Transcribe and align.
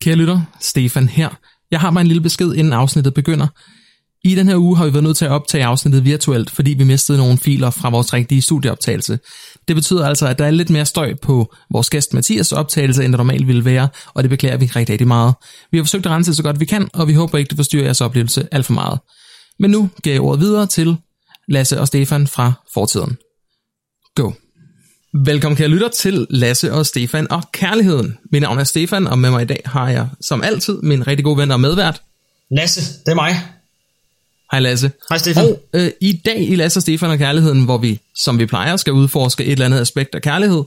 Kære 0.00 0.16
lytter, 0.16 0.40
Stefan 0.60 1.08
her. 1.08 1.28
Jeg 1.70 1.80
har 1.80 1.90
bare 1.90 2.00
en 2.00 2.06
lille 2.06 2.22
besked, 2.22 2.54
inden 2.54 2.72
afsnittet 2.72 3.14
begynder. 3.14 3.46
I 4.24 4.34
den 4.34 4.48
her 4.48 4.56
uge 4.56 4.76
har 4.76 4.84
vi 4.84 4.92
været 4.92 5.04
nødt 5.04 5.16
til 5.16 5.24
at 5.24 5.30
optage 5.30 5.64
afsnittet 5.64 6.04
virtuelt, 6.04 6.50
fordi 6.50 6.74
vi 6.74 6.84
mistede 6.84 7.18
nogle 7.18 7.38
filer 7.38 7.70
fra 7.70 7.90
vores 7.90 8.12
rigtige 8.12 8.42
studieoptagelse. 8.42 9.18
Det 9.68 9.76
betyder 9.76 10.06
altså, 10.06 10.26
at 10.26 10.38
der 10.38 10.44
er 10.44 10.50
lidt 10.50 10.70
mere 10.70 10.86
støj 10.86 11.14
på 11.14 11.54
vores 11.70 11.90
gæst 11.90 12.14
Mathias 12.14 12.52
optagelse, 12.52 13.04
end 13.04 13.12
der 13.12 13.16
normalt 13.16 13.46
ville 13.46 13.64
være, 13.64 13.88
og 14.14 14.22
det 14.22 14.30
beklager 14.30 14.56
vi 14.56 14.66
rigtig, 14.66 14.92
rigtig 14.92 15.08
meget. 15.08 15.34
Vi 15.72 15.78
har 15.78 15.84
forsøgt 15.84 16.06
at 16.06 16.12
rense 16.12 16.34
så 16.34 16.42
godt 16.42 16.60
vi 16.60 16.64
kan, 16.64 16.88
og 16.92 17.08
vi 17.08 17.14
håber 17.14 17.38
ikke, 17.38 17.48
det 17.48 17.56
forstyrrer 17.56 17.84
jeres 17.84 18.00
oplevelse 18.00 18.48
alt 18.52 18.66
for 18.66 18.72
meget. 18.72 18.98
Men 19.58 19.70
nu 19.70 19.90
giver 20.02 20.14
jeg 20.14 20.22
ordet 20.22 20.40
videre 20.40 20.66
til 20.66 20.96
Lasse 21.48 21.80
og 21.80 21.86
Stefan 21.86 22.26
fra 22.26 22.52
fortiden. 22.74 23.16
Go! 24.14 24.30
Velkommen 25.14 25.56
kære 25.56 25.68
lytter 25.68 25.88
til 25.88 26.26
Lasse 26.30 26.72
og 26.72 26.86
Stefan 26.86 27.32
og 27.32 27.42
Kærligheden. 27.52 28.18
Mit 28.32 28.42
navn 28.42 28.58
er 28.58 28.64
Stefan, 28.64 29.06
og 29.06 29.18
med 29.18 29.30
mig 29.30 29.42
i 29.42 29.46
dag 29.46 29.62
har 29.64 29.90
jeg 29.90 30.08
som 30.20 30.42
altid 30.42 30.78
min 30.82 31.06
rigtig 31.06 31.24
gode 31.24 31.38
ven 31.38 31.50
og 31.50 31.60
medvært. 31.60 32.02
Lasse, 32.50 32.80
det 32.80 33.10
er 33.10 33.14
mig. 33.14 33.42
Hej 34.52 34.60
Lasse. 34.60 34.90
Hej 35.08 35.18
Stefan. 35.18 35.44
Og 35.44 35.60
øh, 35.74 35.90
i 36.00 36.20
dag 36.24 36.48
i 36.48 36.56
Lasse 36.56 36.78
og 36.78 36.82
Stefan 36.82 37.10
og 37.10 37.18
Kærligheden, 37.18 37.64
hvor 37.64 37.78
vi, 37.78 38.00
som 38.14 38.38
vi 38.38 38.46
plejer, 38.46 38.76
skal 38.76 38.92
udforske 38.92 39.44
et 39.44 39.52
eller 39.52 39.64
andet 39.64 39.80
aspekt 39.80 40.14
af 40.14 40.22
kærlighed, 40.22 40.64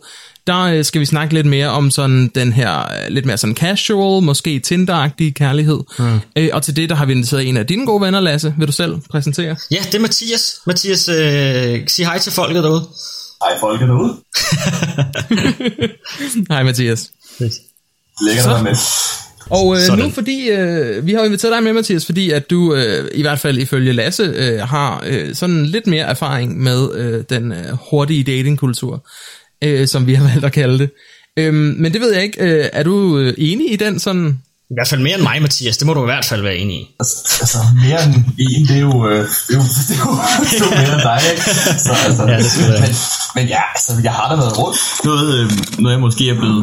der 0.48 0.60
øh, 0.62 0.86
skal 0.86 1.02
vi 1.02 1.06
snakke 1.06 1.34
lidt 1.34 1.46
mere 1.46 1.70
om 1.70 1.92
sådan 1.92 2.32
den 2.36 2.54
her, 2.54 2.80
øh, 2.80 3.10
lidt 3.10 3.26
mere 3.26 3.38
sådan 3.38 3.56
casual, 3.56 4.24
måske 4.24 4.62
Tinder-agtige 4.68 5.32
kærlighed. 5.32 5.80
Mm. 6.00 6.20
Øh, 6.36 6.50
og 6.54 6.64
til 6.64 6.76
det, 6.76 6.90
der 6.90 6.96
har 6.96 7.06
vi 7.06 7.12
inviteret 7.12 7.48
en 7.50 7.58
af 7.58 7.68
dine 7.68 7.86
gode 7.86 8.02
venner, 8.02 8.20
Lasse. 8.20 8.56
Vil 8.58 8.68
du 8.68 8.72
selv 8.72 8.96
præsentere? 9.10 9.56
Ja, 9.72 9.84
det 9.86 9.96
er 9.96 10.00
Mathias. 10.00 10.56
Mathias, 10.68 11.10
øh, 11.10 11.88
sig 11.88 12.06
hej 12.06 12.20
til 12.20 12.32
folket 12.32 12.64
derude. 12.64 12.88
Hej 13.44 13.60
folket 13.60 13.88
derude. 13.88 14.16
Hej 16.54 16.64
Mathias. 16.64 17.12
Lækkert 17.40 18.46
at 18.46 18.52
være 18.52 18.64
med. 18.64 18.76
Og 19.50 19.76
øh, 19.76 19.82
Sådan. 19.82 20.04
nu 20.06 20.10
fordi, 20.10 20.50
øh, 20.50 21.06
vi 21.06 21.14
har 21.14 21.24
inviteret 21.24 21.54
dig 21.54 21.64
med, 21.64 21.74
Mathias, 21.74 22.06
fordi 22.06 22.32
at 22.32 22.50
du, 22.50 22.76
øh, 22.76 23.10
i 23.14 23.22
hvert 23.22 23.40
fald 23.40 23.58
ifølge 23.58 23.94
Lasse, 23.94 24.24
øh, 24.24 24.60
har 24.60 25.04
øh, 25.06 25.36
sådan 25.36 25.66
lidt 25.66 25.88
mere 25.88 26.06
erfaring 26.06 26.60
med 26.62 26.96
øh, 26.96 27.24
den 27.30 27.52
øh, 27.52 27.78
hurtige 27.90 28.24
datingkultur, 28.24 29.08
øh, 29.64 29.88
som 29.88 30.08
vi 30.08 30.14
har 30.14 30.30
valgt 30.30 30.46
at 30.46 30.52
kalde 30.52 30.80
det. 30.80 30.90
Øhm, 31.38 31.76
men 31.80 31.94
det 31.94 32.02
ved 32.02 32.14
jeg 32.14 32.24
ikke, 32.24 32.44
øh, 32.44 32.70
er 32.74 32.84
du 32.84 33.18
øh, 33.18 33.34
enig 33.38 33.72
i 33.72 33.76
den 33.76 34.00
sådan... 34.00 34.40
I 34.74 34.76
hvert 34.78 34.88
fald 34.88 35.02
mere 35.02 35.16
end 35.16 35.24
mig, 35.24 35.42
Mathias. 35.42 35.78
Det 35.78 35.88
må 35.88 35.94
du 35.94 36.02
i 36.02 36.06
hvert 36.14 36.26
fald 36.26 36.42
være 36.42 36.56
enig 36.58 36.76
i. 36.82 36.96
Altså, 37.00 37.16
altså 37.42 37.58
mere 37.86 38.00
end 38.06 38.14
en, 38.40 38.68
det 38.68 38.76
er 38.76 38.80
jo, 38.90 39.08
øh, 39.10 39.20
det 39.48 39.54
er 39.56 39.60
jo, 39.60 39.64
det 39.90 39.96
er 39.98 40.04
jo, 40.06 40.12
det 40.50 40.62
er 40.62 40.66
jo 40.66 40.72
mere 40.82 40.94
end 40.98 41.04
dig, 41.12 41.20
ikke? 41.32 41.44
Så, 41.88 41.94
altså, 42.06 42.24
Ja, 42.32 42.38
det 42.38 42.46
skal 42.52 42.82
men, 42.86 42.94
men 43.36 43.46
ja, 43.56 43.62
altså, 43.76 43.92
jeg 44.04 44.14
har 44.14 44.30
da 44.30 44.36
været 44.42 44.58
rundt. 44.62 44.78
Noget, 45.06 45.28
øh, 45.40 45.52
noget 45.80 45.94
jeg 45.94 46.02
måske 46.08 46.30
er 46.30 46.38
blevet 46.40 46.62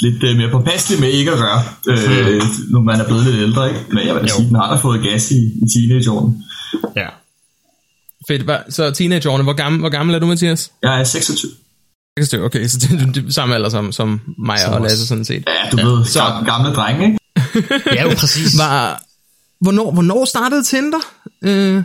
lidt 0.00 0.22
øh, 0.24 0.36
mere 0.36 0.50
påpasselig 0.50 1.00
med 1.00 1.08
ikke 1.08 1.30
at 1.32 1.38
gøre, 1.38 1.62
øh, 1.88 2.42
når 2.70 2.80
man 2.80 3.00
er 3.00 3.04
blevet 3.04 3.24
lidt 3.24 3.36
ældre, 3.36 3.68
ikke? 3.68 3.80
Men 3.94 4.06
jeg 4.06 4.14
vil 4.14 4.30
sige, 4.30 4.48
den 4.48 4.56
har 4.56 4.74
da 4.74 4.80
fået 4.80 5.02
gas 5.02 5.30
i, 5.30 5.34
i 5.62 5.64
teenageårene. 5.74 6.34
Ja. 6.96 7.06
Fedt, 8.28 8.42
hva- 8.50 8.70
så 8.70 8.90
teenageårene, 8.90 9.44
hvor 9.44 9.52
gammel, 9.52 9.80
hvor 9.80 9.88
gammel 9.88 10.14
er 10.14 10.18
du, 10.18 10.26
Mathias? 10.26 10.70
Jeg 10.82 11.00
er 11.00 11.04
26. 11.04 11.50
Okay, 12.44 12.66
så 12.68 12.78
det 12.78 13.02
er 13.02 13.12
det 13.12 13.34
samme 13.34 13.54
alder 13.54 13.68
som, 13.68 13.92
som 13.92 14.20
mig 14.46 14.66
og 14.68 14.74
os. 14.74 14.82
Lasse 14.82 15.06
sådan 15.06 15.24
set. 15.24 15.44
Ja, 15.46 15.70
du 15.72 15.76
ja, 15.76 15.84
ved, 15.86 16.04
så- 16.04 16.20
gamle, 16.20 16.52
gamle 16.52 16.72
drenge, 16.74 17.06
ikke? 17.06 17.17
Ja, 17.96 18.02
jo 18.02 18.14
præcis. 18.22 18.58
Var, 18.58 19.02
hvornår, 19.60 19.90
hvornår 19.92 20.24
startede 20.24 20.62
Tinder? 20.62 21.02
Øh, 21.44 21.82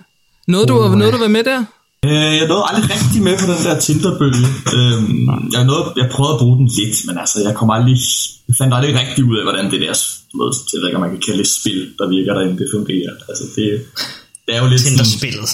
noget, 0.47 0.67
du, 0.70 0.73
Uh, 0.78 0.92
noget, 0.92 1.11
ja. 1.11 1.17
du 1.17 1.22
var 1.22 1.28
med 1.38 1.44
der? 1.44 1.59
Øh, 2.05 2.11
jeg 2.39 2.47
nåede 2.47 2.64
aldrig 2.70 2.86
rigtig 2.95 3.22
med 3.28 3.36
på 3.42 3.45
den 3.52 3.59
der 3.67 3.80
Tinder-bølge. 3.86 4.47
Øhm, 4.78 5.50
jeg, 5.55 5.64
nåede, 5.70 5.83
jeg 6.02 6.08
prøvede 6.16 6.33
at 6.36 6.39
bruge 6.42 6.58
den 6.59 6.67
lidt, 6.78 6.95
men 7.08 7.16
altså, 7.23 7.38
jeg 7.47 7.53
kom 7.59 7.70
aldrig, 7.78 7.97
jeg 8.47 8.55
fandt 8.59 8.73
aldrig 8.78 8.92
rigtig 9.02 9.22
ud 9.30 9.36
af, 9.39 9.44
hvordan 9.47 9.66
det 9.72 9.80
der, 9.86 9.94
jeg 10.73 10.80
ved 10.80 10.88
ikke, 10.88 10.97
om 11.00 11.03
man 11.08 11.14
kan 11.16 11.22
kalde 11.28 11.39
det 11.44 11.50
spil, 11.59 11.80
der 12.00 12.05
virker 12.16 12.33
derinde, 12.38 12.55
det 12.61 12.67
fungerer. 12.77 13.14
Altså, 13.30 13.44
det, 13.55 13.66
det 14.45 14.52
er 14.55 14.59
jo 14.64 14.67
lidt 14.70 14.81
sådan, 14.81 14.98
Tinder-spillet. 14.98 15.50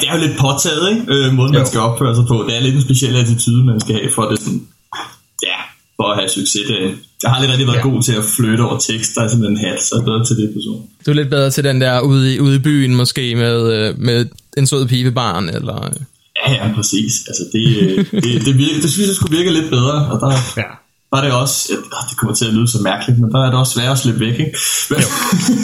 det 0.00 0.04
er 0.08 0.12
jo 0.16 0.20
lidt 0.26 0.36
påtaget, 0.44 0.84
ikke? 0.92 1.02
Øh, 1.14 1.26
måden, 1.38 1.52
man 1.52 1.64
Jo. 1.64 1.70
skal 1.70 1.80
opføre 1.88 2.14
sig 2.18 2.24
på. 2.32 2.36
Det 2.46 2.52
er 2.56 2.60
lidt 2.66 2.76
en 2.78 2.84
speciel 2.88 3.14
attitude, 3.22 3.62
man 3.72 3.80
skal 3.84 3.94
have 4.00 4.12
for 4.16 4.24
det 4.30 4.38
sådan, 4.44 4.62
ja, 5.48 5.58
for 5.98 6.06
at 6.10 6.16
have 6.20 6.28
succes. 6.38 6.64
Det, 6.70 6.80
jeg 7.24 7.30
har 7.30 7.36
aldrig 7.36 7.50
rigtig 7.52 7.66
været 7.66 7.76
Ja. 7.84 7.88
god 7.90 8.02
til 8.02 8.12
at 8.12 8.24
flytte 8.36 8.62
over 8.62 8.78
tekst, 8.78 9.10
der 9.14 9.20
er 9.22 9.28
sådan 9.28 9.44
en 9.44 9.56
hat, 9.64 9.82
så 9.82 9.90
jeg 9.94 10.00
er 10.00 10.04
bedre 10.04 10.24
til 10.24 10.36
det 10.36 10.48
person. 10.56 10.80
Du 11.06 11.10
er 11.10 11.14
lidt 11.14 11.30
bedre 11.30 11.50
til 11.50 11.64
den 11.64 11.80
der 11.80 12.00
ude 12.00 12.34
i, 12.34 12.40
ude 12.40 12.56
i 12.56 12.58
byen 12.58 12.94
måske 12.94 13.34
med, 13.34 13.58
øh, 13.78 13.98
med 13.98 14.26
en 14.56 14.66
sød 14.66 14.86
pibebarn, 14.88 15.48
eller... 15.48 15.76
Ja, 16.46 16.52
ja, 16.52 16.66
præcis. 16.74 17.12
Altså, 17.28 17.42
det, 17.52 17.64
øh, 17.82 17.96
det, 18.24 18.44
det, 18.46 18.58
virker, 18.58 18.80
det 18.82 18.90
synes 18.92 19.06
jeg 19.08 19.16
skulle 19.16 19.36
virke 19.38 19.50
lidt 19.52 19.70
bedre, 19.70 19.92
og 20.12 20.20
der, 20.20 20.30
Ja. 20.56 20.62
der 21.10 21.16
er 21.20 21.24
det 21.24 21.32
også, 21.32 21.56
ja, 21.70 21.76
det 22.10 22.16
kommer 22.18 22.34
til 22.34 22.44
at 22.44 22.54
lyde 22.54 22.68
så 22.68 22.78
mærkeligt, 22.82 23.20
men 23.20 23.30
der 23.32 23.38
er 23.38 23.50
det 23.50 23.58
også 23.58 23.72
svært 23.72 23.92
at 23.92 23.98
slippe 23.98 24.20
væk, 24.20 24.38
ikke? 24.44 24.56
Men, 24.90 24.98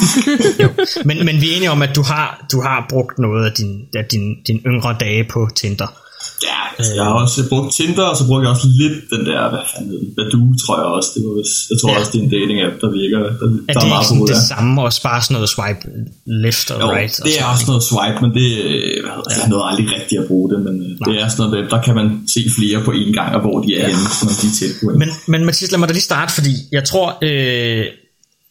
Jo. 0.62 0.68
Men, 1.04 1.24
men 1.26 1.40
vi 1.40 1.52
er 1.52 1.56
enige 1.56 1.70
om, 1.70 1.82
at 1.82 1.96
du 1.96 2.02
har, 2.02 2.46
du 2.52 2.60
har 2.60 2.86
brugt 2.90 3.18
noget 3.18 3.46
af 3.46 3.52
din, 3.52 3.72
af 3.94 4.04
din, 4.12 4.24
din 4.48 4.58
yngre 4.66 4.96
dage 5.00 5.24
på 5.32 5.48
Tinder. 5.56 5.86
Ja, 6.48 6.58
altså, 6.78 6.92
jeg 6.98 7.04
har 7.08 7.14
også 7.24 7.48
brugt 7.52 7.68
Tinder, 7.76 8.06
og 8.12 8.16
så 8.18 8.24
brugte 8.28 8.42
jeg 8.46 8.52
også 8.56 8.68
lidt 8.82 8.96
den 9.12 9.22
der, 9.30 9.40
hvad 9.52 9.62
fanden 9.70 9.88
hed 9.92 9.98
den, 10.04 10.10
Badoo, 10.18 10.46
tror 10.62 10.74
jeg 10.82 10.88
også. 10.98 11.08
Det 11.14 11.20
var, 11.26 11.32
jeg 11.70 11.76
tror 11.80 11.88
Ja. 11.90 11.94
ja. 11.94 12.00
også, 12.00 12.10
det 12.12 12.18
er 12.20 12.24
en 12.28 12.32
dating-app, 12.36 12.74
der 12.82 12.90
virker, 13.00 13.18
der, 13.18 13.28
Er 13.28 13.32
der 13.40 13.48
det 13.50 13.76
er 13.76 13.80
ikke 13.84 13.94
meget 13.96 14.08
populær. 14.12 14.34
det 14.34 14.42
samme, 14.52 14.72
og 14.84 14.88
bare 15.08 15.20
sådan 15.24 15.34
noget 15.36 15.48
swipe 15.56 15.82
left 16.44 16.66
og 16.72 16.76
Jo, 16.82 16.86
right? 16.96 17.14
og 17.20 17.24
det 17.26 17.32
er 17.32 17.38
sådan 17.40 17.52
også 17.54 17.66
noget 17.72 17.82
swipe, 17.90 18.18
men 18.24 18.30
det, 18.38 18.48
øh, 18.68 18.96
hvad 19.04 19.12
hedder, 19.16 19.32
jeg 19.40 19.48
nåede 19.52 19.64
aldrig 19.70 19.86
rigtig 19.96 20.14
at 20.22 20.26
bruge 20.30 20.46
det, 20.52 20.58
men 20.66 20.74
øh, 20.86 20.90
det 21.06 21.12
er 21.22 21.26
sådan 21.32 21.40
noget, 21.42 21.52
der, 21.56 21.60
der 21.74 21.80
kan 21.86 21.94
man 22.00 22.06
se 22.34 22.40
flere 22.56 22.78
på 22.86 22.90
én 23.02 23.10
gang, 23.18 23.30
og 23.36 23.40
hvor 23.46 23.56
de 23.64 23.68
er 23.80 23.84
henne, 23.90 24.06
når 24.26 24.34
de 24.40 24.46
er 24.50 24.54
tæt 24.60 24.72
på. 24.80 24.84
Men, 25.02 25.08
men 25.32 25.40
Mathias, 25.48 25.70
lad 25.72 25.78
mig 25.82 25.88
da 25.90 25.94
lige 26.00 26.08
starte, 26.12 26.30
fordi 26.38 26.54
jeg 26.76 26.84
tror, 26.90 27.06
øh, 27.28 27.84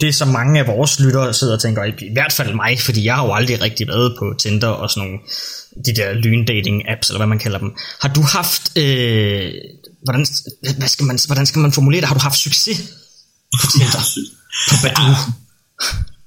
det 0.01 0.15
som 0.15 0.27
mange 0.27 0.59
af 0.59 0.67
vores 0.67 0.99
lyttere 0.99 1.33
sidder 1.33 1.53
og 1.53 1.61
tænker, 1.61 1.83
i, 1.83 2.13
hvert 2.13 2.33
fald 2.33 2.53
mig, 2.53 2.79
fordi 2.79 3.05
jeg 3.05 3.15
har 3.15 3.25
jo 3.25 3.33
aldrig 3.33 3.61
rigtig 3.61 3.87
været 3.87 4.15
på 4.19 4.33
Tinder 4.39 4.67
og 4.67 4.89
sådan 4.89 5.03
nogle, 5.03 5.19
de 5.85 5.95
der 5.95 6.13
lyndating 6.13 6.89
apps, 6.89 7.09
eller 7.09 7.19
hvad 7.19 7.27
man 7.27 7.39
kalder 7.39 7.59
dem. 7.59 7.71
Har 8.01 8.13
du 8.13 8.21
haft, 8.21 8.77
øh, 8.77 9.51
hvordan, 10.03 10.25
hvad 10.77 10.87
skal 10.87 11.05
man, 11.05 11.19
hvordan 11.27 11.45
skal 11.45 11.59
man 11.59 11.71
formulere 11.71 12.01
det? 12.01 12.07
Har 12.07 12.15
du 12.15 12.21
haft 12.21 12.39
succes 12.39 12.77
på 13.61 13.67
Tinder? 13.73 14.03
På 14.69 14.75
Badoo? 14.83 15.15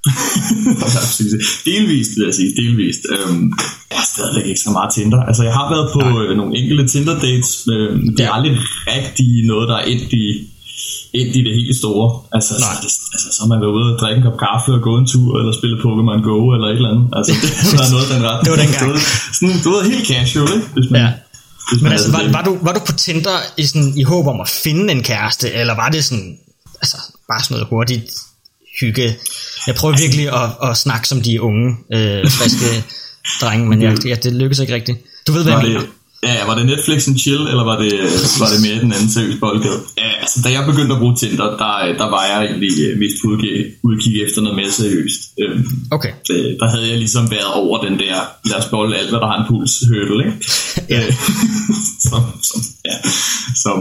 delvist, 1.70 2.10
vil 2.16 2.24
jeg 2.24 2.34
sige, 2.34 2.52
delvist. 2.62 3.02
Øhm, 3.14 3.52
jeg 3.90 3.98
har 3.98 4.06
stadigvæk 4.14 4.46
ikke 4.46 4.60
så 4.60 4.70
meget 4.70 4.94
Tinder. 4.94 5.20
Altså, 5.28 5.42
jeg 5.42 5.54
har 5.58 5.66
været 5.74 5.88
på 5.96 6.02
øh, 6.22 6.36
nogle 6.36 6.52
enkelte 6.58 6.84
Tinder-dates, 6.92 7.50
men 7.66 8.16
det 8.16 8.22
er 8.26 8.32
aldrig 8.36 8.52
rigtig 8.86 9.46
noget, 9.46 9.68
der 9.68 9.76
er 9.76 9.84
endt 9.92 10.12
i, 10.12 10.24
endt 11.18 11.32
i 11.38 11.40
det 11.46 11.52
helt 11.58 11.76
store. 11.82 12.06
Altså, 12.36 12.52
så, 12.60 12.66
Nej. 12.66 12.74
det, 12.82 12.90
altså, 13.14 13.28
så 13.34 13.38
har 13.42 13.48
man 13.52 13.58
været 13.64 13.74
ude 13.78 13.86
og 13.92 13.98
drikke 14.02 14.16
en 14.20 14.24
kop 14.28 14.38
kaffe 14.46 14.70
og 14.78 14.82
gå 14.88 14.92
en 15.00 15.06
tur, 15.12 15.30
eller 15.40 15.52
spille 15.60 15.76
Pokémon 15.84 16.20
Go, 16.28 16.38
eller 16.54 16.66
et 16.72 16.78
eller 16.80 16.90
andet. 16.94 17.06
Altså, 17.18 17.30
det 17.42 17.50
været 17.78 17.90
noget 17.94 18.06
den 18.14 18.20
ret. 18.28 18.38
Det 18.44 18.50
var 18.54 18.60
dengang. 18.64 18.82
Du 18.86 18.88
ved, 18.92 19.02
sådan, 19.38 19.56
du 19.64 19.68
ved, 19.74 19.80
helt 19.92 20.04
casual, 20.12 20.48
ikke? 20.56 20.68
Hvis 20.76 20.88
man, 20.92 21.00
Ja. 21.04 21.08
hvis 21.68 21.80
Men 21.80 21.84
man 21.84 21.92
altså, 21.92 22.08
er 22.08 22.14
var, 22.16 22.22
var, 22.36 22.42
du, 22.48 22.52
var 22.66 22.72
du 22.76 22.80
på 22.90 22.94
Tinder 23.04 23.36
i, 23.62 23.64
sådan, 23.70 23.92
i 24.02 24.04
håb 24.12 24.24
om 24.32 24.38
at 24.44 24.48
finde 24.64 24.84
en 24.96 25.02
kæreste, 25.10 25.46
eller 25.60 25.74
var 25.82 25.88
det 25.94 26.00
sådan, 26.08 26.28
altså, 26.82 26.96
bare 27.30 27.40
sådan 27.44 27.52
noget 27.54 27.66
hurtigt 27.72 28.06
hygge? 28.80 29.06
Jeg 29.66 29.74
prøver 29.74 29.94
virkelig 30.04 30.26
at, 30.42 30.48
at 30.68 30.72
snakke 30.84 31.04
som 31.08 31.18
de 31.26 31.42
unge, 31.48 31.66
øh, 31.96 32.30
friske 32.38 32.68
drenge, 33.42 33.64
men 33.70 33.82
jeg, 33.82 33.92
ja, 34.10 34.14
det 34.24 34.32
lykkedes 34.32 34.58
ikke 34.64 34.74
rigtigt. 34.74 34.98
Du 35.26 35.32
ved, 35.32 35.42
hvad 35.42 35.52
Var 35.52 35.60
jeg 35.60 35.68
det, 35.68 35.74
mener. 35.76 35.88
Ja, 36.22 36.46
var 36.46 36.54
det 36.58 36.66
Netflix 36.66 37.08
and 37.08 37.18
chill, 37.18 37.42
eller 37.52 37.64
var 37.64 37.76
det, 37.82 37.92
var 38.42 38.48
det 38.52 38.60
mere 38.66 38.80
den 38.84 38.92
anden 38.92 39.10
seriøse 39.10 39.38
boldgade? 39.38 39.80
Ja, 39.98 40.10
altså, 40.20 40.40
da 40.44 40.48
jeg 40.52 40.66
begyndte 40.66 40.94
at 40.94 41.00
bruge 41.00 41.16
Tinder, 41.16 41.44
der, 41.62 41.72
der 42.02 42.08
var 42.16 42.24
jeg 42.32 42.40
egentlig 42.50 42.72
øh, 42.86 42.98
mest 42.98 43.16
på 43.22 43.28
udkig, 43.28 43.52
udkig 43.82 44.22
efter 44.22 44.40
noget 44.42 44.56
mere 44.56 44.70
seriøst. 44.70 45.20
Øhm, 45.40 45.64
Okay. 45.90 46.12
det, 46.28 46.56
der 46.60 46.68
havde 46.68 46.88
jeg 46.90 46.98
ligesom 46.98 47.30
været 47.30 47.52
over 47.54 47.84
den 47.84 47.98
der, 47.98 48.16
lad 48.44 48.56
os 48.58 48.68
bolle 48.70 48.96
alt, 48.96 49.10
hvad 49.10 49.20
der 49.20 49.26
har 49.26 49.38
en 49.40 49.46
puls, 49.48 49.72
hurdle, 49.88 50.24
ikke? 50.26 50.38
Ja. 50.90 51.06
Øh, 51.06 51.12
som, 52.08 52.22
som, 52.42 52.60
ja, 52.84 52.96
som, 53.64 53.76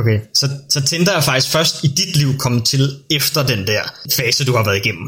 Okay, 0.00 0.18
så, 0.34 0.46
så 0.74 0.78
Tinder 0.82 1.12
er 1.12 1.20
faktisk 1.20 1.52
først 1.56 1.84
i 1.84 1.88
dit 2.00 2.12
liv 2.20 2.30
kommet 2.44 2.64
til 2.64 2.82
efter 3.10 3.40
den 3.52 3.60
der 3.66 3.82
fase, 4.18 4.44
du 4.44 4.52
har 4.58 4.64
været 4.68 4.78
igennem. 4.84 5.06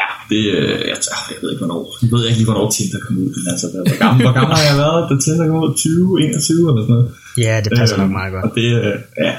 ja, 0.00 0.08
det, 0.30 0.42
øh, 0.56 0.68
jeg, 0.90 0.96
jeg 1.32 1.38
ved 1.42 1.48
ikke, 1.52 1.62
hvornår, 1.64 1.82
jeg 2.02 2.08
ved 2.12 2.20
ikke 2.26 2.38
lige, 2.40 2.48
hvornår 2.50 2.70
Tinder 2.76 2.98
kom 3.06 3.14
ud, 3.18 3.28
men 3.36 3.44
altså, 3.52 3.66
hvor 3.72 3.82
hvor 3.88 3.98
gammel, 4.04 4.20
hvor 4.26 4.34
gammel 4.38 4.54
har 4.60 4.64
jeg 4.70 4.76
været, 4.84 5.00
da 5.10 5.14
Tinder 5.24 5.44
kom 5.48 5.56
ud? 5.64 5.74
20, 5.76 6.22
21 6.24 6.70
eller 6.70 6.82
sådan 6.82 6.94
noget? 6.96 7.08
Ja, 7.46 7.54
det 7.64 7.70
passer 7.78 7.96
Øh, 7.96 8.02
nok 8.02 8.12
meget 8.18 8.32
godt. 8.34 8.44
Og 8.46 8.50
det, 8.58 8.68
øh, 8.84 8.94
ja, 9.26 9.32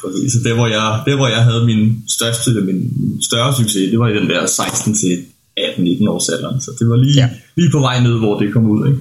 præcis. 0.00 0.28
Så 0.32 0.38
det 0.44 0.52
hvor, 0.58 0.68
jeg, 0.76 0.86
det, 1.06 1.14
hvor 1.20 1.28
jeg 1.36 1.42
havde 1.48 1.62
min 1.70 1.82
største, 2.16 2.48
min 2.70 2.80
større 3.28 3.50
succes, 3.60 3.90
det 3.92 3.98
var 4.02 4.08
i 4.08 4.14
den 4.18 4.26
der 4.32 4.46
16 4.46 4.94
til 5.00 5.14
18-19 5.60 6.08
års 6.12 6.28
alderen. 6.34 6.60
Så 6.60 6.70
det 6.78 6.86
var 6.92 6.96
lige, 7.04 7.14
Ja. 7.22 7.26
ja. 7.26 7.28
lige 7.56 7.70
på 7.76 7.80
vej 7.88 7.96
ned, 8.06 8.14
hvor 8.18 8.34
det 8.40 8.52
kom 8.52 8.64
ud, 8.74 8.80
ikke? 8.90 9.00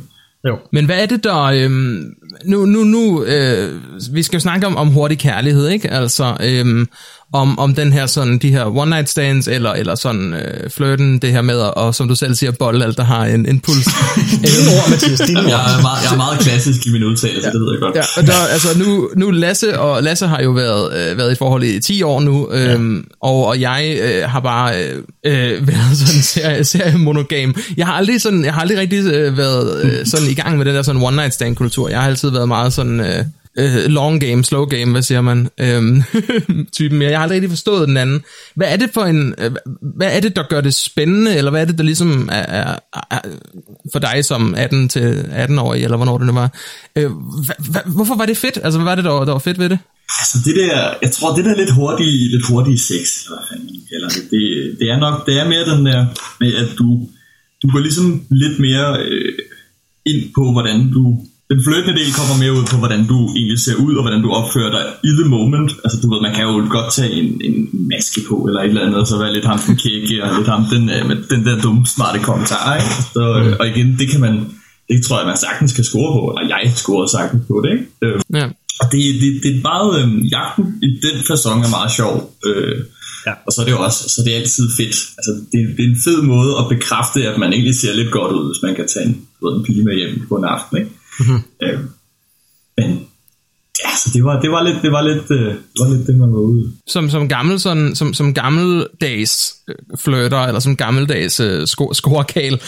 Jo. 0.50 0.56
Men 0.76 0.86
hvad 0.86 0.98
er 1.04 1.06
det 1.06 1.24
der... 1.24 1.42
Øhm, 1.42 2.14
nu, 2.46 2.66
nu, 2.66 2.84
nu 2.84 3.24
øh, 3.24 3.82
vi 4.12 4.24
skal 4.24 4.38
jo 4.38 4.42
snakke 4.42 4.68
om, 4.68 4.78
om 4.78 4.88
hurtig 4.88 5.20
kærlighed, 5.20 5.70
ikke? 5.70 5.92
Altså, 5.92 6.38
øhm, 6.44 6.88
om, 7.34 7.60
om 7.60 7.76
den 7.76 7.94
her 7.94 8.06
sådan, 8.06 8.38
de 8.38 8.50
her 8.50 8.66
one 8.66 8.90
night 8.90 9.10
stands, 9.10 9.48
eller, 9.48 9.72
eller 9.72 9.96
sådan 9.96 10.34
øh, 10.34 10.70
flirten, 10.70 11.20
det 11.20 11.32
her 11.32 11.42
med, 11.42 11.60
at, 11.60 11.74
og 11.74 11.96
som 11.96 12.08
du 12.08 12.16
selv 12.16 12.36
siger, 12.36 12.52
bold, 12.52 12.84
alt 12.84 12.98
der 12.98 13.04
har 13.04 13.26
en, 13.26 13.46
en 13.46 13.60
puls. 13.60 13.86
Dine 14.46 14.72
ord, 14.78 14.90
Mathias, 14.90 15.20
dine 15.20 15.40
ord. 15.40 15.46
Jeg 15.46 15.78
er 15.78 15.82
meget, 15.82 16.04
jeg 16.04 16.12
er 16.14 16.18
meget 16.18 16.40
klassisk 16.40 16.88
i 16.88 16.92
min 16.92 17.04
udtalelse, 17.04 17.48
ja. 17.48 17.52
det 17.52 17.62
ved 17.62 17.72
jeg 17.72 17.80
godt. 17.82 17.96
Ja, 17.96 18.02
og 18.18 18.28
der, 18.28 18.34
altså 18.52 18.80
nu, 18.80 19.10
nu 19.16 19.32
Lasse, 19.32 19.80
og 19.80 20.04
Lasse 20.04 20.28
har 20.28 20.42
jo 20.42 20.52
været, 20.52 21.12
øh, 21.12 21.18
været 21.18 21.32
i 21.32 21.36
forhold 21.36 21.64
i 21.64 21.80
10 21.80 22.04
år 22.04 22.20
nu, 22.20 22.50
øhm, 22.52 22.96
ja. 22.96 23.02
og, 23.22 23.46
og 23.46 23.62
jeg 23.62 24.00
øh, 24.04 24.30
har 24.30 24.40
bare 24.40 24.84
øh, 24.84 24.98
øh, 25.26 25.68
været 25.68 25.98
sådan 25.98 26.22
serie, 26.22 26.64
serie 26.64 26.98
monogam. 26.98 27.56
Jeg 27.78 27.86
har 27.86 27.94
aldrig 27.94 28.22
sådan, 28.22 28.46
jeg 28.46 28.54
har 28.54 28.62
aldrig 28.62 28.78
rigtig 28.78 29.06
øh, 29.14 29.38
været 29.38 29.84
øh, 29.84 30.06
sådan 30.06 30.28
i 30.28 30.34
gang 30.34 30.58
med 30.58 30.66
den 30.66 30.76
der 30.76 30.82
sådan 30.82 31.04
one 31.04 31.16
night 31.16 31.34
stand 31.34 31.56
kultur. 31.56 31.90
Jeg 31.90 32.02
har 32.02 32.08
altid 32.24 32.38
været 32.38 32.48
meget 32.48 32.74
sådan 32.74 33.00
øh, 33.00 33.26
øh, 33.58 33.86
long 33.86 34.22
game, 34.22 34.44
slow 34.44 34.66
game, 34.66 34.92
hvad 34.92 35.02
siger 35.02 35.22
man, 35.22 35.50
øh, 35.60 36.04
typen 36.78 36.98
mere. 37.00 37.10
Jeg 37.10 37.18
har 37.18 37.24
aldrig 37.24 37.36
rigtig 37.36 37.50
forstået 37.50 37.88
den 37.88 37.98
anden. 37.98 38.22
Hvad 38.56 38.68
er 38.68 38.76
det 38.76 38.90
for 38.94 39.02
en, 39.02 39.36
øh, 39.38 39.52
hvad 39.96 40.16
er 40.16 40.20
det, 40.20 40.36
der 40.36 40.44
gør 40.50 40.62
det 40.62 40.74
spændende, 40.74 41.36
eller 41.36 41.52
hvad 41.52 41.62
er 41.62 41.66
det, 41.66 41.78
der 41.78 41.84
ligesom 41.84 42.30
er, 42.32 42.46
er, 42.62 42.76
er 43.12 43.20
for 43.92 44.00
dig 44.00 44.26
som 44.26 44.56
18 44.56 44.90
til 44.90 45.26
18 45.32 45.60
år 45.60 45.74
eller 45.74 45.98
hvornår 45.98 46.18
det 46.18 46.28
nu 46.28 46.34
var. 46.34 46.50
Øh, 46.96 47.12
hva, 47.46 47.54
hva, 47.72 47.80
hvorfor 47.86 48.16
var 48.16 48.26
det 48.26 48.38
fedt? 48.38 48.58
Altså, 48.64 48.80
hvad 48.80 48.86
var 48.86 48.96
det, 48.96 49.04
der, 49.04 49.26
der 49.26 49.32
var 49.32 49.40
fedt 49.40 49.60
ved 49.60 49.70
det? 49.70 49.80
Altså 50.20 50.38
det 50.46 50.56
der, 50.56 50.94
jeg 51.02 51.12
tror 51.12 51.36
det 51.36 51.46
der 51.46 51.56
lidt 51.58 51.74
hurtige, 51.74 52.32
lidt 52.32 52.46
hurtige 52.46 52.80
sex, 52.80 53.04
eller 53.26 53.38
hvad 53.38 53.48
fanden 53.50 53.82
kalder 53.92 54.10
det, 54.10 54.24
det, 54.32 54.42
det 54.80 54.88
er 54.94 55.00
nok, 55.00 55.26
det 55.28 55.40
er 55.40 55.48
mere 55.54 55.76
den 55.76 55.86
der 55.86 56.06
med, 56.40 56.54
at 56.56 56.70
du, 56.80 56.88
du 57.62 57.72
går 57.72 57.80
ligesom 57.80 58.26
lidt 58.32 58.60
mere 58.60 58.88
øh, 59.02 59.34
ind 60.06 60.34
på, 60.36 60.52
hvordan 60.52 60.92
du 60.92 61.04
den 61.52 61.60
flirtende 61.66 61.96
del 62.00 62.12
kommer 62.20 62.36
mere 62.44 62.54
ud 62.60 62.66
på, 62.72 62.78
hvordan 62.84 63.02
du 63.12 63.18
egentlig 63.38 63.60
ser 63.68 63.76
ud, 63.86 63.94
og 63.98 64.04
hvordan 64.06 64.22
du 64.26 64.30
opfører 64.40 64.72
dig 64.78 64.86
i 65.10 65.12
the 65.20 65.28
moment. 65.36 65.72
Altså, 65.84 65.98
du 66.02 66.08
ved, 66.12 66.20
man 66.28 66.34
kan 66.36 66.44
jo 66.50 66.54
godt 66.78 66.90
tage 66.98 67.12
en, 67.20 67.28
en 67.48 67.56
maske 67.92 68.22
på, 68.30 68.36
eller 68.48 68.62
et 68.62 68.68
eller 68.68 68.86
andet, 68.86 69.00
og 69.02 69.08
så 69.08 69.18
være 69.24 69.34
lidt 69.34 69.48
ham 69.52 69.60
den 69.68 69.76
kække, 69.84 70.24
og 70.24 70.30
lidt 70.38 70.50
ham 70.54 70.64
den, 70.74 70.84
øh, 70.96 71.04
den 71.34 71.42
der 71.48 71.56
dumme, 71.66 71.82
smarte 71.96 72.20
kommentar, 72.30 72.76
ikke? 72.80 72.94
Så, 73.16 73.24
mm. 73.44 73.54
Og 73.60 73.66
igen, 73.72 73.88
det 74.00 74.08
kan 74.12 74.22
man, 74.26 74.36
det 74.90 74.98
tror 75.06 75.18
jeg, 75.20 75.28
man 75.28 75.38
sagtens 75.46 75.72
kan 75.78 75.84
score 75.84 76.12
på, 76.18 76.22
eller 76.30 76.56
jeg 76.56 76.64
scorer 76.82 77.08
sagtens 77.18 77.44
på 77.48 77.56
det, 77.64 77.72
ikke? 77.76 77.86
Øh, 78.06 78.18
ja. 78.40 78.46
Og 78.82 78.86
det, 78.92 79.00
det, 79.22 79.30
det 79.44 79.50
er 79.56 79.62
meget, 79.72 79.92
øh, 80.00 80.32
jagten 80.36 80.66
i 80.88 80.90
den 81.06 81.18
fasong 81.28 81.60
er 81.68 81.72
meget 81.78 81.92
sjov. 82.00 82.16
Øh, 82.46 82.78
Ja. 83.28 83.34
Og 83.46 83.52
så 83.54 83.62
er 83.62 83.66
det 83.66 83.72
jo 83.72 83.82
også, 83.88 84.10
så 84.10 84.22
det 84.26 84.34
er 84.34 84.40
altid 84.40 84.66
fedt. 84.78 84.96
Altså, 85.18 85.32
det, 85.52 85.60
det 85.78 85.86
er 85.86 85.90
en 85.90 86.02
fed 86.08 86.22
måde 86.22 86.52
at 86.60 86.66
bekræfte, 86.70 87.20
at 87.30 87.40
man 87.40 87.54
egentlig 87.54 87.76
ser 87.76 87.94
lidt 87.94 88.12
godt 88.12 88.32
ud, 88.38 88.46
hvis 88.50 88.64
man 88.64 88.76
kan 88.76 88.88
tage 88.88 89.06
en, 89.06 89.16
en 89.56 89.64
pige 89.64 89.84
med 89.84 89.96
hjem 89.96 90.26
på 90.30 90.36
en 90.36 90.46
aften. 90.46 90.78
Ikke? 90.78 90.92
Mm-hmm. 91.20 91.42
Øh, 91.64 91.80
men 92.78 93.08
ja, 93.84 93.90
så 93.98 94.10
det 94.14 94.24
var, 94.24 94.42
det 94.42 94.52
var 94.52 94.64
lidt, 94.64 94.78
det 94.82 94.92
var 94.92 95.02
lidt, 95.02 95.32
øh, 95.32 95.48
det 95.48 95.80
var 95.80 95.96
lidt 95.96 96.08
det, 96.08 96.16
man 96.16 96.34
var 96.34 96.40
ude. 96.40 96.72
Som, 96.88 97.10
som 97.10 97.30
gammel, 97.30 97.60
sådan, 97.60 97.96
som, 97.96 98.14
som 98.14 98.34
gammeldags 98.34 99.56
øh, 99.68 99.76
flirter, 100.00 100.40
eller 100.40 100.60
som 100.60 100.76
gammeldags 100.76 101.40
uh, 101.40 101.66
sko- 101.66 101.94
scorekal, 101.94 102.62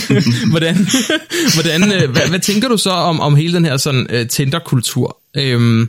hvordan, 0.50 0.76
hvordan, 1.54 1.82
uh, 1.82 2.10
hvad, 2.10 2.28
hvad, 2.28 2.40
tænker 2.40 2.68
du 2.68 2.76
så 2.76 2.90
om, 2.90 3.20
om 3.20 3.36
hele 3.36 3.54
den 3.54 3.64
her 3.64 3.76
sådan 3.76 4.06
uh, 4.14 4.26
Tinder-kultur? 4.26 5.16
Øhm, 5.36 5.88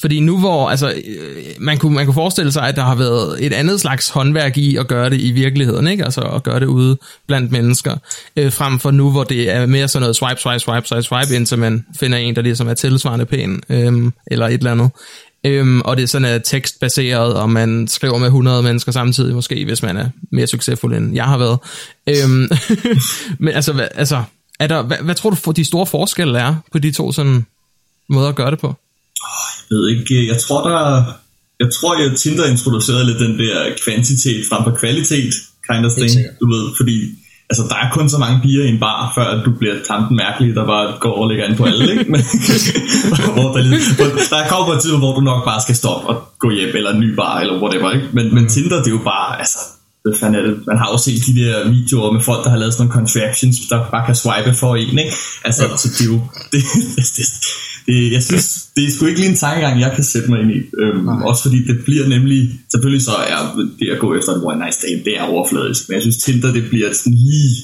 fordi 0.00 0.20
nu 0.20 0.38
hvor, 0.38 0.68
altså, 0.68 0.90
øh, 0.90 1.44
man 1.58 1.78
kunne, 1.78 1.94
man 1.94 2.04
kunne 2.04 2.14
forestille 2.14 2.52
sig, 2.52 2.68
at 2.68 2.76
der 2.76 2.82
har 2.82 2.94
været 2.94 3.46
et 3.46 3.52
andet 3.52 3.80
slags 3.80 4.08
håndværk 4.08 4.58
i 4.58 4.76
at 4.76 4.88
gøre 4.88 5.10
det 5.10 5.20
i 5.20 5.30
virkeligheden, 5.30 5.86
ikke? 5.86 6.04
Altså 6.04 6.20
at 6.20 6.42
gøre 6.42 6.60
det 6.60 6.66
ude 6.66 6.98
blandt 7.26 7.52
mennesker, 7.52 7.96
øh, 8.36 8.52
frem 8.52 8.78
for 8.78 8.90
nu, 8.90 9.10
hvor 9.10 9.24
det 9.24 9.50
er 9.50 9.66
mere 9.66 9.88
sådan 9.88 10.02
noget 10.02 10.16
swipe, 10.16 10.40
swipe, 10.40 10.58
swipe, 10.58 10.86
swipe, 10.86 11.02
swipe, 11.02 11.36
indtil 11.36 11.58
man 11.58 11.84
finder 12.00 12.18
en, 12.18 12.36
der 12.36 12.42
ligesom 12.42 12.68
er 12.68 12.74
tilsvarende 12.74 13.26
pæn, 13.26 13.62
øh, 13.68 14.12
eller 14.26 14.46
et 14.46 14.54
eller 14.54 14.72
andet. 14.72 14.90
Øhm, 15.44 15.80
og 15.80 15.96
det 15.96 16.02
er 16.02 16.06
sådan 16.06 16.28
er 16.28 16.38
tekstbaseret, 16.38 17.34
og 17.34 17.50
man 17.50 17.88
skriver 17.88 18.18
med 18.18 18.26
100 18.26 18.62
mennesker 18.62 18.92
samtidig, 18.92 19.34
måske, 19.34 19.64
hvis 19.64 19.82
man 19.82 19.96
er 19.96 20.08
mere 20.32 20.46
succesfuld, 20.46 20.96
end 20.96 21.14
jeg 21.14 21.24
har 21.24 21.38
været. 21.38 21.58
Øhm, 22.06 22.48
men 23.44 23.54
altså, 23.54 23.72
hvad, 23.72 23.88
altså 23.94 24.22
er 24.60 24.66
der, 24.66 24.82
hvad, 24.82 24.96
hvad 24.96 25.14
tror 25.14 25.30
du, 25.30 25.50
de 25.50 25.64
store 25.64 25.86
forskelle 25.86 26.38
er 26.38 26.54
på 26.72 26.78
de 26.78 26.92
to 26.92 27.12
sådan 27.12 27.46
måder 28.08 28.28
at 28.28 28.34
gøre 28.34 28.50
det 28.50 28.58
på? 28.58 28.74
Jeg 29.70 29.76
ved 29.76 29.88
ikke, 29.88 30.26
jeg 30.32 30.38
tror 30.44 30.60
der, 30.68 31.04
jeg 31.60 31.68
tror 31.76 32.00
jeg 32.00 32.16
Tinder 32.16 32.46
introducerede 32.46 33.06
lidt 33.06 33.20
den 33.20 33.38
der 33.38 33.56
kvantitet 33.84 34.46
frem 34.48 34.62
for 34.64 34.74
kvalitet, 34.82 35.34
kind 35.70 35.84
of 35.86 35.92
thing, 35.92 36.12
du 36.40 36.46
ved, 36.54 36.64
fordi 36.76 36.96
altså, 37.50 37.62
der 37.70 37.76
er 37.84 37.88
kun 37.96 38.08
så 38.08 38.18
mange 38.18 38.40
piger 38.42 38.64
i 38.64 38.68
en 38.68 38.80
bar, 38.80 39.12
før 39.14 39.42
du 39.44 39.50
bliver 39.60 39.76
tanten 39.88 40.16
mærkelig, 40.16 40.54
der 40.54 40.66
bare 40.66 40.86
går 41.00 41.16
og 41.22 41.28
lægger 41.28 41.44
ind 41.48 41.56
på 41.56 41.64
alle, 41.64 41.90
ikke? 41.92 42.12
Men, 42.12 42.22
hvor 43.36 43.48
der, 43.54 43.62
hvor, 43.98 44.08
der 44.34 44.48
kommer 44.48 44.66
på 44.66 44.72
et 44.76 44.80
tidspunkt, 44.82 45.04
hvor 45.04 45.14
du 45.18 45.20
nok 45.20 45.44
bare 45.44 45.60
skal 45.60 45.76
stoppe 45.82 46.08
og 46.08 46.16
gå 46.38 46.50
hjem, 46.50 46.72
eller 46.74 46.90
en 46.94 47.00
ny 47.00 47.10
bar, 47.20 47.40
eller 47.40 47.62
whatever, 47.62 47.90
ikke? 47.90 48.08
Men, 48.12 48.34
men 48.34 48.48
Tinder, 48.48 48.78
det 48.82 48.90
er 48.92 48.96
jo 48.98 49.04
bare, 49.14 49.38
altså, 49.38 49.58
hvad 50.02 50.14
fanden 50.20 50.36
er 50.40 50.44
det? 50.46 50.54
Man 50.66 50.78
har 50.78 50.88
jo 50.92 50.98
set 50.98 51.20
de 51.26 51.34
der 51.40 51.68
videoer 51.68 52.12
med 52.12 52.22
folk, 52.28 52.44
der 52.44 52.50
har 52.50 52.58
lavet 52.58 52.72
sådan 52.74 52.86
nogle 52.86 52.96
contraptions, 52.98 53.56
der 53.70 53.78
bare 53.94 54.06
kan 54.06 54.16
swipe 54.22 54.54
for 54.62 54.76
en, 54.76 54.98
ikke? 54.98 55.14
Altså, 55.44 55.62
ja. 55.64 55.76
så 55.82 55.88
det 55.94 56.00
er 56.06 56.10
jo, 56.12 56.18
det, 56.52 56.62
det, 56.96 57.06
det, 57.16 57.26
det, 57.90 58.12
jeg 58.16 58.22
synes, 58.28 58.46
det 58.74 58.82
er 58.84 58.90
sgu 58.90 59.06
ikke 59.06 59.20
lige 59.20 59.32
en 59.34 59.42
tankegang, 59.44 59.80
jeg 59.80 59.92
kan 59.96 60.04
sætte 60.04 60.28
mig 60.30 60.38
ind 60.42 60.52
i. 60.58 60.60
Øhm, 60.82 61.08
også 61.30 61.42
fordi 61.46 61.58
det 61.70 61.76
bliver 61.86 62.06
nemlig, 62.14 62.40
selvfølgelig 62.70 63.04
så 63.10 63.14
er 63.34 63.40
det 63.80 63.88
at 63.94 64.00
gå 64.04 64.08
efter 64.18 64.30
en 64.34 64.42
one 64.50 64.58
night 64.62 64.74
stand, 64.74 65.04
det 65.06 65.14
er 65.18 65.24
overfladisk. 65.34 65.82
Men 65.88 65.94
jeg 65.94 66.02
synes 66.02 66.18
Tinder, 66.24 66.52
det 66.58 66.64
bliver 66.70 66.88
sådan 66.92 67.18
lige, 67.28 67.54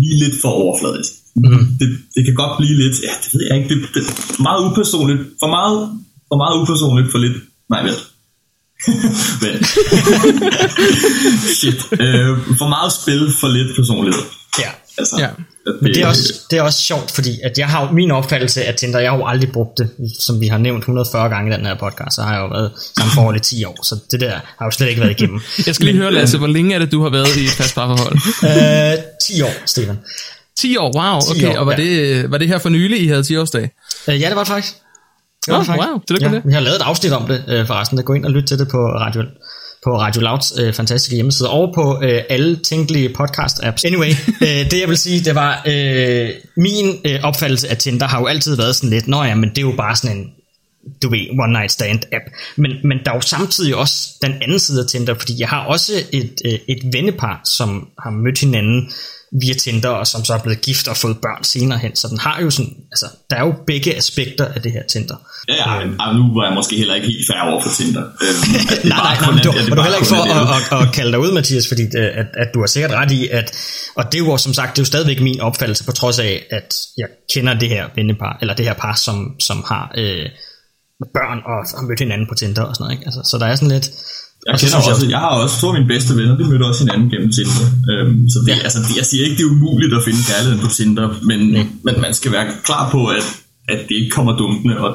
lige 0.00 0.18
lidt 0.24 0.36
for 0.42 0.48
overfladisk. 0.62 1.12
Mm. 1.36 1.66
Det, 1.80 1.88
det 2.14 2.22
kan 2.26 2.34
godt 2.42 2.54
blive 2.60 2.76
lidt, 2.82 2.96
ja, 3.06 3.12
det 3.22 3.28
ved 3.34 3.42
jeg 3.48 3.56
ikke, 3.58 3.70
det, 3.74 3.78
det 3.94 4.00
er 4.02 4.42
meget 4.48 4.60
upersonligt, 4.68 5.20
for 5.42 5.50
meget, 5.56 5.78
for 6.30 6.36
meget 6.42 6.54
upersonligt 6.62 7.10
for 7.12 7.18
lidt, 7.18 7.36
nej 7.72 7.82
vel. 7.86 7.96
Men, 9.42 9.56
shit, 11.58 11.80
øh, 12.04 12.32
for 12.60 12.68
meget 12.76 12.92
spil 13.00 13.22
for 13.40 13.48
lidt 13.56 13.70
personlighed. 13.76 14.24
Ja. 14.62 14.70
Altså, 14.98 15.16
ja. 15.18 15.28
Men 15.82 15.94
det 15.94 16.02
er, 16.02 16.06
også, 16.06 16.32
det 16.50 16.58
er 16.58 16.62
også 16.62 16.82
sjovt, 16.82 17.10
fordi 17.10 17.40
at 17.44 17.58
jeg 17.58 17.68
har 17.68 17.92
min 17.92 18.10
opfattelse 18.10 18.64
af 18.64 18.74
Tinder, 18.74 18.98
jeg 18.98 19.10
har 19.10 19.18
jo 19.18 19.26
aldrig 19.26 19.52
brugt 19.52 19.78
det, 19.78 19.90
som 20.20 20.40
vi 20.40 20.46
har 20.46 20.58
nævnt 20.58 20.78
140 20.78 21.28
gange 21.28 21.52
i 21.52 21.56
den 21.56 21.66
her 21.66 21.74
podcast, 21.74 22.16
så 22.16 22.22
har 22.22 22.32
jeg 22.32 22.40
jo 22.40 22.46
været 22.46 22.70
sammen 22.96 23.14
forhold 23.14 23.36
i 23.36 23.40
10 23.40 23.64
år, 23.64 23.78
så 23.82 23.96
det 24.10 24.20
der 24.20 24.32
har 24.58 24.66
jo 24.66 24.70
slet 24.70 24.88
ikke 24.88 25.00
været 25.00 25.10
igennem. 25.10 25.40
jeg 25.66 25.74
skal 25.74 25.86
lige 25.86 25.96
høre, 25.96 26.12
Lasse, 26.12 26.38
hvor 26.38 26.46
længe 26.46 26.74
er 26.74 26.78
det, 26.78 26.92
du 26.92 27.02
har 27.02 27.10
været 27.10 27.36
i 27.36 27.44
et 27.44 27.50
fast 27.50 27.74
parforhold? 27.74 28.14
uh, 28.42 29.04
10 29.22 29.42
år, 29.42 29.66
Steven. 29.66 29.98
10 30.58 30.76
år, 30.76 30.92
wow, 30.96 31.20
10 31.20 31.30
okay, 31.30 31.56
år, 31.56 31.60
og 31.60 31.66
var, 31.66 31.72
ja. 31.72 31.82
det, 31.82 32.30
var 32.30 32.38
det 32.38 32.48
her 32.48 32.58
for 32.58 32.68
nylig, 32.68 33.02
I 33.02 33.06
havde 33.06 33.22
10 33.22 33.36
årsdag? 33.36 33.70
Uh, 34.08 34.20
ja, 34.20 34.28
det 34.28 34.36
var 34.36 34.42
det 34.42 34.48
faktisk. 34.48 34.74
Det 35.46 35.52
var 35.52 35.60
oh, 35.60 35.66
faktisk. 35.66 35.88
wow, 35.88 36.00
det 36.08 36.22
ja, 36.22 36.28
det. 36.28 36.42
Vi 36.44 36.52
har 36.52 36.60
lavet 36.60 36.76
et 36.76 36.82
afsnit 36.82 37.12
om 37.12 37.26
det 37.26 37.60
uh, 37.60 37.66
forresten, 37.66 37.98
der 37.98 38.04
gå 38.04 38.14
ind 38.14 38.24
og 38.24 38.30
lytte 38.30 38.48
til 38.48 38.58
det 38.58 38.68
på 38.68 38.78
Radio 38.78 39.22
på 39.86 39.98
Radio 39.98 40.20
Louds 40.22 40.52
øh, 40.60 40.72
fantastiske 40.74 41.14
hjemmeside, 41.14 41.50
og 41.50 41.72
på 41.74 42.00
øh, 42.02 42.22
alle 42.28 42.56
tænkelige 42.56 43.08
podcast-apps. 43.08 43.82
Anyway, 43.86 44.10
øh, 44.46 44.70
det 44.70 44.80
jeg 44.80 44.88
vil 44.88 44.96
sige, 44.96 45.24
det 45.24 45.34
var, 45.34 45.62
øh, 45.66 46.30
min 46.56 46.86
øh, 47.04 47.20
opfattelse 47.22 47.68
af 47.68 47.76
Tinder 47.76 48.06
har 48.06 48.20
jo 48.20 48.26
altid 48.26 48.56
været 48.56 48.76
sådan 48.76 48.90
lidt, 48.90 49.08
nå 49.08 49.22
ja, 49.22 49.34
men 49.34 49.48
det 49.48 49.58
er 49.58 49.62
jo 49.62 49.74
bare 49.76 49.96
sådan 49.96 50.16
en 50.16 50.24
du 51.02 51.08
ved, 51.10 51.26
one 51.44 51.52
night 51.52 51.72
stand 51.72 52.02
app. 52.12 52.24
Men, 52.56 52.72
men 52.84 52.98
der 53.04 53.10
er 53.10 53.14
jo 53.14 53.20
samtidig 53.20 53.76
også 53.76 53.96
den 54.22 54.32
anden 54.42 54.58
side 54.58 54.80
af 54.82 54.86
Tinder, 54.88 55.14
fordi 55.14 55.32
jeg 55.38 55.48
har 55.48 55.64
også 55.64 55.92
et, 56.12 56.34
øh, 56.46 56.58
et 56.68 56.82
vennepar, 56.92 57.40
som 57.44 57.88
har 58.02 58.10
mødt 58.10 58.40
hinanden 58.40 58.90
via 59.40 59.54
Tinder, 59.54 59.88
og 59.88 60.06
som 60.06 60.24
så 60.24 60.34
er 60.34 60.38
blevet 60.38 60.60
gift 60.60 60.88
og 60.88 60.96
fået 60.96 61.16
børn 61.18 61.44
senere 61.44 61.78
hen. 61.78 61.96
Så 61.96 62.08
den 62.08 62.18
har 62.18 62.40
jo 62.40 62.50
sådan, 62.50 62.72
altså, 62.92 63.06
der 63.30 63.36
er 63.36 63.44
jo 63.46 63.54
begge 63.66 63.96
aspekter 63.96 64.44
af 64.44 64.62
det 64.62 64.72
her 64.72 64.82
Tinder. 64.92 65.16
Ja, 65.48 65.54
ja 65.54 65.82
øhm. 65.82 66.16
nu 66.16 66.34
var 66.34 66.44
jeg 66.46 66.54
måske 66.54 66.76
heller 66.76 66.94
ikke 66.94 67.06
helt 67.06 67.26
færre 67.30 67.52
over 67.52 67.62
for 67.62 67.70
Tinder. 67.78 68.02
Øhm, 68.02 68.42
nej, 68.94 69.14
nej, 69.20 69.32
nej, 69.32 69.42
du, 69.42 69.48
og 69.48 69.76
du 69.76 69.82
heller 69.82 69.98
ikke 70.00 70.08
for 70.08 70.22
at, 70.22 70.78
at, 70.80 70.88
at, 70.88 70.94
kalde 70.94 71.12
dig 71.12 71.20
ud, 71.20 71.32
Mathias, 71.32 71.68
fordi 71.68 71.82
øh, 71.82 72.10
at, 72.20 72.26
at 72.42 72.48
du 72.54 72.60
har 72.60 72.66
sikkert 72.66 72.92
ret 72.92 73.10
i, 73.10 73.28
at, 73.28 73.46
og 73.96 74.04
det 74.12 74.20
er 74.20 74.24
jo 74.24 74.36
som 74.36 74.54
sagt, 74.54 74.70
det 74.76 74.78
er 74.78 74.82
jo 74.82 74.86
stadigvæk 74.86 75.20
min 75.20 75.40
opfattelse, 75.40 75.84
på 75.84 75.92
trods 75.92 76.18
af, 76.18 76.44
at 76.50 76.74
jeg 76.98 77.08
kender 77.34 77.54
det 77.58 77.68
her 77.68 77.84
vennepar, 77.94 78.38
eller 78.40 78.54
det 78.54 78.64
her 78.64 78.74
par, 78.74 78.94
som, 78.94 79.40
som 79.40 79.64
har 79.68 79.92
øh, 79.98 80.26
børn 81.16 81.38
og 81.50 81.58
har 81.78 81.86
mødt 81.88 81.98
hinanden 81.98 82.26
på 82.28 82.34
Tinder 82.34 82.62
og 82.62 82.74
sådan 82.74 82.84
noget. 82.84 82.94
Ikke? 82.94 83.06
Altså, 83.06 83.20
så 83.30 83.38
der 83.38 83.46
er 83.46 83.54
sådan 83.54 83.74
lidt, 83.76 83.90
jeg, 84.46 84.58
kender 84.60 84.76
også, 84.76 85.04
jeg, 85.04 85.10
jeg 85.14 85.18
har 85.18 85.32
også 85.42 85.60
to 85.60 85.66
af 85.70 85.74
mine 85.78 85.88
bedste 85.94 86.16
venner, 86.16 86.36
de 86.36 86.44
mødte 86.50 86.64
også 86.70 86.82
hinanden 86.84 87.08
gennem 87.10 87.30
Tinder. 87.36 87.66
Øhm, 87.90 88.28
så 88.32 88.38
det, 88.46 88.52
ja. 88.52 88.58
altså, 88.66 88.78
det, 88.86 88.96
jeg 89.00 89.06
siger 89.06 89.22
ikke, 89.24 89.36
det 89.38 89.44
er 89.44 89.54
umuligt 89.56 89.94
at 89.98 90.04
finde 90.06 90.20
kærligheden 90.30 90.60
på 90.64 90.70
Tinder, 90.76 91.06
men, 91.28 91.40
mm. 91.56 91.68
men 91.86 91.94
man 92.04 92.14
skal 92.14 92.32
være 92.32 92.46
klar 92.68 92.90
på, 92.90 93.00
at, 93.06 93.26
at 93.68 93.80
det 93.88 93.94
ikke 94.00 94.10
kommer 94.16 94.32
dumpende, 94.36 94.76
og, 94.84 94.90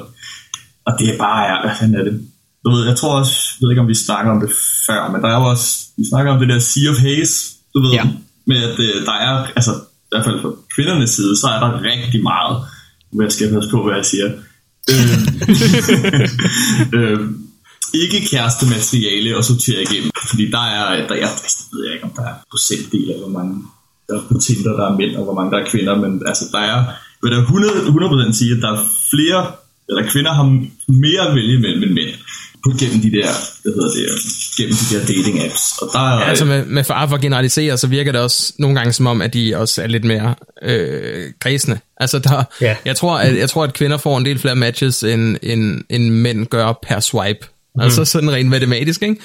og 0.87 0.91
det 0.99 1.05
er 1.13 1.17
bare, 1.17 1.39
ja, 1.49 1.55
hvad 1.63 1.75
fanden 1.79 1.95
er 1.99 2.03
det? 2.09 2.15
Du 2.65 2.71
ved, 2.71 2.81
jeg 2.87 2.95
tror 2.95 3.19
også, 3.21 3.35
jeg 3.55 3.65
ved 3.65 3.71
ikke, 3.71 3.81
om 3.81 3.87
vi 3.87 4.05
snakker 4.07 4.31
om 4.31 4.39
det 4.43 4.51
før, 4.87 5.11
men 5.11 5.21
der 5.21 5.29
er 5.33 5.37
jo 5.41 5.45
også, 5.53 5.67
vi 5.97 6.03
snakker 6.11 6.31
om 6.31 6.39
det 6.39 6.49
der 6.49 6.59
Sea 6.59 6.91
of 6.91 6.99
Haze, 7.05 7.35
du 7.73 7.79
ved, 7.83 7.91
ja. 7.91 8.03
med 8.47 8.59
at 8.69 8.79
øh, 8.79 9.05
der 9.09 9.17
er, 9.27 9.33
altså 9.55 9.71
i 10.05 10.09
hvert 10.11 10.25
fald 10.25 10.41
fra 10.41 10.51
kvindernes 10.75 11.09
side, 11.09 11.37
så 11.37 11.47
er 11.47 11.59
der 11.59 11.83
rigtig 11.91 12.23
meget, 12.23 12.55
hvad 13.13 13.25
jeg 13.25 13.31
skal 13.31 13.53
passe 13.53 13.69
på, 13.69 13.83
hvad 13.83 13.95
jeg 13.95 14.05
siger. 14.05 14.27
øh, 14.91 15.17
øh, 16.99 17.19
ikke 17.93 18.27
kæreste 18.31 18.65
materiale 18.75 19.37
og 19.37 19.43
sortere 19.45 19.81
igennem. 19.81 20.11
Fordi 20.29 20.51
der 20.51 20.65
er, 20.77 21.07
der, 21.07 21.15
jeg, 21.15 21.21
jeg 21.21 21.29
ved 21.73 21.93
ikke, 21.93 22.03
om 22.03 22.11
der 22.15 22.21
er 22.31 22.33
procentdel 22.51 23.11
af, 23.13 23.19
hvor 23.19 23.33
mange 23.39 23.53
der 24.09 24.15
er 24.17 24.21
på 24.31 24.37
Tinder, 24.45 24.71
der 24.79 24.85
er 24.91 24.97
mænd, 24.97 25.15
og 25.15 25.23
hvor 25.23 25.33
mange 25.33 25.51
der 25.51 25.57
er 25.63 25.69
kvinder, 25.69 25.95
men 25.95 26.21
altså, 26.27 26.45
der 26.51 26.59
er, 26.59 26.79
vil 27.23 27.31
der 27.31 27.41
100, 27.41 27.73
100% 28.31 28.37
sige, 28.39 28.51
at 28.55 28.61
der 28.61 28.71
er 28.71 28.79
flere 29.13 29.51
eller 29.89 30.09
kvinder 30.09 30.33
har 30.33 30.43
mere 30.87 31.21
at 31.29 31.35
vælge 31.35 31.59
mellem 31.59 31.83
end 31.83 31.91
mænd 31.91 32.09
på 32.63 32.71
gennem 32.79 33.01
de 33.01 33.11
der, 33.11 33.29
hvad 33.63 33.73
hedder 33.73 33.89
det, 33.89 34.21
gennem 34.57 34.75
de 34.75 34.95
der 34.95 35.05
dating 35.05 35.45
apps. 35.45 35.77
Og 35.81 35.89
der 35.93 35.99
er, 35.99 36.19
ja, 36.19 36.29
altså 36.29 36.45
med, 36.45 36.65
med 36.65 36.83
far 36.83 37.07
for 37.07 37.15
at 37.15 37.21
generalisere, 37.21 37.77
så 37.77 37.87
virker 37.87 38.11
det 38.11 38.21
også 38.21 38.53
nogle 38.59 38.75
gange 38.75 38.93
som 38.93 39.07
om, 39.07 39.21
at 39.21 39.33
de 39.33 39.55
også 39.57 39.81
er 39.83 39.87
lidt 39.87 40.03
mere 40.03 40.35
øh, 40.63 41.25
græsende. 41.39 41.79
Altså 41.97 42.19
der, 42.19 42.43
Ja. 42.61 42.75
jeg, 42.85 42.95
tror, 42.95 43.17
at, 43.17 43.37
jeg 43.37 43.49
tror, 43.49 43.63
at 43.63 43.73
kvinder 43.73 43.97
får 43.97 44.17
en 44.17 44.25
del 44.25 44.39
flere 44.39 44.55
matches, 44.55 45.03
end, 45.03 45.37
end, 45.43 45.81
end 45.89 46.09
mænd 46.09 46.45
gør 46.45 46.79
per 46.87 46.99
swipe. 46.99 47.47
Mm. 47.75 47.81
Altså 47.81 48.05
sådan 48.05 48.31
rent 48.31 48.49
matematisk, 48.49 49.03
ikke? 49.03 49.15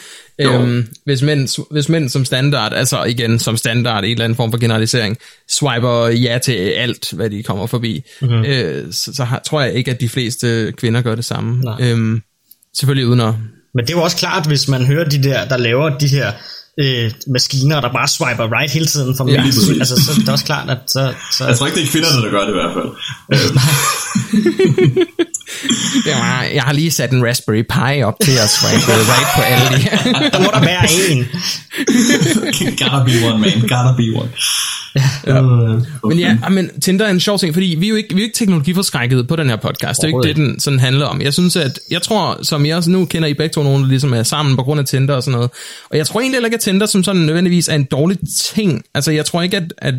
Jo. 0.45 0.53
Øhm, 0.53 0.88
hvis, 1.05 1.23
mænd, 1.23 1.73
hvis 1.73 1.88
mænd 1.88 2.09
som 2.09 2.25
standard, 2.25 2.73
altså 2.73 3.05
igen 3.05 3.38
som 3.38 3.57
standard, 3.57 4.05
en 4.05 4.11
eller 4.11 4.25
anden 4.25 4.37
form 4.37 4.50
for 4.50 4.59
generalisering, 4.59 5.17
swiper 5.49 6.07
ja 6.07 6.38
til 6.38 6.53
alt, 6.53 7.12
hvad 7.12 7.31
de 7.31 7.43
kommer 7.43 7.67
forbi, 7.67 8.05
mm-hmm. 8.21 8.45
øh, 8.45 8.93
så, 8.93 9.15
så 9.15 9.25
har, 9.25 9.38
tror 9.38 9.61
jeg 9.61 9.75
ikke, 9.75 9.91
at 9.91 10.00
de 10.00 10.09
fleste 10.09 10.73
kvinder 10.76 11.03
gør 11.03 11.15
det 11.15 11.25
samme. 11.25 11.61
Nej. 11.61 11.76
Øhm, 11.81 12.23
selvfølgelig 12.79 13.07
uden 13.07 13.21
at 13.21 13.35
Men 13.75 13.87
det 13.87 13.91
er 13.91 13.97
jo 13.97 14.03
også 14.03 14.17
klart, 14.17 14.47
hvis 14.47 14.69
man 14.69 14.87
hører 14.87 15.09
de 15.09 15.23
der, 15.23 15.49
der 15.49 15.57
laver 15.57 15.99
de 15.99 16.09
her 16.09 16.33
øh, 16.80 17.11
maskiner, 17.26 17.80
der 17.80 17.92
bare 17.92 18.09
swiper 18.09 18.52
right 18.59 18.73
hele 18.73 18.87
tiden 18.87 19.16
fra 19.16 19.30
Ja, 19.30 19.42
præcis. 19.42 19.68
altså, 19.78 19.97
så 20.04 20.11
er 20.11 20.14
det 20.14 20.28
også 20.28 20.45
klart, 20.45 20.71
at 20.71 20.78
så, 20.87 21.12
så 21.33 21.47
jeg 21.47 21.56
tror 21.56 21.66
ikke, 21.66 21.78
det 21.80 21.87
er 21.87 21.90
kvinderne, 21.90 22.23
der 22.23 22.30
gør 22.30 22.40
det 22.40 22.49
i 22.49 22.59
hvert 22.61 22.75
fald. 22.76 22.90
Øhm, 23.35 23.59
Det 26.04 26.12
var, 26.12 26.42
jeg 26.54 26.62
har 26.62 26.73
lige 26.73 26.90
sat 26.90 27.11
en 27.11 27.26
Raspberry 27.26 27.62
Pi 27.62 28.02
op 28.02 28.14
til 28.23 28.33
at 28.33 28.50
swipe 28.50 28.92
right 29.12 29.28
på 29.37 29.42
alle 29.42 29.76
de 29.76 29.83
her. 29.83 30.30
der 30.30 30.38
må 30.40 30.50
der 30.54 30.61
være 30.61 30.85
en. 31.11 31.25
gotta 32.80 33.04
be 33.04 33.26
one, 33.28 33.38
man. 33.38 33.61
Gotta 33.61 33.92
be 33.97 34.18
one. 34.21 34.28
Ja. 35.26 35.40
Men 36.09 36.18
ja, 36.18 36.37
ah, 36.42 36.52
men 36.52 36.80
Tinder 36.80 37.06
er 37.06 37.11
en 37.11 37.21
sjov 37.21 37.38
ting, 37.38 37.54
fordi 37.54 37.76
vi 37.78 37.87
er 37.87 37.90
jo 37.90 37.97
ikke, 37.97 38.14
vi 38.14 38.21
er 38.21 38.25
ikke 38.25 38.37
teknologiforskrækket 38.37 39.28
på 39.28 39.37
den 39.37 39.49
her 39.49 39.56
podcast. 39.56 40.02
Det 40.02 40.09
er 40.09 40.11
jo 40.11 40.23
ikke 40.23 40.28
det, 40.28 40.37
den 40.37 40.61
sådan 40.61 40.78
handler 40.78 41.06
om. 41.06 41.21
Jeg 41.21 41.33
synes, 41.33 41.56
at 41.56 41.78
jeg 41.90 42.02
tror, 42.02 42.38
som 42.42 42.66
jeg 42.66 42.76
også 42.76 42.90
nu 42.90 43.04
kender 43.04 43.28
I 43.28 43.35
begge 43.35 43.52
to 43.52 43.62
nogen, 43.62 43.83
der 43.83 43.88
ligesom 43.88 44.14
er 44.14 44.23
sammen 44.23 44.56
på 44.56 44.62
grund 44.62 44.80
af 44.80 44.87
Tinder 44.87 45.14
og 45.14 45.23
sådan 45.23 45.33
noget. 45.33 45.50
Og 45.90 45.97
jeg 45.97 46.06
tror 46.06 46.21
egentlig 46.21 46.37
heller 46.37 46.47
ikke, 46.47 46.54
at 46.54 46.61
Tinder 46.67 46.87
som 46.87 47.05
sådan 47.05 47.23
nødvendigvis 47.23 47.69
er 47.69 47.75
en 47.75 47.85
dårlig 47.85 48.19
ting. 48.37 48.85
Altså, 48.95 49.13
jeg 49.13 49.27
tror 49.27 49.43
ikke, 49.43 49.57
at, 49.57 49.75
at 49.79 49.95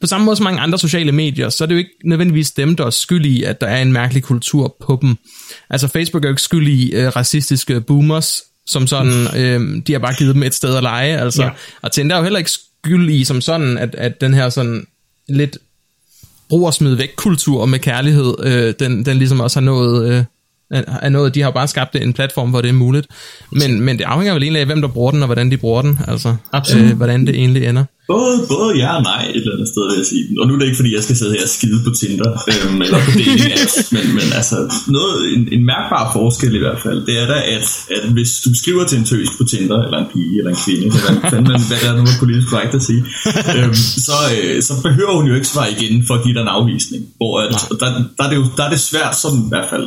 på 0.00 0.06
samme 0.06 0.24
måde 0.24 0.36
som 0.36 0.44
mange 0.44 0.60
andre 0.60 0.78
sociale 0.78 1.12
medier, 1.12 1.48
så 1.48 1.64
er 1.64 1.66
det 1.66 1.74
jo 1.74 1.78
ikke 1.78 1.90
nødvendigvis 2.04 2.50
dem, 2.50 2.76
der 2.76 2.86
er 2.86 2.90
skyld 2.90 3.26
i, 3.26 3.42
at 3.42 3.60
der 3.60 3.66
er 3.66 3.82
en 3.82 3.92
mærkelig 3.92 4.22
kultur 4.22 4.76
på 4.80 4.98
dem. 5.02 5.16
Altså 5.70 5.88
Facebook 5.88 6.24
er 6.24 6.28
jo 6.28 6.32
ikke 6.32 6.42
skyld 6.42 6.68
i 6.68 6.90
øh, 6.90 7.16
racistiske 7.16 7.80
boomers, 7.80 8.42
som 8.66 8.86
sådan, 8.86 9.26
øh, 9.36 9.82
de 9.86 9.92
har 9.92 9.98
bare 9.98 10.14
givet 10.14 10.34
dem 10.34 10.42
et 10.42 10.54
sted 10.54 10.76
at 10.76 10.82
lege, 10.82 11.18
altså. 11.18 11.42
Ja. 11.42 11.50
Og 11.82 11.92
Tinder 11.92 12.16
er 12.16 12.18
jo 12.18 12.22
heller 12.22 12.38
ikke 12.38 12.50
skyld 12.50 13.10
i 13.10 13.24
som 13.24 13.40
sådan, 13.40 13.78
at, 13.78 13.94
at 13.94 14.20
den 14.20 14.34
her 14.34 14.48
sådan 14.48 14.86
lidt 15.28 15.58
brug 16.48 16.66
og 16.66 16.74
smid 16.74 16.94
væk 16.94 17.10
kultur 17.16 17.66
med 17.66 17.78
kærlighed, 17.78 18.34
øh, 18.42 18.74
den, 18.78 19.06
den 19.06 19.16
ligesom 19.16 19.40
også 19.40 19.60
har 19.60 19.64
nået, 19.64 20.12
øh, 20.12 20.24
er 20.70 21.08
nået, 21.08 21.34
de 21.34 21.40
har 21.40 21.48
jo 21.48 21.52
bare 21.52 21.68
skabt 21.68 21.96
en 21.96 22.12
platform, 22.12 22.50
hvor 22.50 22.60
det 22.60 22.68
er 22.68 22.72
muligt. 22.72 23.06
Men, 23.52 23.80
men 23.80 23.98
det 23.98 24.04
afhænger 24.04 24.34
vel 24.34 24.42
egentlig 24.42 24.60
af, 24.60 24.66
hvem 24.66 24.80
der 24.80 24.88
bruger 24.88 25.10
den, 25.10 25.22
og 25.22 25.26
hvordan 25.26 25.50
de 25.50 25.56
bruger 25.56 25.82
den, 25.82 25.98
altså, 26.08 26.36
Absolut. 26.52 26.84
øh, 26.90 26.96
hvordan 26.96 27.26
det 27.26 27.34
egentlig 27.34 27.66
ender. 27.66 27.84
Både, 28.16 28.36
både 28.54 28.70
ja 28.82 28.90
og 28.98 29.02
nej 29.02 29.22
et 29.34 29.36
eller 29.44 29.54
andet 29.56 29.68
sted, 29.74 29.82
vil 29.90 29.96
jeg 30.02 30.08
sige. 30.14 30.24
Og 30.40 30.44
nu 30.46 30.50
er 30.54 30.58
det 30.58 30.66
ikke, 30.68 30.80
fordi 30.82 30.92
jeg 30.96 31.02
skal 31.06 31.16
sidde 31.20 31.32
her 31.36 31.42
og 31.48 31.52
skide 31.58 31.78
på 31.86 31.90
Tinder, 32.00 32.30
øhm, 32.52 32.82
eller 32.84 32.98
på 33.06 33.10
dating 33.18 33.52
apps, 33.62 33.76
men, 33.96 34.04
men 34.18 34.28
altså, 34.40 34.56
noget, 34.96 35.16
en, 35.34 35.42
en 35.56 35.62
mærkbar 35.72 36.04
forskel 36.18 36.52
i 36.60 36.62
hvert 36.64 36.80
fald, 36.84 36.98
det 37.08 37.14
er 37.22 37.26
da, 37.32 37.38
at, 37.56 37.66
at 37.96 38.04
hvis 38.16 38.30
du 38.44 38.50
skriver 38.62 38.84
til 38.90 38.96
en 38.98 39.04
tøs 39.12 39.28
på 39.38 39.44
Tinder, 39.52 39.78
eller 39.86 39.98
en 40.04 40.08
pige, 40.14 40.34
eller 40.40 40.50
en 40.56 40.60
kvinde, 40.66 40.86
eller 40.98 41.12
hvad, 41.20 41.30
fanden, 41.32 41.48
man- 41.52 41.68
hvad 41.70 41.80
er 41.88 41.92
nu 41.98 42.02
er 42.12 42.16
politisk 42.24 42.48
korrekt 42.52 42.74
at 42.80 42.82
sige, 42.90 43.02
øhm, 43.56 43.74
så, 44.08 44.16
øh, 44.36 44.62
så 44.68 44.72
behøver 44.86 45.12
hun 45.18 45.26
jo 45.30 45.34
ikke 45.38 45.48
svare 45.54 45.70
igen 45.76 45.94
for 46.06 46.14
at 46.18 46.22
give 46.24 46.34
dig 46.36 46.42
en 46.46 46.52
afvisning. 46.58 47.02
Hvor 47.18 47.32
at, 47.44 47.54
og 47.70 47.76
der, 47.80 47.86
der, 48.16 48.22
er 48.24 48.28
det 48.32 48.36
jo 48.40 48.44
der 48.56 48.64
er 48.68 48.70
det 48.74 48.80
svært, 48.90 49.14
som 49.22 49.32
i 49.46 49.48
hvert 49.52 49.68
fald 49.72 49.86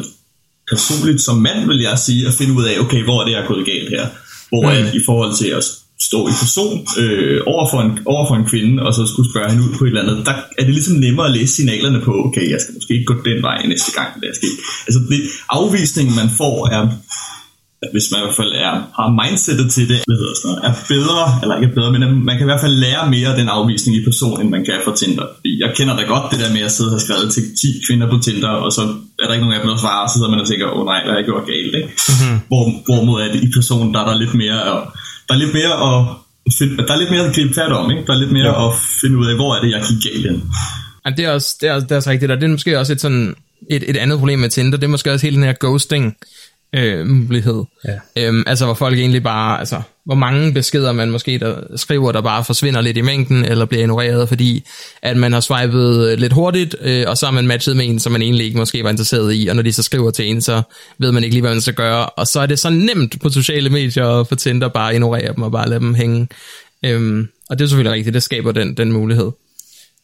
personligt 0.69 1.21
som 1.21 1.37
mand, 1.37 1.67
vil 1.67 1.79
jeg 1.79 1.99
sige, 1.99 2.27
at 2.27 2.33
finde 2.33 2.53
ud 2.53 2.63
af, 2.63 2.79
okay, 2.79 3.03
hvor 3.03 3.21
er 3.21 3.25
det, 3.25 3.31
jeg 3.31 3.41
er 3.41 3.47
gået 3.47 3.65
galt 3.65 3.89
her? 3.89 4.05
Hvor 4.49 4.61
mm. 4.61 4.87
at, 4.87 4.95
i 4.95 5.01
forhold 5.05 5.33
til 5.35 5.47
at 5.47 5.63
stå 5.99 6.19
i 6.27 6.35
person 6.43 6.87
øh, 7.01 7.41
over, 7.45 7.65
for 7.71 7.79
en, 7.81 7.91
over 8.05 8.27
for 8.29 8.35
en 8.35 8.45
kvinde, 8.45 8.83
og 8.83 8.93
så 8.93 9.01
skulle 9.11 9.29
spørge 9.31 9.49
hende 9.51 9.63
ud 9.65 9.73
på 9.77 9.83
et 9.83 9.87
eller 9.87 10.01
andet, 10.03 10.25
der 10.25 10.35
er 10.57 10.63
det 10.65 10.73
ligesom 10.73 10.95
nemmere 10.95 11.25
at 11.27 11.35
læse 11.37 11.53
signalerne 11.55 12.01
på, 12.01 12.13
okay, 12.27 12.45
jeg 12.51 12.59
skal 12.61 12.73
måske 12.73 12.93
ikke 12.93 13.09
gå 13.11 13.15
den 13.25 13.41
vej 13.41 13.65
næste 13.65 13.91
gang, 13.99 14.09
det 14.21 14.29
er 14.29 14.35
sket. 14.41 14.57
Altså, 14.87 14.99
det, 15.09 15.19
afvisningen, 15.49 16.15
man 16.15 16.29
får, 16.39 16.57
er 16.77 16.81
hvis 17.91 18.11
man 18.11 18.19
i 18.19 18.23
hvert 18.25 18.39
fald 18.41 18.53
er, 18.67 18.73
har 18.99 19.09
mindsetet 19.21 19.67
til 19.75 19.85
det, 19.91 19.99
hvad 20.07 20.17
hedder 20.21 20.35
sådan 20.35 20.47
noget, 20.49 20.61
er 20.69 20.73
bedre, 20.93 21.25
eller 21.41 21.55
ikke 21.57 21.75
bedre, 21.79 21.91
men 21.91 22.25
man 22.29 22.35
kan 22.37 22.45
i 22.47 22.51
hvert 22.51 22.65
fald 22.65 22.75
lære 22.85 23.09
mere 23.15 23.29
af 23.33 23.37
den 23.41 23.49
afvisning 23.57 23.93
i 23.97 24.03
person, 24.09 24.41
end 24.41 24.49
man 24.49 24.65
kan 24.65 24.79
fra 24.85 24.95
Tinder. 24.95 25.25
Jeg 25.63 25.69
kender 25.77 25.95
da 25.99 26.03
godt 26.13 26.31
det 26.31 26.39
der 26.43 26.51
med 26.53 26.63
at 26.67 26.71
sidde 26.71 26.89
og 26.89 26.95
have 26.95 27.05
skrevet 27.07 27.27
til 27.33 27.43
10 27.61 27.67
kvinder 27.87 28.07
på 28.09 28.17
Tinder, 28.25 28.53
og 28.65 28.71
så 28.77 28.83
er 29.23 29.27
der 29.27 29.35
ikke 29.35 29.45
nogen 29.45 29.57
af 29.57 29.63
dem, 29.63 29.71
der 29.73 29.83
svarer, 29.85 30.07
så 30.07 30.13
sidder 30.13 30.31
man 30.33 30.43
og 30.43 30.47
tænker, 30.47 30.65
åh 30.67 30.79
oh, 30.79 30.85
nej, 30.91 30.99
hvad 31.03 31.11
har 31.13 31.19
jeg 31.21 31.29
gjort 31.31 31.45
galt, 31.53 31.73
ikke? 31.79 31.89
Mm-hmm. 32.11 32.37
Hvor, 32.49 32.63
hvorimod 32.87 33.17
at 33.25 33.31
i 33.45 33.49
person, 33.57 33.93
der 33.93 33.99
er 34.03 34.07
der 34.09 34.17
lidt 34.23 34.33
mere, 34.43 34.59
at, 34.71 34.79
der 35.27 35.33
er 35.35 35.39
lidt 35.43 35.53
mere 35.59 35.73
at 35.87 35.95
finde, 36.57 36.73
der 36.87 36.93
er 36.95 37.01
lidt 37.03 37.11
mere 37.15 37.25
at 37.27 37.35
gribe 37.35 37.53
fat 37.59 37.71
om, 37.79 37.85
ikke? 37.93 38.03
Der 38.07 38.13
er 38.15 38.21
lidt 38.23 38.33
mere 38.37 38.51
ja. 38.53 38.65
at 38.65 38.71
finde 39.01 39.15
ud 39.21 39.27
af, 39.31 39.35
hvor 39.39 39.49
er 39.55 39.59
det, 39.63 39.69
jeg 39.75 39.81
gik 39.89 39.99
galt 40.07 40.25
hen. 40.29 40.37
Ja, 41.05 41.09
det 41.17 41.23
er 41.25 41.31
også, 41.37 41.49
det 41.61 41.67
er, 41.69 41.75
det 41.79 41.91
er 41.91 41.99
også 42.01 42.09
rigtigt, 42.13 42.31
og 42.31 42.37
det 42.37 42.45
er 42.47 42.55
måske 42.57 42.79
også 42.79 42.93
et, 42.93 43.01
sådan, 43.01 43.35
et, 43.75 43.83
et 43.89 43.97
andet 43.97 44.19
problem 44.19 44.39
med 44.39 44.49
Tinder, 44.49 44.77
det 44.77 44.87
er 44.87 44.95
måske 44.95 45.11
også 45.11 45.25
hele 45.25 45.35
den 45.35 45.45
her 45.49 45.59
ghosting 45.59 46.15
øh, 46.75 47.07
mulighed. 47.07 47.63
Ja. 47.85 48.27
Øhm, 48.27 48.43
altså 48.47 48.65
hvor 48.65 48.73
folk 48.73 48.97
egentlig 48.97 49.23
bare, 49.23 49.59
altså 49.59 49.81
hvor 50.05 50.15
mange 50.15 50.53
beskeder 50.53 50.91
man 50.91 51.11
måske 51.11 51.39
der 51.39 51.55
skriver, 51.75 52.11
der 52.11 52.21
bare 52.21 52.45
forsvinder 52.45 52.81
lidt 52.81 52.97
i 52.97 53.01
mængden, 53.01 53.45
eller 53.45 53.65
bliver 53.65 53.81
ignoreret, 53.81 54.27
fordi 54.27 54.67
at 55.01 55.17
man 55.17 55.33
har 55.33 55.39
swipet 55.39 56.19
lidt 56.19 56.33
hurtigt, 56.33 56.75
øh, 56.81 57.05
og 57.07 57.17
så 57.17 57.25
har 57.25 57.33
man 57.33 57.47
matchet 57.47 57.77
med 57.77 57.85
en, 57.85 57.99
som 57.99 58.11
man 58.11 58.21
egentlig 58.21 58.45
ikke 58.45 58.57
måske 58.57 58.83
var 58.83 58.89
interesseret 58.89 59.35
i, 59.35 59.47
og 59.47 59.55
når 59.55 59.63
de 59.63 59.73
så 59.73 59.83
skriver 59.83 60.11
til 60.11 60.29
en, 60.29 60.41
så 60.41 60.61
ved 60.99 61.11
man 61.11 61.23
ikke 61.23 61.33
lige, 61.33 61.41
hvad 61.41 61.51
man 61.51 61.61
skal 61.61 61.73
gøre, 61.73 62.05
og 62.05 62.27
så 62.27 62.39
er 62.39 62.45
det 62.45 62.59
så 62.59 62.69
nemt 62.69 63.21
på 63.21 63.29
sociale 63.29 63.69
medier 63.69 64.07
at 64.07 64.27
få 64.27 64.35
Tinder 64.35 64.67
bare 64.67 64.93
ignorere 64.93 65.33
dem 65.33 65.43
og 65.43 65.51
bare 65.51 65.69
lade 65.69 65.79
dem 65.79 65.93
hænge. 65.93 66.27
Øhm, 66.85 67.27
og 67.49 67.59
det 67.59 67.65
er 67.65 67.69
selvfølgelig 67.69 67.93
rigtigt, 67.93 68.13
det 68.13 68.23
skaber 68.23 68.51
den, 68.51 68.77
den 68.77 68.91
mulighed. 68.91 69.31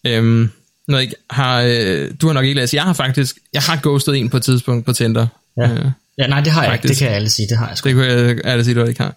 Øhm, 0.08 0.50
når 0.88 0.98
jeg 0.98 1.12
har, 1.30 1.62
øh, 1.62 2.12
du 2.22 2.28
har 2.28 2.34
nok 2.34 2.46
ikke 2.46 2.60
læst, 2.60 2.74
jeg 2.74 2.84
har 2.84 2.94
faktisk, 2.94 3.38
jeg 3.54 3.62
har 3.62 3.80
ghostet 3.84 4.18
en 4.18 4.30
på 4.30 4.38
et 4.38 4.44
tidspunkt 4.44 4.86
på 4.86 4.94
Tinder. 4.94 5.28
Ja. 5.58 5.72
Øh, 5.72 5.86
ja, 6.18 6.28
nej, 6.28 6.42
det 6.42 6.52
har 6.54 6.64
jeg 6.64 6.74
ikke. 6.74 6.82
Faktisk. 6.82 7.00
Det 7.00 7.08
kan 7.08 7.16
alle 7.16 7.30
sige, 7.30 7.48
det 7.50 7.58
har 7.58 7.68
jeg 7.68 7.78
sgu. 7.78 7.90
det 7.90 7.96
kunne 7.96 8.06
jeg 8.06 8.38
ærligt 8.46 8.66
sige, 8.66 8.76
du 8.76 8.86
ikke 8.86 9.02
har. 9.02 9.14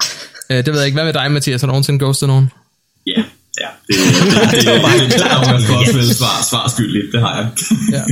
Øh, 0.51 0.57
det 0.57 0.67
ved 0.67 0.79
jeg 0.79 0.87
ikke. 0.87 0.97
Hvad 0.97 1.05
med 1.05 1.13
dig, 1.13 1.33
Mathias? 1.33 1.61
Har 1.61 1.67
du 1.67 1.71
nogensinde 1.73 1.99
ghostet 2.05 2.29
nogen? 2.29 2.51
Ja, 3.07 3.23
ja. 3.61 3.69
Det, 3.87 3.97
det, 3.97 4.07
det, 4.07 4.33
det, 4.33 4.63
det, 4.63 4.63
det, 5.01 5.13
det, 5.13 5.21
det, 5.21 5.51
man 5.51 5.63
skal 5.63 5.75
også 5.75 5.93
vel 5.93 6.15
svar, 6.15 6.45
svar 6.51 6.69
skyldigt, 6.69 7.13
det 7.13 7.21
har 7.21 7.37
jeg. 7.37 7.49
Ja. 7.93 8.03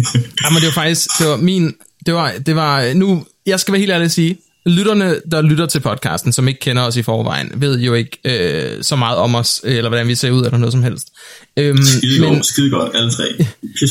Jamen, 0.44 0.60
det 0.60 0.66
var 0.66 0.72
faktisk, 0.72 1.08
det 1.18 1.28
var 1.28 1.36
min, 1.36 1.74
det 2.06 2.14
var, 2.14 2.32
det 2.46 2.56
var, 2.56 2.94
nu, 2.94 3.26
jeg 3.46 3.60
skal 3.60 3.72
være 3.72 3.80
helt 3.80 3.92
ærlig 3.92 4.04
at 4.04 4.12
sige, 4.12 4.36
lytterne, 4.66 5.16
der 5.30 5.42
lytter 5.42 5.66
til 5.66 5.80
podcasten, 5.80 6.32
som 6.32 6.48
ikke 6.48 6.60
kender 6.60 6.82
os 6.82 6.96
i 6.96 7.02
forvejen, 7.02 7.52
ved 7.56 7.78
jo 7.78 7.94
ikke 7.94 8.18
øh, 8.24 8.82
så 8.82 8.96
meget 8.96 9.18
om 9.18 9.34
os, 9.34 9.60
øh, 9.64 9.76
eller 9.76 9.88
hvordan 9.88 10.08
vi 10.08 10.14
ser 10.14 10.30
ud, 10.30 10.44
eller 10.44 10.58
noget 10.58 10.72
som 10.72 10.82
helst. 10.82 11.08
Øhm, 11.56 11.82
Skide 11.82 12.26
godt, 12.26 12.46
skide 12.46 12.70
godt, 12.70 12.90
alle 12.94 13.10
tre. 13.10 13.24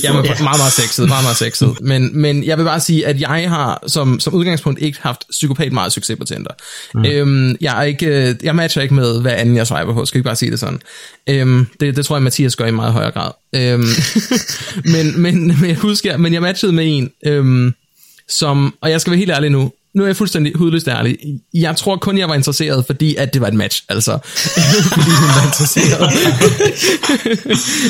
Jeg 0.04 0.10
er 0.10 0.44
meget, 0.44 0.60
meget 0.60 0.74
sexet, 0.74 1.08
meget, 1.08 1.24
meget 1.24 1.38
sexet. 1.38 1.82
Men, 1.82 2.22
men 2.22 2.44
jeg 2.44 2.58
vil 2.58 2.64
bare 2.64 2.80
sige, 2.80 3.08
at 3.08 3.22
jeg 3.22 3.50
har 3.50 3.84
som, 3.88 4.20
som 4.20 4.34
udgangspunkt 4.34 4.82
ikke 4.82 5.00
haft 5.02 5.24
psykopat 5.32 5.72
meget 5.72 5.94
succes 5.94 6.18
på 6.18 6.26
Tinder. 6.26 6.52
Mm. 6.94 7.06
Øhm, 7.06 7.56
jeg, 7.62 7.80
er 7.80 7.84
ikke, 7.84 8.06
øh, 8.06 8.36
jeg 8.44 8.56
matcher 8.56 8.82
ikke 8.82 8.94
med, 8.94 9.22
hvad 9.22 9.32
anden 9.32 9.58
jeg 9.58 9.68
swiper 9.68 9.94
på, 9.94 10.06
skal 10.06 10.18
vi 10.18 10.24
bare 10.24 10.36
sige 10.36 10.52
det 10.52 10.60
sådan. 10.60 10.82
Øhm, 11.30 11.68
det, 11.80 11.96
det 11.96 12.06
tror 12.06 12.16
jeg, 12.16 12.24
Mathias 12.24 12.56
gør 12.56 12.66
i 12.66 12.72
meget 12.72 12.94
højere 12.94 13.12
grad. 13.12 13.32
Øhm, 13.56 13.86
men, 14.94 15.22
men, 15.22 15.48
men 15.48 15.70
jeg 15.70 15.78
husker, 15.78 16.18
men 16.18 16.34
jeg 16.34 16.42
matchede 16.42 16.72
med 16.72 16.86
en, 16.88 17.12
øhm, 17.26 17.74
som, 18.30 18.76
og 18.82 18.90
jeg 18.92 19.02
skal 19.02 19.12
være 19.12 19.18
helt 19.18 19.32
ærlig 19.32 19.50
nu, 19.50 19.72
nu 19.96 20.04
er 20.04 20.08
jeg 20.08 20.16
fuldstændig 20.16 20.54
hudløst 20.56 20.88
ærlig. 20.88 21.18
Jeg 21.54 21.76
tror 21.76 21.96
kun, 21.96 22.18
jeg 22.18 22.30
var 22.30 22.36
interesseret, 22.36 22.86
fordi 22.86 23.16
at 23.16 23.34
det 23.34 23.42
var 23.42 23.48
et 23.48 23.54
match, 23.54 23.84
altså. 23.90 24.12
fordi 24.94 25.10
hun 25.10 25.30
var 25.30 25.46
interesseret. 25.46 26.12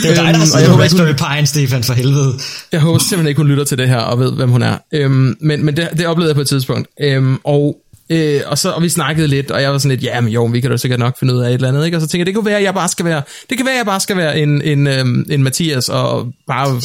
Det 0.03 0.09
er 0.11 0.15
dig, 0.15 0.23
der 0.23 0.29
Øhm, 0.29 0.39
har 0.39 0.45
siddet 0.45 0.69
på 0.69 0.81
Raspberry 0.81 1.35
Pine, 1.35 1.47
Stefan, 1.47 1.83
for 1.83 1.93
helvede. 1.93 2.33
jeg 2.71 2.79
håber 2.81 2.99
simpelthen 2.99 3.27
ikke, 3.27 3.39
hun 3.39 3.47
lytter 3.47 3.63
til 3.63 3.77
det 3.77 3.89
her 3.89 3.97
og 3.97 4.19
ved, 4.19 4.31
hvem 4.31 4.49
hun 4.49 4.61
er. 4.61 4.77
Øhm, 4.93 5.37
men 5.41 5.65
men 5.65 5.77
det, 5.77 5.89
det 5.97 6.07
oplevede 6.07 6.29
jeg 6.29 6.35
på 6.35 6.41
et 6.41 6.47
tidspunkt. 6.47 6.87
Øhm, 7.01 7.37
og, 7.43 7.77
øh, 8.09 8.41
og, 8.47 8.57
så, 8.57 8.69
og 8.71 8.81
vi 8.83 8.89
snakkede 8.89 9.27
lidt, 9.27 9.51
og 9.51 9.61
jeg 9.61 9.71
var 9.71 9.77
sådan 9.77 9.89
lidt, 9.97 10.03
ja, 10.03 10.21
men 10.21 10.31
jo, 10.33 10.45
vi 10.45 10.61
kan 10.61 10.71
da 10.71 10.77
sikkert 10.77 10.99
nok 10.99 11.19
finde 11.19 11.35
ud 11.35 11.39
af 11.41 11.47
et 11.47 11.53
eller 11.53 11.67
andet. 11.67 11.85
Ikke? 11.85 11.97
Og 11.97 12.01
så 12.01 12.07
tænkte 12.07 12.19
jeg, 12.19 12.25
det 12.25 12.35
kunne 12.35 12.45
være, 12.45 12.57
at 12.57 12.63
jeg 12.63 12.73
bare 12.73 12.89
skal 12.89 13.05
være, 13.05 13.21
det 13.49 13.57
kan 13.57 13.65
være, 13.65 13.73
at 13.75 13.77
jeg 13.77 13.85
bare 13.85 13.99
skal 13.99 14.17
være 14.17 14.39
en, 14.39 14.61
en, 14.61 14.87
øhm, 14.87 15.25
en 15.29 15.43
Mathias 15.43 15.89
og 15.89 16.27
bare 16.47 16.81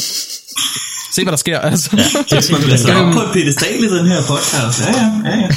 se, 1.15 1.23
hvad 1.23 1.31
der 1.33 1.37
sker. 1.37 1.59
Altså. 1.59 1.91
Ja, 1.97 2.03
Kæft, 2.37 2.51
man 2.53 2.61
bliver 2.61 2.77
sat 2.77 2.97
op 2.97 3.13
på 3.13 3.21
et 3.21 3.29
pedestal 3.33 3.85
i 3.85 3.89
den 3.89 4.07
her 4.07 4.23
podcast. 4.29 4.81
Ja, 4.81 4.93
ja, 4.93 5.31
ja, 5.31 5.37
ja. 5.41 5.49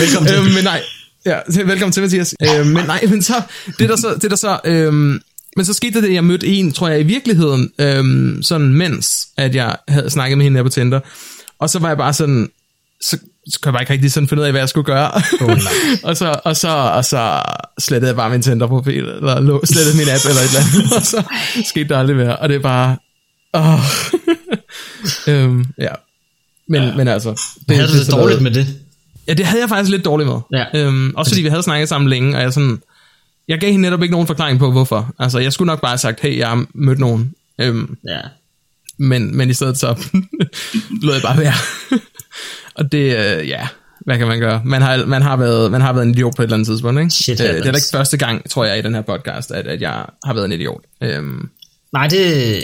Velkommen 0.00 0.28
til. 0.28 0.36
øhm, 0.38 0.54
men 0.54 0.64
nej, 0.64 0.82
ja, 1.26 1.38
velkommen 1.64 1.92
til 1.92 2.02
Mathias. 2.02 2.34
Øhm, 2.42 2.66
men 2.66 2.84
nej, 2.86 3.00
men 3.08 3.22
så, 3.22 3.34
det 3.78 3.88
der 3.88 3.96
så, 3.96 4.14
det 4.22 4.30
der 4.30 4.36
så, 4.36 4.58
øhm, 4.64 5.20
men 5.56 5.64
så 5.64 5.74
skete 5.74 6.00
det, 6.02 6.08
at 6.08 6.14
jeg 6.14 6.24
mødte 6.24 6.46
en, 6.46 6.72
tror 6.72 6.88
jeg 6.88 7.00
i 7.00 7.02
virkeligheden, 7.02 7.70
øhm, 7.78 8.42
sådan 8.42 8.68
mens, 8.74 9.26
at 9.36 9.54
jeg 9.54 9.76
havde 9.88 10.10
snakket 10.10 10.38
med 10.38 10.44
hende 10.44 10.56
der 10.56 10.62
på 10.62 10.68
Tinder. 10.68 11.00
Og 11.60 11.70
så 11.70 11.78
var 11.78 11.88
jeg 11.88 11.96
bare 11.96 12.12
sådan, 12.12 12.48
så, 13.02 13.18
så 13.50 13.60
kunne 13.60 13.68
jeg 13.68 13.72
bare 13.72 13.82
ikke 13.82 13.92
rigtig 13.92 14.12
sådan 14.12 14.28
finde 14.28 14.40
ud 14.40 14.46
af, 14.46 14.52
hvad 14.52 14.60
jeg 14.60 14.68
skulle 14.68 14.84
gøre. 14.84 15.10
Åh, 15.40 15.48
nej. 15.48 15.58
og, 16.08 16.16
så, 16.16 16.40
og, 16.44 16.56
så, 16.56 16.68
og 16.68 17.04
så 17.04 17.42
slettede 17.80 18.08
jeg 18.08 18.16
bare 18.16 18.30
min 18.30 18.42
Tinder-profil, 18.42 19.04
eller 19.04 19.40
lå- 19.40 19.66
slettede 19.66 19.96
min 19.96 20.08
app, 20.08 20.24
eller 20.28 20.42
et 20.42 20.46
eller 20.48 20.60
andet, 20.60 20.92
og 20.96 21.02
så 21.06 21.22
skete 21.64 21.88
der 21.88 21.98
aldrig 21.98 22.16
mere. 22.16 22.36
Og 22.36 22.48
det 22.48 22.54
er 22.54 22.60
bare, 22.60 22.96
åh. 23.54 23.80
øhm, 25.28 25.64
ja. 25.78 25.92
Men, 26.68 26.82
ja. 26.82 26.96
men 26.96 27.08
altså... 27.08 27.40
Det, 27.68 27.76
havde 27.76 27.88
du 27.88 27.98
det 27.98 28.10
dårligt 28.12 28.42
noget, 28.42 28.42
med 28.42 28.50
det? 28.50 28.66
Ja, 29.28 29.34
det 29.34 29.46
havde 29.46 29.60
jeg 29.60 29.68
faktisk 29.68 29.90
lidt 29.90 30.04
dårligt 30.04 30.28
med. 30.28 30.38
Ja. 30.52 30.64
Øhm, 30.86 31.14
også 31.16 31.30
fordi 31.30 31.42
vi 31.42 31.48
havde 31.48 31.62
snakket 31.62 31.88
sammen 31.88 32.08
længe, 32.08 32.36
og 32.36 32.42
jeg 32.42 32.52
sådan... 32.52 32.82
Jeg 33.48 33.60
gav 33.60 33.70
hende 33.70 33.82
netop 33.82 34.02
ikke 34.02 34.12
nogen 34.12 34.26
forklaring 34.26 34.58
på, 34.58 34.70
hvorfor. 34.70 35.14
Altså, 35.18 35.38
jeg 35.38 35.52
skulle 35.52 35.66
nok 35.66 35.80
bare 35.80 35.90
have 35.90 35.98
sagt, 35.98 36.20
hey, 36.20 36.38
jeg 36.38 36.48
har 36.48 36.66
mødt 36.74 36.98
nogen. 36.98 37.34
Øhm, 37.60 37.96
ja. 38.08 38.20
men, 38.98 39.36
men 39.36 39.50
i 39.50 39.52
stedet 39.52 39.78
så 39.78 39.86
lod 41.02 41.14
jeg 41.14 41.22
bare 41.22 41.38
være. 41.38 41.52
og 42.78 42.92
det, 42.92 42.98
øh, 42.98 43.48
ja, 43.48 43.68
hvad 44.00 44.18
kan 44.18 44.26
man 44.26 44.38
gøre? 44.40 44.62
Man 44.64 44.82
har, 44.82 45.06
man 45.06 45.22
har, 45.22 45.36
været, 45.36 45.70
man 45.70 45.80
har 45.80 45.92
været 45.92 46.06
en 46.06 46.14
idiot 46.14 46.36
på 46.36 46.42
et 46.42 46.44
eller 46.44 46.56
andet 46.56 46.66
tidspunkt, 46.66 47.00
ikke? 47.00 47.10
Shit 47.10 47.40
øh, 47.40 47.48
det 47.48 47.58
er 47.58 47.62
da 47.62 47.68
ikke 47.68 47.88
første 47.92 48.16
gang, 48.16 48.50
tror 48.50 48.64
jeg, 48.64 48.78
i 48.78 48.82
den 48.82 48.94
her 48.94 49.02
podcast, 49.02 49.50
at, 49.50 49.66
at 49.66 49.80
jeg 49.80 50.04
har 50.24 50.34
været 50.34 50.44
en 50.44 50.52
idiot. 50.52 50.80
Øhm, 51.02 51.48
Nej, 51.92 52.06
det... 52.06 52.62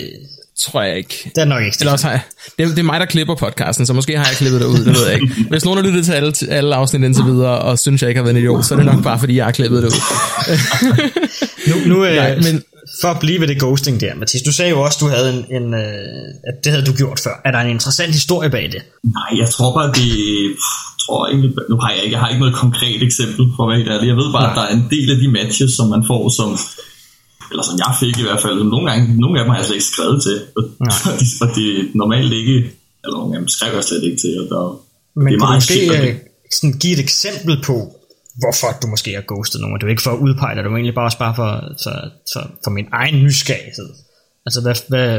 Tror 0.59 0.83
jeg 0.83 0.97
ikke. 0.97 1.31
Det 1.35 1.43
er 1.43 1.45
nok 1.45 1.63
ikke. 1.63 1.77
Eller 1.81 1.93
også 1.93 2.07
har 2.07 2.13
jeg, 2.13 2.21
det, 2.59 2.65
er, 2.65 2.69
det 2.69 2.79
er 2.79 2.83
mig, 2.83 3.01
der 3.01 3.07
klipper 3.07 3.35
podcasten, 3.35 3.87
så 3.87 3.93
måske 3.93 4.19
har 4.19 4.27
jeg 4.27 4.37
klippet 4.37 4.61
det 4.61 4.67
ud, 4.67 4.79
det 4.79 4.87
ved 4.87 5.07
jeg 5.07 5.15
ikke. 5.15 5.35
Hvis 5.51 5.65
nogen 5.65 5.79
har 5.79 5.87
lyttet 5.91 6.05
til 6.05 6.13
alle, 6.13 6.33
til 6.33 6.47
alle 6.47 6.75
afsnit 6.75 7.03
indtil 7.03 7.25
videre, 7.25 7.59
og 7.59 7.79
synes, 7.79 8.03
jeg 8.03 8.09
ikke 8.09 8.19
har 8.19 8.25
været 8.25 8.37
en 8.37 8.43
idiot, 8.43 8.65
så 8.65 8.75
er 8.75 8.79
det 8.79 8.87
nok 8.87 9.03
bare, 9.03 9.19
fordi 9.19 9.37
jeg 9.37 9.45
har 9.45 9.53
klippet 9.53 9.83
det 9.83 9.89
ud. 9.89 10.01
nu, 11.71 11.95
nu, 11.95 12.05
øh, 12.05 12.17
Nej, 12.17 12.35
men, 12.37 12.63
for 13.01 13.09
at 13.09 13.21
blive 13.21 13.41
ved 13.41 13.49
det 13.49 13.59
ghosting 13.59 14.01
der, 14.01 14.15
Mathis, 14.15 14.43
du 14.43 14.53
sagde 14.53 14.71
jo 14.71 14.81
også, 14.81 14.99
du 15.01 15.09
havde 15.09 15.29
en, 15.35 15.63
en 15.63 15.75
øh, 15.75 16.49
at 16.49 16.65
det 16.65 16.73
havde 16.73 16.87
du 16.87 16.93
gjort 16.93 17.21
før. 17.25 17.41
Er 17.45 17.51
der 17.51 17.59
en 17.59 17.71
interessant 17.71 18.13
historie 18.13 18.51
bag 18.51 18.63
det? 18.73 18.83
Nej, 19.05 19.41
jeg 19.41 19.49
tror 19.51 19.75
bare, 19.79 19.89
det 19.93 20.11
tror 21.07 21.29
egentlig, 21.29 21.51
nu 21.71 21.77
har 21.77 21.91
jeg 21.91 22.03
ikke, 22.03 22.13
jeg 22.13 22.21
har 22.21 22.29
ikke 22.29 22.41
noget 22.41 22.55
konkret 22.55 23.03
eksempel 23.03 23.45
for 23.57 23.67
hvad 23.67 23.79
det 23.79 23.89
er. 23.89 24.07
Jeg 24.13 24.17
ved 24.17 24.33
bare, 24.33 24.43
Nej. 24.43 24.51
at 24.51 24.57
der 24.57 24.63
er 24.63 24.73
en 24.81 24.87
del 24.91 25.11
af 25.11 25.19
de 25.23 25.29
matches, 25.29 25.71
som 25.79 25.87
man 25.95 26.03
får, 26.07 26.23
som 26.39 26.59
eller 27.51 27.65
som 27.69 27.77
jeg 27.85 27.93
fik 28.03 28.15
i 28.19 28.27
hvert 28.27 28.43
fald, 28.45 28.55
som 28.63 28.71
nogle, 28.75 28.85
gange, 28.91 29.03
nogle 29.23 29.35
af 29.39 29.43
dem 29.45 29.51
har 29.51 29.57
jeg 29.59 29.67
slet 29.67 29.79
ikke 29.81 29.93
skrevet 29.95 30.19
til, 30.27 30.37
de, 31.21 31.27
og 31.43 31.49
det 31.57 31.67
er 31.79 31.83
normalt 32.03 32.33
ikke, 32.41 32.57
eller 33.05 33.17
nogle 33.21 33.35
af 33.35 33.41
dem 33.41 33.49
skrev 33.57 33.71
jeg 33.75 33.85
slet 33.85 34.05
ikke 34.09 34.21
til, 34.25 34.33
og 34.43 34.47
der, 34.53 34.63
Men 35.17 35.27
det 35.27 35.35
er 35.35 35.45
meget 35.47 35.57
måske 35.57 35.81
øh, 35.97 36.15
sådan 36.57 36.75
give 36.83 36.95
et 36.99 37.03
eksempel 37.09 37.55
på, 37.69 37.77
hvorfor 38.43 38.69
du 38.83 38.87
måske 38.95 39.11
har 39.19 39.25
ghostet 39.33 39.61
nogen. 39.61 39.75
Det 39.77 39.83
er 39.83 39.89
jo 39.89 39.95
ikke 39.97 40.07
for 40.09 40.15
at 40.17 40.23
udpege 40.27 40.55
dig, 40.55 40.65
det 40.65 40.71
er 40.71 40.75
egentlig 40.75 40.99
bare 41.01 41.09
også 41.11 41.23
bare 41.27 41.35
for, 41.41 41.51
for, 41.85 41.95
for, 42.33 42.43
for 42.65 42.71
min 42.79 42.89
egen 43.01 43.17
nysgerrighed. 43.25 43.91
Altså, 44.47 44.61
hvad, 44.65 44.77
hvad, 44.93 45.11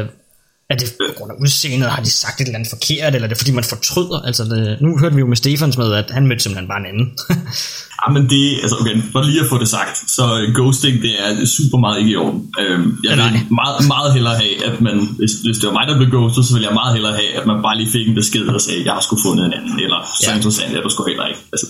er 0.70 0.76
det 0.76 0.88
på 1.08 1.14
grund 1.18 1.30
af 1.32 1.36
udseendet, 1.44 1.90
har 1.90 2.02
de 2.02 2.10
sagt 2.10 2.40
et 2.40 2.46
eller 2.46 2.58
andet 2.58 2.70
forkert, 2.76 3.14
eller 3.14 3.26
er 3.26 3.32
det 3.32 3.38
fordi 3.42 3.52
man 3.52 3.64
fortryder? 3.64 4.18
Altså, 4.28 4.42
det, 4.44 4.78
nu 4.84 4.98
hørte 5.00 5.14
vi 5.14 5.20
jo 5.20 5.28
med 5.32 5.36
Stefans 5.36 5.76
med, 5.78 5.92
at 5.92 6.08
han 6.10 6.26
mødte 6.26 6.42
simpelthen 6.42 6.68
bare 6.72 6.80
en 6.84 6.88
anden. 6.92 7.06
ja, 8.00 8.06
men 8.14 8.22
det, 8.32 8.42
altså 8.62 8.76
okay, 8.80 8.96
for 9.12 9.22
lige 9.22 9.40
at 9.44 9.48
få 9.52 9.58
det 9.58 9.68
sagt, 9.68 9.96
så 10.16 10.24
ghosting, 10.58 11.02
det 11.02 11.12
er 11.24 11.30
super 11.56 11.78
meget 11.84 11.96
ikke 12.00 12.10
i 12.10 12.16
orden. 12.16 12.40
Øhm, 12.60 12.86
jeg 13.04 13.10
vil 13.16 13.24
ja, 13.24 13.42
meget, 13.60 13.76
meget 13.94 14.10
hellere 14.16 14.36
have, 14.42 14.54
at 14.68 14.80
man, 14.86 14.96
hvis, 15.18 15.32
hvis 15.44 15.56
det 15.58 15.66
var 15.68 15.74
mig, 15.78 15.84
der 15.88 15.96
blev 16.00 16.10
ghostet, 16.16 16.42
så 16.46 16.52
ville 16.54 16.66
jeg 16.68 16.74
meget 16.82 16.92
hellere 16.96 17.14
have, 17.20 17.30
at 17.38 17.44
man 17.50 17.58
bare 17.66 17.76
lige 17.80 17.90
fik 17.96 18.06
en 18.08 18.14
besked 18.20 18.46
og 18.56 18.60
sagde, 18.60 18.80
jeg 18.88 18.92
har 18.96 19.02
sgu 19.06 19.14
fundet 19.26 19.42
en 19.48 19.54
anden, 19.58 19.80
eller 19.84 20.00
så 20.20 20.30
ja. 20.30 20.36
interessant 20.36 20.70
er 20.76 20.82
du 20.86 20.90
sgu 20.94 21.00
heller 21.10 21.26
ikke. 21.30 21.40
Altså, 21.52 21.66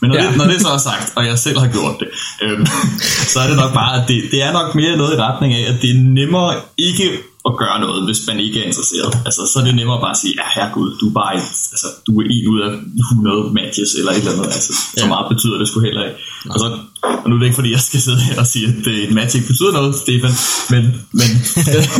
men 0.00 0.06
når, 0.10 0.16
ja. 0.16 0.26
det, 0.26 0.36
når 0.40 0.46
det 0.50 0.60
så 0.60 0.68
er 0.78 0.82
sagt, 0.90 1.06
og 1.16 1.22
jeg 1.26 1.38
selv 1.38 1.58
har 1.58 1.68
gjort 1.76 1.96
det, 2.02 2.08
øhm, 2.44 2.66
så 3.32 3.36
er 3.42 3.48
det 3.50 3.56
nok 3.62 3.72
bare, 3.80 3.92
at 3.98 4.04
det, 4.08 4.16
det 4.32 4.38
er 4.46 4.52
nok 4.58 4.68
mere 4.80 4.96
noget 4.96 5.12
i 5.16 5.20
retning 5.26 5.50
af, 5.58 5.62
at 5.72 5.76
det 5.82 5.90
er 5.94 5.98
nemmere 6.18 6.54
ikke 6.78 7.06
at 7.48 7.54
gøre 7.62 7.80
noget, 7.84 8.00
hvis 8.08 8.20
man 8.28 8.38
ikke 8.40 8.56
er 8.60 8.66
interesseret. 8.70 9.12
Altså, 9.26 9.40
så 9.50 9.54
er 9.60 9.64
det 9.64 9.74
nemmere 9.74 10.00
bare 10.04 10.14
at 10.16 10.20
sige, 10.22 10.34
ja 10.40 10.46
herregud, 10.54 10.88
du 11.00 11.04
er 11.10 11.14
bare 11.20 11.32
et, 11.36 11.48
altså, 11.74 11.88
du 12.06 12.10
er 12.20 12.24
en 12.36 12.46
ud 12.52 12.60
af 12.66 12.70
100 13.14 13.54
matches, 13.60 13.90
eller 13.98 14.12
et 14.12 14.18
eller 14.18 14.32
andet. 14.32 14.46
Altså, 14.56 14.72
så 15.00 15.06
meget 15.06 15.26
betyder 15.32 15.56
det 15.58 15.68
sgu 15.68 15.80
heller 15.80 16.02
ikke. 16.08 16.18
Og, 16.52 16.58
så, 16.60 16.66
og 17.22 17.26
nu 17.28 17.32
er 17.34 17.38
det 17.38 17.46
ikke, 17.46 17.58
fordi 17.60 17.70
jeg 17.76 17.80
skal 17.88 18.00
sidde 18.00 18.20
her 18.28 18.40
og 18.40 18.46
sige, 18.46 18.66
at 18.68 18.74
det, 18.84 18.94
et 19.06 19.12
match 19.18 19.36
ikke 19.36 19.48
betyder 19.52 19.72
noget, 19.72 19.94
Stefan, 20.02 20.34
men, 20.72 20.82
men, 21.20 21.30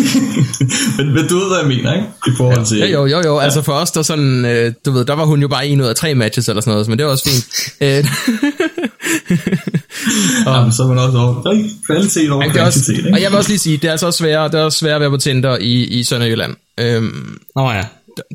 men, 0.99 1.06
men 1.14 1.23
du 1.28 1.35
ved, 1.38 1.49
hvad 1.50 1.61
jeg 1.62 1.68
mener, 1.75 1.90
ikke? 1.99 2.09
I 2.26 2.32
forhold 2.37 2.64
til... 2.66 2.78
Ja, 2.78 2.87
jo, 2.87 3.06
jo, 3.06 3.20
jo, 3.28 3.38
altså 3.38 3.62
for 3.62 3.73
os, 3.73 3.90
der 3.90 4.02
sådan, 4.02 4.44
øh, 4.44 4.73
du 4.87 4.90
ved, 4.90 5.04
der 5.04 5.14
var 5.14 5.25
hun 5.25 5.40
jo 5.40 5.49
bare 5.49 5.66
en 5.66 5.80
ud 5.80 5.87
af 5.87 5.97
tre 5.97 6.14
matches, 6.14 6.49
eller 6.49 6.61
sådan 6.61 6.73
noget, 6.73 6.88
men 6.88 6.99
det 6.99 7.06
var 7.06 7.12
også 7.12 7.28
fint. 7.30 7.44
Øh, 9.30 9.38
og, 10.47 10.57
Jamen, 10.57 10.73
så 10.73 10.83
er 10.83 10.87
man 10.87 10.99
også 10.99 11.19
over 11.19 11.42
kvalitet 11.87 12.30
over 12.30 12.42
kvantitet. 12.42 12.66
Også, 12.66 12.92
ikke? 12.92 13.12
Og 13.12 13.23
jeg 13.23 13.30
vil 13.30 13.38
også 13.38 13.50
lige 13.50 13.59
sige, 13.59 13.76
det 13.76 13.85
er 13.85 13.90
altså 13.92 14.07
også 14.07 14.19
svært, 14.19 14.52
det 14.52 14.61
er 14.61 14.64
også 14.64 14.78
svært 14.78 14.95
at 14.95 15.00
være 15.00 15.11
på 15.11 15.16
Tinder 15.16 15.59
i, 15.59 15.85
i 15.85 16.04
Sønderjylland. 16.04 16.57
Øhm, 16.80 17.38
oh, 17.57 17.75
ja. 17.75 17.85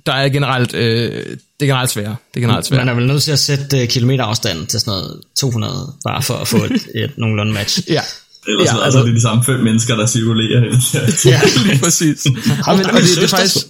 Der 0.06 0.14
er 0.14 0.30
generelt, 0.30 0.74
øh, 0.74 1.12
det 1.60 1.62
er 1.62 1.66
generelt 1.66 1.90
svært. 1.90 2.16
Det 2.34 2.40
er 2.40 2.42
generelt 2.42 2.66
svært. 2.66 2.80
Man 2.80 2.90
er 2.90 2.94
vel 2.94 3.08
nødt 3.08 3.24
til 3.24 3.32
at 3.32 3.40
sætte 3.40 3.82
uh, 3.82 3.88
kilometerafstanden 3.88 4.66
til 4.66 4.80
sådan 4.80 4.92
noget 4.92 5.22
200, 5.38 5.94
bare 6.06 6.22
for 6.22 6.34
at 6.34 6.48
få 6.48 6.58
et, 6.58 6.88
et 6.96 7.12
nogenlunde 7.18 7.54
match. 7.54 7.80
ja. 7.90 8.02
Ellers 8.48 8.74
ja, 8.74 8.84
altså, 8.84 9.00
er 9.00 9.04
det 9.04 9.16
de 9.16 9.22
samme 9.22 9.44
fem 9.44 9.60
mennesker, 9.60 9.96
der 9.96 10.06
cirkulerer 10.06 10.62
Ja, 11.32 11.42
lige 11.66 11.80
præcis. 11.84 12.26
og, 12.68 12.78
men, 12.78 12.86
og 12.86 12.94
det, 12.94 13.16
det, 13.16 13.24
er 13.24 13.28
faktisk, 13.28 13.68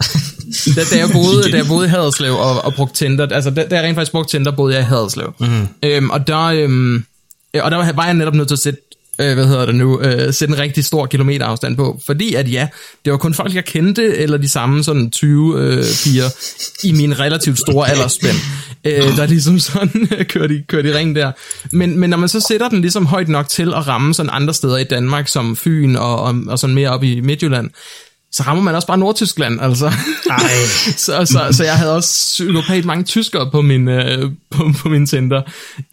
da, 0.76 0.82
da, 0.92 0.98
jeg 0.98 1.10
boede, 1.14 1.52
da 1.52 1.58
jeg 1.58 1.68
boede 1.68 1.86
i 1.86 1.90
Haderslev 1.90 2.34
og, 2.34 2.66
og 2.66 2.74
brugte 2.74 2.96
Tinder, 2.96 3.28
altså 3.28 3.50
da, 3.50 3.68
da 3.70 3.76
jeg 3.76 3.84
rent 3.84 3.96
faktisk 3.96 4.12
brugte 4.12 4.38
Tinder, 4.38 4.52
boede 4.52 4.76
jeg 4.76 4.82
i 4.82 4.86
Haderslev. 4.86 5.34
Mm-hmm. 5.40 5.68
Øhm, 5.84 6.10
og 6.10 6.28
der, 6.28 6.44
øhm, 6.44 7.06
og 7.64 7.72
der 7.72 7.94
var 7.94 8.06
jeg 8.06 8.14
netop 8.14 8.36
nødt 8.36 8.48
til 8.48 8.56
at 8.56 8.60
sætte 8.60 8.80
øh, 9.20 9.34
hvad 9.34 9.48
hedder 9.48 9.66
det 9.66 9.76
nu, 9.76 10.02
øh, 10.02 10.34
sætte 10.34 10.54
en 10.54 10.60
rigtig 10.60 10.86
stor 10.86 11.06
kilometerafstand 11.06 11.78
på, 11.78 12.02
fordi 12.06 12.34
at 12.34 12.52
ja, 12.52 12.68
det 13.06 13.12
var 13.12 13.18
kun 13.18 13.34
folk, 13.34 13.56
jeg 13.56 13.66
kendte, 13.66 14.18
eller 14.18 14.38
de 14.38 14.50
samme 14.50 14.84
sådan 14.84 15.12
20 15.12 15.60
øh, 15.60 15.84
piger 16.04 16.30
i 16.84 16.92
min 16.92 17.20
relativt 17.20 17.60
store 17.60 17.90
aldersspænd, 17.90 18.38
øh, 18.86 19.18
der 19.18 19.26
ligesom 19.26 19.60
sådan 19.60 20.08
kørte, 20.30 20.56
i, 20.56 20.62
kørte 20.62 20.90
i 20.90 20.94
ring 20.94 21.16
der. 21.16 21.32
Men, 21.72 22.00
men 22.00 22.10
når 22.10 22.18
man 22.18 22.30
så 22.30 22.40
sætter 22.40 22.70
den 22.70 22.82
ligesom 22.82 23.06
højt 23.06 23.30
nok 23.30 23.50
til 23.50 23.74
at 23.74 23.88
ramme 23.88 24.14
sådan 24.14 24.30
andre 24.34 24.54
steder 24.54 24.78
i 24.78 24.84
Danmark, 24.84 25.28
som 25.28 25.56
Fyn 25.56 25.96
og, 25.96 26.22
og, 26.22 26.36
og 26.48 26.60
sådan 26.60 26.76
mere 26.76 26.90
op 26.90 27.04
i 27.04 27.22
Midtjylland, 27.22 27.70
så 28.32 28.44
rammer 28.44 28.64
man 28.64 28.76
også 28.76 28.88
bare 28.88 28.98
Nordtyskland, 28.98 29.62
altså. 29.62 29.92
Så, 30.98 31.26
så, 31.26 31.48
så 31.52 31.64
jeg 31.64 31.78
havde 31.78 31.96
også 31.96 32.10
psykopat 32.10 32.86
mange 32.86 33.04
tyskere 33.04 33.52
på 33.52 33.62
min, 33.62 33.88
øh, 33.88 34.32
på, 34.52 34.72
på 34.80 34.90
min 34.90 35.06
Tinder. 35.08 35.42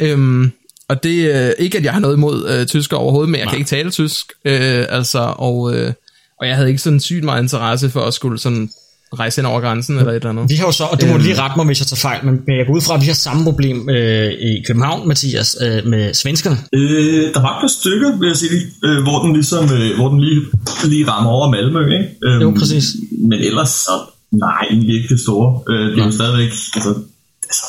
Øhm, 0.01 0.53
og 0.93 1.03
det 1.03 1.37
er 1.37 1.49
øh, 1.49 1.53
ikke, 1.59 1.79
at 1.79 1.85
jeg 1.85 1.93
har 1.93 2.01
noget 2.01 2.17
imod 2.17 2.49
øh, 2.49 2.67
tysker 2.67 2.97
overhovedet, 2.97 3.31
men 3.31 3.39
jeg 3.39 3.45
Nej. 3.45 3.53
kan 3.53 3.59
ikke 3.59 3.69
tale 3.69 3.91
tysk. 3.91 4.33
Øh, 4.45 4.85
altså, 4.89 5.35
og, 5.37 5.75
øh, 5.75 5.93
og 6.41 6.49
jeg 6.49 6.57
havde 6.57 6.69
ikke 6.69 6.83
sådan 6.83 7.01
sygt 7.01 7.25
meget 7.25 7.43
interesse 7.43 7.91
for 7.91 8.01
at 8.01 8.15
skulle 8.15 8.39
sådan 8.39 8.71
rejse 9.21 9.41
ind 9.41 9.47
over 9.47 9.61
grænsen 9.61 9.99
eller 9.99 10.11
et 10.11 10.17
eller 10.17 10.31
andet. 10.31 10.51
Vi 10.51 10.55
har 10.55 10.67
jo 10.67 10.73
så, 10.73 10.85
og 10.85 11.01
du 11.01 11.07
må 11.07 11.15
øhm. 11.15 11.23
lige 11.23 11.41
rette 11.43 11.57
mig, 11.57 11.67
hvis 11.67 11.81
jeg 11.81 11.87
tager 11.87 12.05
fejl, 12.09 12.21
men 12.27 12.57
jeg 12.59 12.67
går 12.67 12.75
ud 12.75 12.81
fra, 12.81 12.95
at 12.95 13.01
vi 13.01 13.07
har 13.07 13.15
samme 13.29 13.45
problem 13.45 13.91
øh, 13.91 14.31
i 14.51 14.63
København, 14.67 15.09
Mathias, 15.09 15.57
øh, 15.65 15.87
med 15.93 16.15
svenskerne. 16.15 16.57
Øh, 16.75 17.35
der 17.35 17.41
var 17.47 17.53
et 17.57 17.61
par 17.65 17.73
stykker, 17.81 18.19
vil 18.19 18.27
jeg 18.33 18.37
sige, 18.37 18.59
øh, 18.87 19.03
hvor 19.07 19.19
den 19.25 19.33
ligesom, 19.33 19.65
øh, 19.77 19.97
hvor 19.99 20.09
den 20.13 20.21
lige, 20.21 20.41
lige 20.93 21.05
rammer 21.11 21.31
over 21.31 21.51
Malmø, 21.51 21.83
ikke? 21.99 22.09
Øhm, 22.25 22.43
jo, 22.43 22.55
præcis. 22.59 22.85
Men 23.31 23.39
ellers 23.49 23.69
så, 23.87 23.95
nej, 24.47 24.65
ikke 24.97 25.09
det 25.15 25.21
store. 25.21 25.49
Øh, 25.71 25.87
det 25.91 25.99
er 26.01 26.05
jo 26.05 26.11
stadigvæk, 26.21 26.53
altså, 26.77 26.93
altså, 27.53 27.67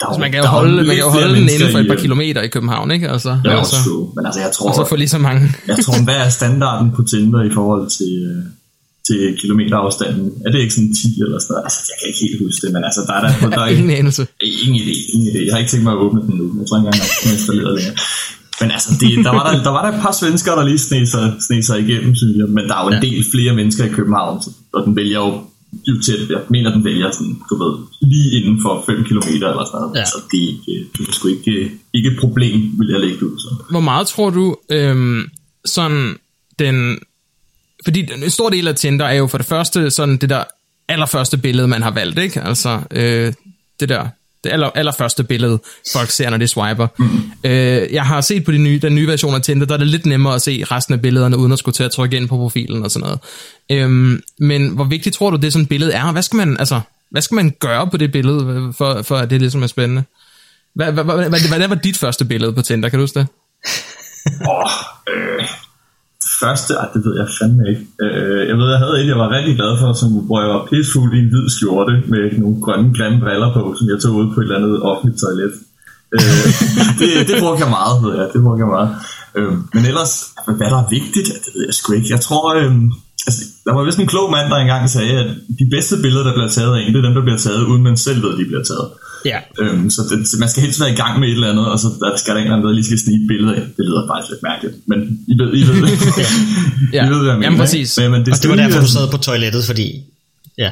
der 0.00 0.06
altså, 0.06 0.20
man 0.20 0.30
kan 0.32 0.40
jo 0.40 0.46
holde, 0.46 0.76
man 0.76 0.96
kan 0.96 1.04
jo 1.08 1.10
holde 1.18 1.34
den 1.34 1.48
inden 1.54 1.72
for 1.72 1.78
et 1.78 1.88
par 1.92 1.98
i, 2.00 2.04
kilometer 2.06 2.40
i 2.42 2.48
København, 2.48 2.90
ikke? 2.90 3.08
Altså, 3.14 3.30
er 3.44 3.50
altså, 3.50 3.76
true, 3.84 4.12
men 4.16 4.26
altså 4.26 4.40
jeg 4.40 4.52
tror... 4.52 4.68
Og 4.68 4.74
så 4.74 4.84
få 4.88 4.96
lige 4.96 5.08
så 5.08 5.18
mange. 5.18 5.40
jeg 5.70 5.78
tror, 5.84 6.04
hvad 6.04 6.18
er 6.24 6.28
standarden 6.28 6.88
på 6.96 7.02
Tinder 7.02 7.42
i 7.50 7.52
forhold 7.58 7.84
til, 7.98 8.12
øh, 8.30 8.42
til 9.06 9.20
kilometerafstanden? 9.40 10.26
Er 10.46 10.50
det 10.50 10.58
ikke 10.64 10.74
sådan 10.74 10.94
10 10.94 11.22
eller 11.24 11.38
sådan 11.38 11.52
noget? 11.52 11.64
Altså, 11.66 11.80
jeg 11.90 11.96
kan 11.98 12.06
ikke 12.10 12.20
helt 12.26 12.38
huske 12.44 12.60
det, 12.66 12.72
men 12.76 12.82
altså, 12.88 13.00
der 13.08 13.14
er 13.18 13.22
der... 13.24 13.50
der 13.56 13.62
er 13.66 13.70
ingen 13.76 13.90
anelse. 14.00 14.22
Ingen 14.40 14.76
idé, 14.82 14.94
ingen 15.14 15.28
idé. 15.32 15.40
Jeg 15.46 15.52
har 15.54 15.58
ikke 15.62 15.72
tænkt 15.72 15.84
mig 15.88 15.92
at 15.96 16.00
åbne 16.04 16.20
den 16.26 16.34
nu. 16.40 16.44
Jeg 16.60 16.66
tror 16.66 16.76
ikke 16.78 16.86
engang, 16.86 17.00
jeg 17.02 17.28
har 17.28 17.32
installeret 17.38 17.72
længere. 17.78 17.96
Men 18.60 18.70
altså, 18.76 18.90
det, 19.00 19.24
der, 19.24 19.32
var 19.38 19.44
der, 19.52 19.62
der 19.62 19.72
var 19.76 19.82
der 19.86 19.90
et 19.96 20.02
par 20.02 20.12
svensker, 20.20 20.54
der 20.58 20.64
lige 20.70 20.78
sneg 20.78 21.08
sig, 21.08 21.24
sneg 21.46 21.64
sig 21.64 21.76
igennem, 21.84 22.14
synes 22.20 22.36
jeg. 22.40 22.48
Men 22.56 22.64
der 22.68 22.74
er 22.78 22.82
jo 22.84 22.90
en 22.96 23.02
del 23.02 23.24
flere 23.34 23.52
mennesker 23.54 23.84
i 23.84 23.92
København, 23.98 24.42
og 24.72 24.80
den 24.86 24.96
vælger 24.96 25.18
jo 25.26 25.30
jo 25.72 26.00
tæt, 26.02 26.30
jeg 26.30 26.40
mener, 26.50 26.72
den 26.72 26.84
vælger 26.84 27.10
sådan, 27.10 27.36
du 27.50 27.54
ved, 27.64 27.74
lige 28.02 28.40
inden 28.40 28.62
for 28.62 28.84
5 28.86 29.04
km 29.04 29.28
eller 29.28 29.64
sådan 29.64 29.80
noget. 29.80 29.96
Ja. 29.96 30.04
Så 30.04 30.18
det 30.30 30.42
er 30.44 30.48
ikke, 30.48 30.88
det 30.92 31.08
er 31.08 31.12
sgu 31.12 31.28
ikke, 31.28 31.70
ikke 31.94 32.08
et 32.08 32.18
problem, 32.20 32.54
vil 32.78 32.88
jeg 32.90 33.00
lægge 33.00 33.26
ud. 33.26 33.38
Så. 33.38 33.64
Hvor 33.70 33.80
meget 33.80 34.06
tror 34.06 34.30
du, 34.30 34.56
øhm, 34.70 35.22
sådan 35.64 36.16
den, 36.58 36.98
fordi 37.84 38.00
en 38.24 38.30
stor 38.30 38.50
del 38.50 38.68
af 38.68 38.74
Tinder 38.74 39.04
er 39.04 39.14
jo 39.14 39.26
for 39.26 39.38
det 39.38 39.46
første 39.46 39.90
sådan 39.90 40.16
det 40.16 40.30
der 40.30 40.44
allerførste 40.88 41.38
billede, 41.38 41.68
man 41.68 41.82
har 41.82 41.90
valgt, 41.90 42.18
ikke? 42.18 42.40
Altså, 42.40 42.80
øh, 42.90 43.32
det 43.80 43.88
der 43.88 44.08
det 44.46 44.52
aller, 44.52 44.70
allerførste 44.74 45.24
billede, 45.24 45.58
folk 45.92 46.10
ser, 46.10 46.30
når 46.30 46.36
de 46.36 46.46
swiper. 46.46 46.86
Mm. 46.98 47.06
Øh, 47.44 47.92
jeg 47.92 48.06
har 48.06 48.20
set 48.20 48.44
på 48.44 48.52
de 48.52 48.58
nye, 48.58 48.78
den 48.82 48.94
nye 48.94 49.06
version 49.06 49.34
af 49.34 49.42
Tinder, 49.42 49.66
der 49.66 49.74
er 49.74 49.78
det 49.78 49.86
lidt 49.86 50.06
nemmere 50.06 50.34
at 50.34 50.42
se 50.42 50.64
resten 50.70 50.94
af 50.94 51.02
billederne, 51.02 51.36
uden 51.36 51.52
at 51.52 51.58
skulle 51.58 51.74
til 51.74 51.84
at 51.84 51.90
trykke 51.90 52.16
ind 52.16 52.28
på 52.28 52.36
profilen 52.36 52.84
og 52.84 52.90
sådan 52.90 53.04
noget. 53.04 53.20
Øhm, 53.70 54.22
men 54.38 54.68
hvor 54.68 54.84
vigtigt 54.84 55.16
tror 55.16 55.30
du, 55.30 55.36
det 55.36 55.52
sådan 55.52 55.62
et 55.62 55.68
billede 55.68 55.92
er? 55.92 56.12
Hvad 56.12 56.22
skal 56.22 56.36
man, 56.36 56.56
altså, 56.58 56.80
hvad 57.10 57.22
skal 57.22 57.34
man 57.34 57.50
gøre 57.60 57.90
på 57.90 57.96
det 57.96 58.12
billede, 58.12 58.72
for, 58.76 59.02
for 59.02 59.16
at 59.16 59.30
det 59.30 59.40
ligesom 59.40 59.62
er 59.62 59.66
spændende? 59.66 60.02
Hvad, 60.74 60.92
hvad, 60.92 61.04
hvad, 61.04 61.28
hvad, 61.28 61.58
hvad 61.58 61.68
var 61.68 61.74
dit 61.74 61.96
første 61.96 62.24
billede 62.24 62.52
på 62.52 62.62
Tinder, 62.62 62.88
kan 62.88 62.98
du 62.98 63.02
huske 63.02 63.18
det? 63.18 63.28
oh, 64.48 64.70
øh, 65.08 65.48
første, 66.40 66.70
ej, 66.74 66.88
det 66.94 67.00
ved 67.06 67.14
jeg 67.20 67.28
fandme 67.38 67.62
ikke. 67.72 67.84
Øh, 68.04 68.42
jeg 68.50 68.56
ved, 68.58 68.68
jeg 68.74 68.80
havde 68.84 68.96
et, 69.00 69.06
jeg 69.12 69.18
var 69.22 69.30
rigtig 69.36 69.54
glad 69.60 69.72
for, 69.80 69.88
som, 70.00 70.08
hvor 70.28 70.38
jeg 70.42 70.50
var 70.54 70.62
pissfuld 70.70 71.12
i 71.14 71.18
en 71.22 71.30
hvid 71.32 71.48
skjorte 71.54 71.94
med 72.12 72.22
nogle 72.42 72.56
grønne, 72.64 72.94
grimme 72.96 73.20
briller 73.24 73.50
på, 73.56 73.62
som 73.78 73.86
jeg 73.92 73.98
tog 74.02 74.12
ud 74.20 74.26
på 74.34 74.40
et 74.40 74.44
eller 74.44 74.58
andet 74.60 74.82
offentligt 74.90 75.18
toilet. 75.22 75.54
øh, 76.16 76.46
det, 77.00 77.10
det 77.28 77.36
brugte 77.42 77.62
jeg 77.64 77.72
meget, 77.78 77.96
ved 78.04 78.12
jeg. 78.18 78.26
Det 78.32 78.40
brugte 78.44 78.60
jeg 78.64 78.70
meget. 78.76 78.90
Øh, 79.36 79.52
men 79.74 79.82
ellers, 79.90 80.12
hvad 80.58 80.68
der 80.72 80.80
er 80.84 80.88
vigtigt, 80.98 81.28
det 81.44 81.50
ved 81.54 81.62
jeg 81.68 81.74
sgu 81.78 81.88
ikke. 81.92 82.10
Jeg 82.16 82.20
tror, 82.26 82.44
øh, 82.60 82.72
Altså, 83.28 83.42
der 83.64 83.72
var 83.74 83.84
vist 83.84 83.98
en 83.98 84.12
klog 84.14 84.30
mand, 84.30 84.50
der 84.50 84.56
engang 84.56 84.90
sagde, 84.90 85.14
at 85.22 85.30
de 85.60 85.66
bedste 85.74 85.96
billeder, 86.02 86.24
der 86.24 86.34
bliver 86.38 86.48
taget 86.48 86.72
af 86.76 86.80
en, 86.80 86.94
det 86.94 86.98
er 86.98 87.06
dem, 87.08 87.14
der 87.14 87.26
bliver 87.26 87.42
taget, 87.46 87.62
uden 87.70 87.82
man 87.82 87.96
selv 87.96 88.22
ved, 88.22 88.32
at 88.32 88.38
de 88.38 88.44
bliver 88.50 88.64
taget. 88.72 88.88
Ja. 89.30 89.38
Øhm, 89.60 89.90
så, 89.90 90.00
det, 90.10 90.28
så 90.30 90.36
man 90.42 90.48
skal 90.50 90.62
helst 90.66 90.80
være 90.80 90.92
i 90.92 90.98
gang 91.02 91.20
med 91.20 91.28
et 91.28 91.32
eller 91.38 91.50
andet, 91.52 91.66
og 91.72 91.78
så 91.82 91.88
der 92.00 92.16
skal 92.22 92.30
der 92.34 92.40
en 92.40 92.44
eller 92.46 92.56
anden, 92.56 92.68
der 92.68 92.74
lige 92.78 92.84
skal 92.90 92.98
snige 93.04 93.18
et 93.22 93.28
billede 93.32 93.52
af. 93.56 93.62
Det 93.76 93.82
lyder 93.88 94.02
faktisk 94.12 94.30
lidt 94.32 94.42
mærkeligt, 94.50 94.74
men 94.90 94.98
I 95.32 95.34
ved, 95.40 95.48
I 95.60 95.62
ved, 95.68 95.76
Ja. 96.96 97.02
I 97.06 97.10
ved 97.12 97.18
hvad 97.18 97.28
jeg 97.32 97.38
mener. 97.38 97.46
Jamen, 97.46 97.58
præcis. 97.58 97.88
Men, 97.98 98.10
men 98.10 98.20
det, 98.24 98.32
Og 98.34 98.42
det 98.42 98.50
var 98.50 98.56
derfor, 98.56 98.80
du 98.80 98.86
sad 98.98 99.08
på 99.10 99.16
toilettet, 99.28 99.64
fordi... 99.64 99.86
Ja. 100.58 100.70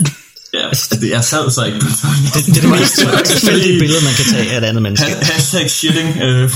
Ja, 0.54 0.66
altså, 0.68 0.96
det, 1.00 1.10
jeg 1.10 1.24
sad 1.24 1.50
så 1.50 1.64
ikke 1.64 1.78
på 1.80 1.86
Det, 2.34 2.46
det 2.46 2.56
er 2.56 2.60
det 2.60 2.70
mest 2.70 2.94
tilfældige 3.32 3.78
billede, 3.82 4.04
man 4.04 4.14
kan 4.18 4.24
tage 4.32 4.50
af 4.52 4.58
et 4.58 4.64
andet 4.64 4.82
menneske. 4.82 5.06
Ha- 5.06 5.24
Hashtag 5.32 5.70
shitting. 5.70 6.08
Øh. 6.22 6.42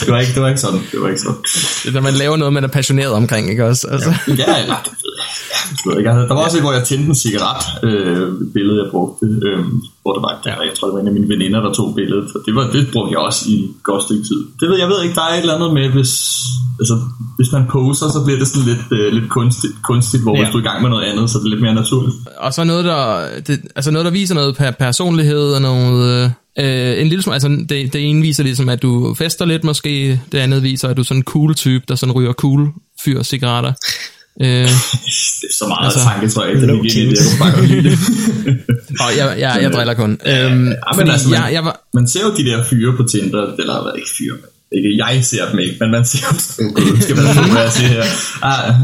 det, 0.00 0.08
var 0.08 0.20
ikke, 0.20 0.32
det 0.34 0.42
var 0.42 0.48
ikke 0.48 0.60
sådan. 0.60 0.80
Det 0.92 1.00
var 1.00 1.08
ikke 1.08 1.20
sådan. 1.20 1.36
Det 1.82 1.88
er, 1.88 1.92
når 1.92 2.00
man 2.00 2.14
laver 2.14 2.36
noget, 2.36 2.52
man 2.54 2.64
er 2.64 2.68
passioneret 2.68 3.12
omkring, 3.12 3.50
ikke 3.50 3.64
også? 3.66 3.86
Altså. 3.90 4.14
Ja, 4.28 4.34
ja, 4.34 4.56
det 4.84 4.92
ved 5.86 5.98
ikke. 5.98 6.10
Der 6.10 6.34
var 6.34 6.42
også 6.46 6.56
et, 6.58 6.64
hvor 6.66 6.72
jeg 6.78 6.84
tændte 6.84 7.08
en 7.08 7.14
cigaret, 7.14 7.64
øh, 7.88 8.26
billede 8.54 8.76
jeg 8.82 8.88
brugte, 8.90 9.26
øh, 9.46 9.58
hvor 10.02 10.12
det 10.16 10.22
var, 10.26 10.32
ja. 10.46 10.54
jeg 10.68 10.74
tror 10.76 10.86
det 10.88 10.94
var 10.94 11.00
en 11.00 11.10
af 11.12 11.16
mine 11.18 11.28
veninder, 11.34 11.60
der 11.66 11.72
tog 11.72 11.88
billedet, 11.98 12.28
og 12.34 12.40
det, 12.46 12.54
var, 12.56 12.64
det 12.74 12.82
brugte 12.92 13.10
jeg 13.14 13.20
også 13.28 13.42
i 13.52 13.54
et 13.64 13.70
godt 13.82 14.02
stykke 14.06 14.24
tid. 14.30 14.40
Det 14.60 14.66
ved 14.70 14.76
jeg 14.82 14.88
ved 14.92 14.98
ikke, 15.04 15.14
der 15.14 15.24
er 15.30 15.34
et 15.34 15.40
eller 15.40 15.56
andet 15.58 15.72
med, 15.78 15.86
hvis, 15.96 16.12
altså, 16.80 16.96
hvis 17.36 17.52
man 17.52 17.64
poser, 17.74 18.06
så 18.16 18.20
bliver 18.24 18.38
det 18.38 18.48
sådan 18.48 18.66
lidt, 18.70 18.84
øh, 18.96 19.12
lidt 19.16 19.28
kunstigt, 19.30 19.74
kunstigt 19.90 20.22
hvor 20.22 20.34
ja. 20.36 20.42
Hvis 20.42 20.52
du 20.52 20.58
er 20.58 20.62
i 20.62 20.68
gang 20.70 20.82
med 20.82 20.90
noget 20.90 21.04
andet, 21.10 21.30
så 21.30 21.38
er 21.38 21.42
det 21.42 21.50
lidt 21.50 21.62
mere 21.66 21.74
naturligt. 21.74 22.16
Og 22.38 22.50
så 22.54 22.64
noget, 22.64 22.84
der, 22.84 23.28
det, 23.46 23.60
altså 23.76 23.90
noget, 23.90 24.04
der 24.04 24.12
viser 24.20 24.34
noget 24.34 24.56
per 24.56 24.70
personlighed 24.70 25.46
og 25.56 25.62
noget... 25.62 26.32
Øh, 26.58 27.00
en 27.00 27.08
lille 27.08 27.22
smule, 27.22 27.34
altså 27.34 27.48
det, 27.48 27.92
det 27.92 28.10
ene 28.10 28.22
viser 28.22 28.42
ligesom, 28.42 28.68
at 28.68 28.82
du 28.82 29.14
fester 29.14 29.44
lidt 29.44 29.64
måske, 29.64 30.20
det 30.32 30.38
andet 30.38 30.62
viser, 30.62 30.88
at 30.88 30.96
du 30.96 31.02
er 31.02 31.04
sådan 31.04 31.18
en 31.20 31.24
cool 31.24 31.54
type, 31.54 31.84
der 31.88 31.94
sådan 31.94 32.12
ryger 32.12 32.32
cool 32.32 32.68
fyr 33.04 33.22
cigaretter. 33.22 33.72
Øh, 34.40 34.46
Det 35.40 35.48
er 35.50 35.54
så 35.54 35.66
meget 35.68 35.84
Altså, 35.84 36.00
tanke, 36.08 36.28
tror 36.28 36.44
jeg 36.44 36.54
ikke, 36.54 36.66
det 36.66 36.82
gik 36.82 36.94
det. 36.94 37.18
Jeg 37.18 37.24
kunne 37.28 37.38
bare 37.44 37.54
godt 37.56 37.68
lide 37.68 37.84
det. 37.90 37.98
og 39.02 39.10
jeg, 39.18 39.26
jeg, 39.38 39.58
jeg 39.62 39.72
driller 39.72 39.94
kun. 39.94 40.10
Øhm, 40.10 40.68
Ja, 40.68 40.92
men 40.96 41.08
altså, 41.10 41.28
man, 41.28 41.38
jeg, 41.38 41.52
jeg 41.52 41.64
var, 41.64 41.74
man 41.94 42.08
ser 42.08 42.20
jo 42.26 42.30
de 42.38 42.44
der 42.50 42.64
fyre 42.64 42.96
på 42.96 43.02
Tinder, 43.02 43.42
eller 43.58 43.82
hvad 43.82 43.92
ikke 43.96 44.10
fyre, 44.18 44.36
ikke 44.76 44.90
jeg 45.04 45.24
ser 45.24 45.50
dem 45.50 45.58
ikke, 45.58 45.76
men 45.80 45.90
man 45.90 46.04
ser 46.04 46.24
jo, 46.28 46.32
oh, 46.78 47.00
skal 47.00 47.16
man 47.16 47.26
få, 47.34 47.42
hvad 47.52 47.62
jeg 47.62 47.72
siger 47.72 47.88
her. 47.88 48.04
Ah, 48.42 48.74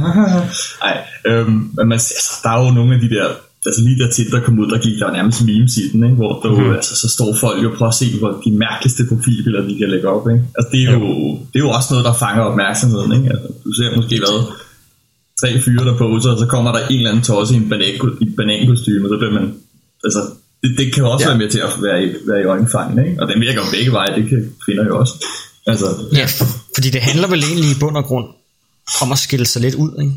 Ej, 0.89 0.97
øhm, 1.27 1.71
men 1.77 1.89
man 1.93 1.99
ser, 1.99 2.15
altså, 2.19 2.33
der 2.43 2.51
er 2.51 2.65
jo 2.65 2.71
nogle 2.79 2.95
af 2.95 3.01
de 3.01 3.11
der, 3.17 3.27
altså 3.67 3.81
lige 3.87 3.99
da 4.03 4.11
Tinder 4.11 4.41
kom 4.45 4.59
ud, 4.59 4.69
der 4.71 4.79
gik 4.79 4.99
der 5.01 5.07
jo 5.09 5.13
nærmest 5.19 5.45
memes 5.45 5.77
i 5.77 5.85
den, 5.93 6.05
ikke? 6.05 6.17
hvor 6.17 6.33
der, 6.43 6.51
mm. 6.51 6.75
altså, 6.75 6.97
så 7.03 7.09
står 7.17 7.37
folk 7.41 7.63
jo 7.63 7.71
på 7.79 7.85
at 7.87 7.95
se, 7.95 8.07
hvor 8.19 8.31
de 8.45 8.51
mærkeligste 8.67 9.03
profilbilleder, 9.11 9.69
de 9.69 9.79
kan 9.79 9.89
lægge 9.95 10.09
op. 10.09 10.25
Ikke? 10.33 10.45
Altså, 10.57 10.69
det, 10.73 10.81
er 10.89 10.93
jo, 10.93 11.09
det 11.51 11.57
er 11.61 11.65
jo 11.69 11.71
også 11.71 11.89
noget, 11.91 12.05
der 12.09 12.15
fanger 12.25 12.43
opmærksomheden. 12.51 13.13
Ikke? 13.19 13.29
Altså, 13.35 13.49
du 13.65 13.71
ser 13.73 13.97
måske 13.97 14.17
hvad, 14.25 14.37
tre 15.41 15.61
fyre, 15.61 15.85
der 15.85 15.97
poser, 15.99 16.31
og 16.31 16.39
så 16.39 16.47
kommer 16.47 16.73
der 16.73 16.81
en 16.87 16.97
eller 16.97 17.11
anden 17.11 17.25
tosse 17.25 17.55
i 17.55 17.57
en 17.57 17.69
banankostyme, 18.37 19.09
så 19.09 19.17
bliver 19.19 19.33
man, 19.33 19.55
altså, 20.05 20.21
det, 20.63 20.71
det 20.79 20.95
kan 20.95 21.05
også 21.05 21.25
Ja. 21.25 21.29
være 21.31 21.39
med 21.39 21.49
til 21.51 21.59
at 21.59 21.71
være 21.83 22.05
i, 22.05 22.09
være 22.29 22.41
i 22.41 22.45
øjenfangen, 22.45 23.07
ikke? 23.07 23.23
Og 23.23 23.29
den 23.29 23.41
virker 23.41 23.61
jo 23.65 23.67
begge 23.73 23.93
veje, 23.93 24.17
det 24.17 24.29
kan 24.29 24.53
kvinder 24.65 24.85
jo 24.85 24.99
også. 24.99 25.15
Altså, 25.67 25.87
Ja, 26.13 26.27
fordi 26.75 26.91
det 26.91 27.01
handler 27.01 27.29
vel 27.29 27.43
egentlig 27.45 27.71
i 27.71 27.79
bund 27.81 27.97
og 27.97 28.05
grund 28.05 28.27
om 29.03 29.13
at 29.13 29.19
skille 29.19 29.47
sig 29.47 29.63
lidt 29.63 29.75
ud, 29.75 29.91
ikke? 30.01 30.13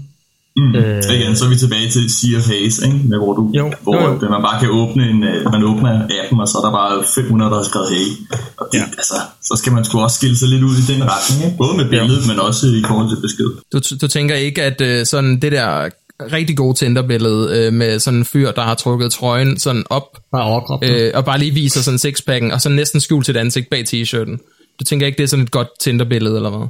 Mm, 0.57 0.75
Øh. 0.75 1.03
igen, 1.17 1.35
så 1.35 1.45
er 1.45 1.49
vi 1.49 1.55
tilbage 1.55 1.89
til 1.95 2.03
Sea 2.17 2.37
of 2.39 2.45
Haze, 2.51 2.85
ikke? 2.85 2.99
Med, 3.09 3.17
hvor 3.17 3.33
du, 3.33 3.51
Jo, 3.59 3.71
hvor 3.83 3.95
jo, 3.95 4.07
jo. 4.21 4.29
Man 4.35 4.41
bare 4.47 4.59
kan 4.59 4.69
åbne 4.69 5.03
en, 5.09 5.23
øh, 5.23 5.51
man 5.51 5.63
åbner 5.63 5.91
appen, 6.19 6.39
og 6.43 6.47
så 6.47 6.57
er 6.57 6.63
der 6.67 6.71
bare 6.71 7.03
500, 7.15 7.51
der 7.51 7.57
har 7.57 7.63
skrevet 7.63 7.89
hey. 7.95 8.07
Og 8.57 8.65
det, 8.71 8.77
Ja. 8.77 8.83
ja. 8.83 8.87
altså, 8.97 9.15
så 9.47 9.53
skal 9.59 9.71
man 9.73 9.85
sgu 9.85 9.99
også 9.99 10.17
skille 10.17 10.37
sig 10.37 10.47
lidt 10.49 10.63
ud 10.63 10.75
i 10.83 10.85
den 10.93 11.01
retning, 11.11 11.37
ikke? 11.45 11.57
Både 11.57 11.73
med 11.77 11.89
billedet, 11.89 12.27
men 12.27 12.39
også 12.39 12.67
i 12.67 12.83
forhold 12.87 13.09
til 13.09 13.21
besked. 13.21 13.49
du, 13.73 13.79
du 14.01 14.07
tænker 14.07 14.35
ikke, 14.35 14.63
at 14.63 14.81
øh, 14.81 15.05
sådan 15.05 15.39
det 15.41 15.51
der 15.51 15.89
rigtig 16.33 16.57
gode 16.57 16.77
Tinder-billede 16.77 17.43
øh, 17.57 17.73
med 17.73 17.99
sådan 17.99 18.17
en 18.19 18.25
fyr, 18.25 18.51
der 18.51 18.61
har 18.61 18.75
trukket 18.75 19.11
trøjen 19.11 19.59
sådan 19.59 19.83
op, 19.89 20.17
Bare 20.31 20.79
øh, 20.83 21.11
og 21.15 21.25
bare 21.25 21.39
lige 21.39 21.53
viser 21.53 21.81
sådan 21.81 21.99
sixpacken, 21.99 22.51
og 22.51 22.61
så 22.61 22.69
næsten 22.69 22.99
skjult 22.99 23.25
sit 23.25 23.37
ansigt 23.37 23.69
bag 23.69 23.83
t-shirten. 23.87 24.37
Du 24.79 24.83
tænker 24.83 25.05
ikke, 25.05 25.17
det 25.17 25.23
er 25.23 25.27
sådan 25.27 25.45
et 25.45 25.51
godt 25.51 25.67
Tinder-billede, 25.81 26.35
eller 26.35 26.49
hvad? 26.49 26.67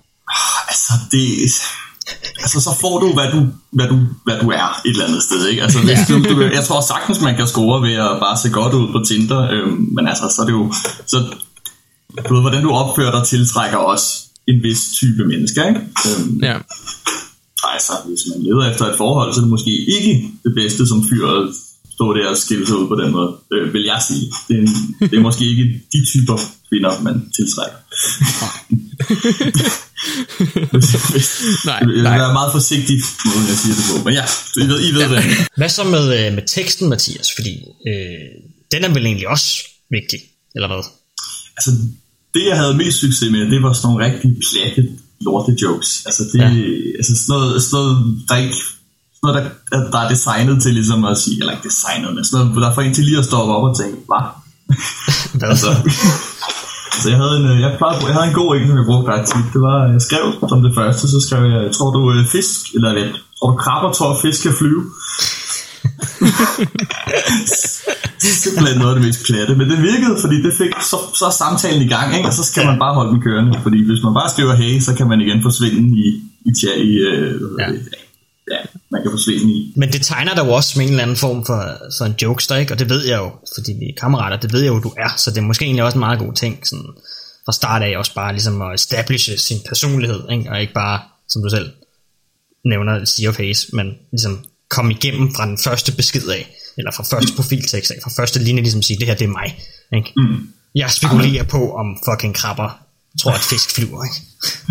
Altså, 0.67 0.93
det... 1.11 1.21
Altså, 2.39 2.61
så 2.61 2.71
får 2.81 2.99
du, 2.99 3.13
hvad 3.13 3.31
du, 3.31 3.47
hvad 3.71 3.87
du, 3.87 3.97
hvad 4.23 4.39
du 4.41 4.49
er 4.49 4.81
et 4.85 4.89
eller 4.89 5.05
andet 5.05 5.23
sted, 5.23 5.47
ikke? 5.47 5.61
Altså, 5.63 5.79
hvis 5.79 5.99
du, 6.09 6.15
du, 6.29 6.41
jeg 6.41 6.63
tror 6.63 6.81
sagtens, 6.81 7.21
man 7.21 7.35
kan 7.35 7.47
score 7.47 7.81
ved 7.81 7.93
at 7.93 8.17
bare 8.19 8.37
se 8.37 8.49
godt 8.49 8.73
ud 8.73 8.87
på 8.91 8.99
Tinder, 9.07 9.41
øhm, 9.51 9.87
men 9.95 10.07
altså, 10.07 10.23
så 10.35 10.41
er 10.41 10.45
det 10.45 10.53
jo... 10.53 10.73
Så, 11.07 11.17
du 12.29 12.33
ved, 12.33 12.41
hvordan 12.41 12.63
du 12.63 12.71
opfører 12.71 13.11
dig, 13.11 13.27
tiltrækker 13.27 13.77
også 13.77 14.05
en 14.47 14.63
vis 14.63 14.81
type 14.95 15.25
mennesker, 15.25 15.67
ikke? 15.67 15.79
Øhm, 16.07 16.39
Ja. 16.43 16.57
Altså, 17.73 17.93
hvis 18.07 18.21
man 18.29 18.43
leder 18.43 18.71
efter 18.71 18.85
et 18.85 18.97
forhold, 18.97 19.33
så 19.33 19.39
er 19.39 19.43
det 19.43 19.49
måske 19.49 19.71
ikke 19.71 20.29
det 20.43 20.53
bedste 20.55 20.87
som 20.87 21.03
fyr 21.09 21.27
stå 22.01 22.13
der 22.17 22.27
og 22.33 22.37
skille 22.37 22.67
sig 22.67 22.75
ud 22.81 22.87
på 22.87 22.95
den 23.01 23.11
måde, 23.11 23.31
øh, 23.53 23.73
vil 23.73 23.83
jeg 23.91 23.99
sige. 24.07 24.25
Det 24.47 24.53
er, 24.57 24.61
en, 24.61 24.67
det 25.09 25.15
er 25.19 25.23
måske 25.29 25.43
ikke 25.51 25.65
de 25.93 25.99
typer 26.11 26.37
kvinder, 26.69 27.01
man 27.07 27.15
tiltrækker. 27.37 27.77
Nej, 31.69 31.77
Jeg 31.81 31.87
vil 31.87 32.03
nej. 32.03 32.17
være 32.17 32.33
meget 32.39 32.51
forsigtig, 32.57 32.95
måden 33.25 33.47
jeg 33.51 33.57
siger 33.61 33.75
det 33.79 33.85
på. 33.91 33.95
Men 34.05 34.13
ja, 34.19 34.25
I 34.63 34.65
ved, 34.71 34.79
I 34.89 34.91
ved 34.97 35.09
det. 35.15 35.23
Hvad 35.57 35.69
så 35.69 35.83
med, 35.83 36.05
øh, 36.19 36.33
med 36.37 36.43
teksten, 36.47 36.89
Mathias? 36.89 37.29
Fordi 37.37 37.53
øh, 37.89 38.27
den 38.71 38.83
er 38.83 38.93
vel 38.93 39.05
egentlig 39.05 39.27
også 39.27 39.49
vigtig, 39.97 40.19
eller 40.55 40.67
hvad? 40.67 40.83
Altså, 41.57 41.71
det 42.33 42.43
jeg 42.49 42.57
havde 42.57 42.73
mest 42.77 42.97
succes 42.97 43.31
med, 43.31 43.51
det 43.53 43.63
var 43.63 43.73
sådan 43.73 43.87
nogle 43.87 44.05
rigtig 44.05 44.29
platte 44.47 44.81
lorte 45.25 45.51
jokes. 45.61 45.91
Altså, 46.05 46.23
det, 46.33 46.39
Ja. 46.39 46.49
ja. 46.49 46.97
altså 46.99 47.13
sådan, 47.15 47.31
noget, 47.39 47.63
sådan 47.63 47.73
noget, 47.79 47.95
der 48.29 48.35
ikke 48.45 48.57
noget, 49.23 49.51
der, 49.71 49.91
der 49.91 49.99
er 49.99 50.09
designet 50.09 50.61
til 50.63 50.73
ligesom 50.73 51.05
at 51.05 51.17
sige, 51.17 51.37
eller 51.39 51.53
ikke 51.53 51.67
designet, 51.69 52.15
men 52.15 52.23
sådan 52.25 52.47
noget, 52.47 52.63
der 52.65 52.73
får 52.75 52.81
en 52.81 52.93
til 52.93 53.05
lige 53.05 53.17
at 53.17 53.25
stoppe 53.25 53.53
op 53.55 53.63
og 53.69 53.77
tænke, 53.81 53.97
hvad? 54.09 54.25
Hvad 55.39 55.49
Altså, 55.49 55.69
altså 56.93 57.07
jeg 57.13 57.19
havde 57.23 57.35
en, 57.39 57.45
øh, 57.51 57.57
jeg, 57.63 57.69
plejede, 57.77 58.05
jeg 58.07 58.15
havde 58.17 58.27
en 58.31 58.39
god 58.41 58.49
en, 58.55 58.67
som 58.67 58.77
jeg 58.77 58.89
brugte 58.89 59.11
ret 59.11 59.25
tit. 59.31 59.47
Det 59.53 59.61
var, 59.67 59.77
jeg 59.93 60.01
skrev 60.07 60.25
som 60.49 60.61
det 60.67 60.73
første, 60.79 61.03
så 61.13 61.17
skrev 61.25 61.41
jeg, 61.53 61.61
tror 61.77 61.89
du 61.97 62.01
øh, 62.13 62.21
fisk, 62.35 62.59
eller 62.75 62.89
hvad, 62.93 63.07
tror 63.37 63.49
du 63.51 63.57
krabber 63.63 63.91
tror 63.97 64.19
fisk 64.25 64.39
kan 64.43 64.53
flyve? 64.61 64.83
Simpelthen 68.45 68.77
noget 68.81 68.91
af 68.93 68.97
det 68.99 69.05
mest 69.07 69.21
platte, 69.27 69.53
men 69.59 69.69
det 69.71 69.77
virkede, 69.89 70.15
fordi 70.23 70.37
det 70.45 70.53
fik, 70.61 70.73
så, 70.91 70.97
så 71.19 71.23
er 71.31 71.35
samtalen 71.43 71.81
i 71.87 71.89
gang, 71.95 72.07
ikke? 72.17 72.27
og 72.29 72.33
så 72.33 72.43
skal 72.43 72.65
man 72.65 72.79
bare 72.83 72.93
holde 72.93 73.11
den 73.13 73.21
kørende, 73.21 73.59
fordi 73.65 73.79
hvis 73.87 74.03
man 74.05 74.13
bare 74.19 74.29
skriver 74.33 74.53
hey, 74.61 74.79
så 74.79 74.91
kan 74.97 75.07
man 75.11 75.21
igen 75.21 75.39
forsvinde 75.47 75.81
i, 76.05 76.07
i, 76.49 76.51
tja, 76.59 76.73
i 76.89 76.91
øh, 77.09 77.41
Ja. 77.59 77.67
Ja. 78.51 78.61
man 78.91 79.01
kan 79.01 79.11
forsvinde 79.11 79.53
i. 79.53 79.73
Men 79.75 79.91
det 79.93 80.01
tegner 80.01 80.35
dig 80.35 80.45
jo 80.45 80.51
også 80.51 80.69
som 80.69 80.81
en 80.81 80.89
eller 80.89 81.03
anden 81.03 81.15
form 81.15 81.45
for, 81.45 81.77
for 81.97 82.05
en 82.05 82.15
jokester, 82.21 82.55
ikke? 82.55 82.73
Og 82.73 82.79
det 82.79 82.89
ved 82.89 83.05
jeg 83.05 83.17
jo, 83.17 83.31
fordi 83.55 83.71
vi 83.79 83.85
er 83.85 83.99
kammerater, 84.01 84.37
det 84.37 84.53
ved 84.53 84.61
jeg 84.61 84.69
jo, 84.69 84.79
du 84.79 84.93
er. 84.97 85.13
Så 85.17 85.31
det 85.31 85.37
er 85.37 85.41
måske 85.41 85.65
egentlig 85.65 85.83
også 85.83 85.95
en 85.95 85.99
meget 85.99 86.19
god 86.19 86.33
ting, 86.33 86.67
sådan 86.67 86.85
fra 87.45 87.51
start 87.51 87.81
af 87.81 87.97
også 87.97 88.13
bare 88.15 88.31
ligesom 88.33 88.61
at 88.61 88.73
establishe 88.73 89.37
sin 89.37 89.59
personlighed, 89.67 90.21
ikke? 90.31 90.51
Og 90.51 90.61
ikke 90.61 90.73
bare, 90.73 90.99
som 91.29 91.41
du 91.43 91.49
selv 91.49 91.69
nævner, 92.65 93.05
Sea 93.05 93.29
of 93.29 93.37
Haze, 93.37 93.67
men 93.73 93.87
ligesom 94.11 94.45
komme 94.69 94.91
igennem 94.93 95.35
fra 95.35 95.47
den 95.47 95.57
første 95.57 95.95
besked 95.95 96.27
af, 96.27 96.55
eller 96.77 96.91
fra 96.91 97.03
første 97.03 97.33
profiltekst 97.35 97.91
af, 97.91 97.97
fra 98.03 98.11
første 98.17 98.39
linje 98.39 98.61
ligesom 98.61 98.81
sige, 98.81 98.99
det 98.99 99.07
her 99.07 99.15
det 99.15 99.25
er 99.25 99.29
mig, 99.29 99.59
ikke? 99.93 100.13
Mm. 100.17 100.47
Jeg 100.75 100.91
spekulerer 100.91 101.43
på, 101.43 101.75
om 101.75 101.97
fucking 102.05 102.35
krabber 102.35 102.79
tror, 103.19 103.31
at 103.31 103.39
fisk 103.39 103.75
flyver, 103.75 104.03
ikke? 104.03 104.15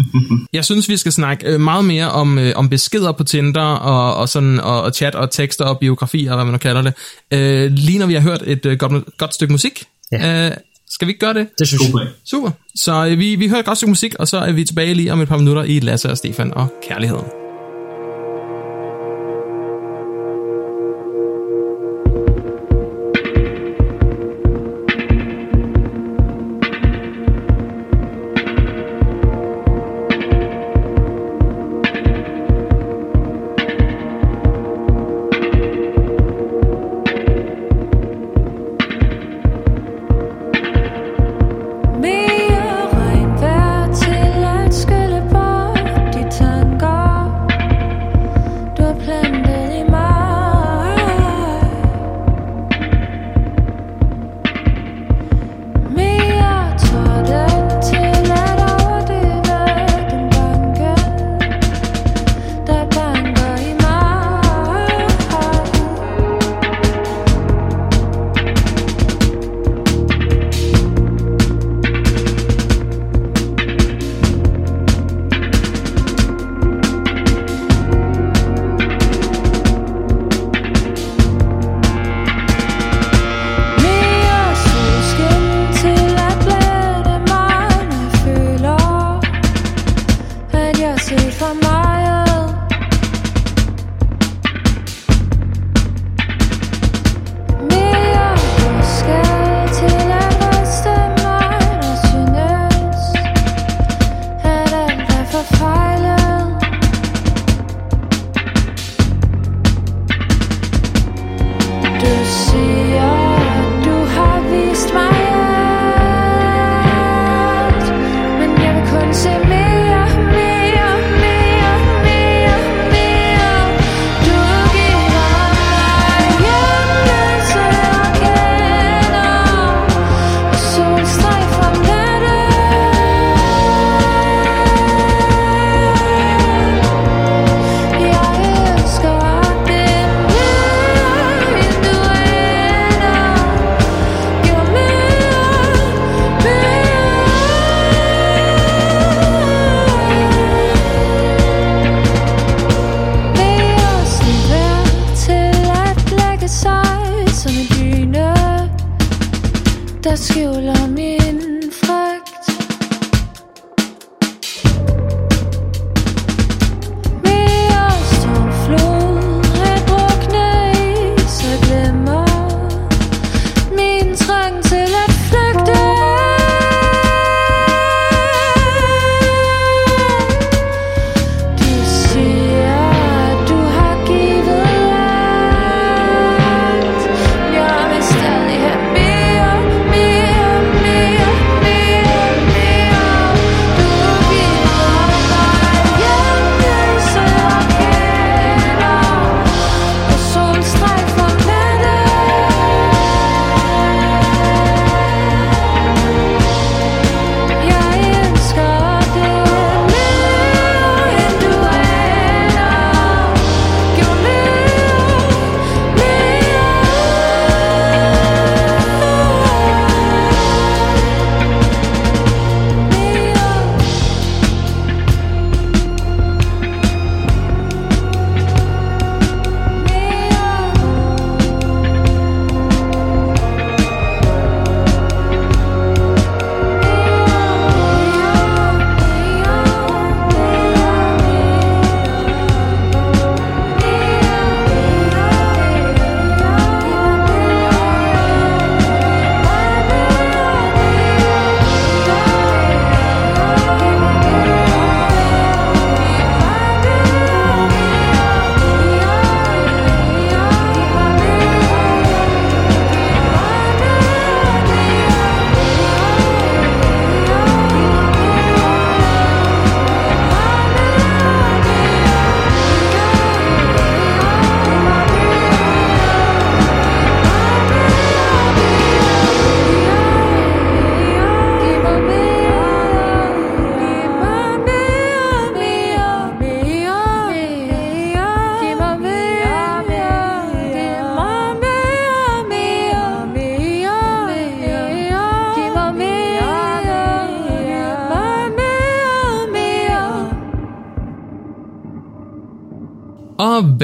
Jeg 0.53 0.64
synes, 0.64 0.88
vi 0.88 0.96
skal 0.96 1.12
snakke 1.12 1.46
øh, 1.46 1.61
meget 1.61 1.85
mere 1.85 2.11
om, 2.11 2.38
øh, 2.38 2.53
om 2.57 2.68
beskeder 2.68 3.12
på 3.12 3.24
Tinder, 3.24 3.62
og, 3.62 4.14
og, 4.14 4.29
sådan, 4.29 4.61
og, 4.61 4.83
og 4.83 4.92
chat, 4.92 5.14
og 5.14 5.31
tekster, 5.31 5.64
og 5.64 5.79
biografier, 5.79 6.31
og 6.31 6.37
hvad 6.37 6.44
man 6.44 6.53
nu 6.53 6.59
kalder 6.59 6.83
det. 6.83 6.94
Øh, 7.31 7.72
lige 7.72 7.98
når 7.98 8.07
vi 8.07 8.14
har 8.14 8.20
hørt 8.20 8.42
et 8.46 8.66
øh, 8.66 8.79
godt, 8.79 9.16
godt 9.18 9.35
stykke 9.35 9.53
musik. 9.53 9.85
Ja. 10.12 10.46
Øh, 10.46 10.57
skal 10.90 11.07
vi 11.07 11.11
ikke 11.11 11.20
gøre 11.20 11.35
det? 11.35 11.48
Det 11.59 11.68
synes 11.68 11.83
God 11.92 12.00
jeg. 12.00 12.11
Super. 12.31 12.50
Så 12.74 13.07
øh, 13.07 13.18
vi, 13.18 13.35
vi 13.35 13.48
hører 13.48 13.61
et 13.61 13.66
godt 13.66 13.79
stykke 13.79 13.90
musik, 13.90 14.14
og 14.14 14.29
så 14.29 14.38
er 14.38 14.53
vi 14.53 14.64
tilbage 14.64 14.94
lige 14.94 15.12
om 15.12 15.20
et 15.20 15.29
par 15.29 15.37
minutter 15.37 15.62
i 15.62 15.81
Lasse 15.81 16.11
og 16.11 16.18
Stefan 16.18 16.55
og 16.55 16.68
kærligheden. 16.83 17.39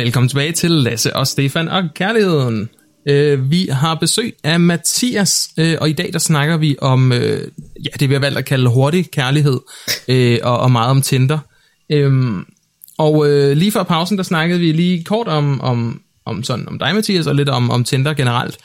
Velkommen 0.07 0.29
tilbage 0.29 0.53
til 0.53 0.71
Lasse 0.71 1.17
og 1.17 1.27
Stefan 1.27 1.69
og 1.69 1.83
Kærligheden. 1.95 2.69
Øh, 3.09 3.51
vi 3.51 3.69
har 3.73 3.95
besøg 3.95 4.37
af 4.45 4.61
Mathias, 4.61 5.49
øh, 5.59 5.77
og 5.81 5.89
i 5.89 5.93
dag 5.93 6.11
der 6.13 6.19
snakker 6.19 6.57
vi 6.57 6.77
om, 6.81 7.13
øh, 7.13 7.49
ja, 7.85 7.89
det 8.01 8.09
vi 8.09 8.15
har 8.15 8.21
valgt 8.21 8.39
at 8.39 8.45
kalde 8.45 8.71
hurtig 8.71 9.11
kærlighed, 9.11 9.61
øh, 10.09 10.39
og, 10.43 10.59
og 10.59 10.71
meget 10.71 10.91
om 10.91 11.03
Tinder. 11.03 11.39
Øh, 11.93 12.13
og 12.99 13.31
øh, 13.31 13.57
lige 13.57 13.73
før 13.73 13.83
pausen, 13.83 14.17
der 14.17 14.23
snakkede 14.23 14.61
vi 14.61 14.73
lige 14.73 15.05
kort 15.05 15.29
om, 15.29 15.61
om, 15.61 16.01
om, 16.27 16.43
sådan, 16.45 16.69
om 16.69 16.79
dig, 16.79 16.95
Mathias, 16.95 17.27
og 17.27 17.35
lidt 17.35 17.49
om, 17.49 17.71
om 17.71 17.85
Tinder 17.85 18.15
generelt. 18.15 18.57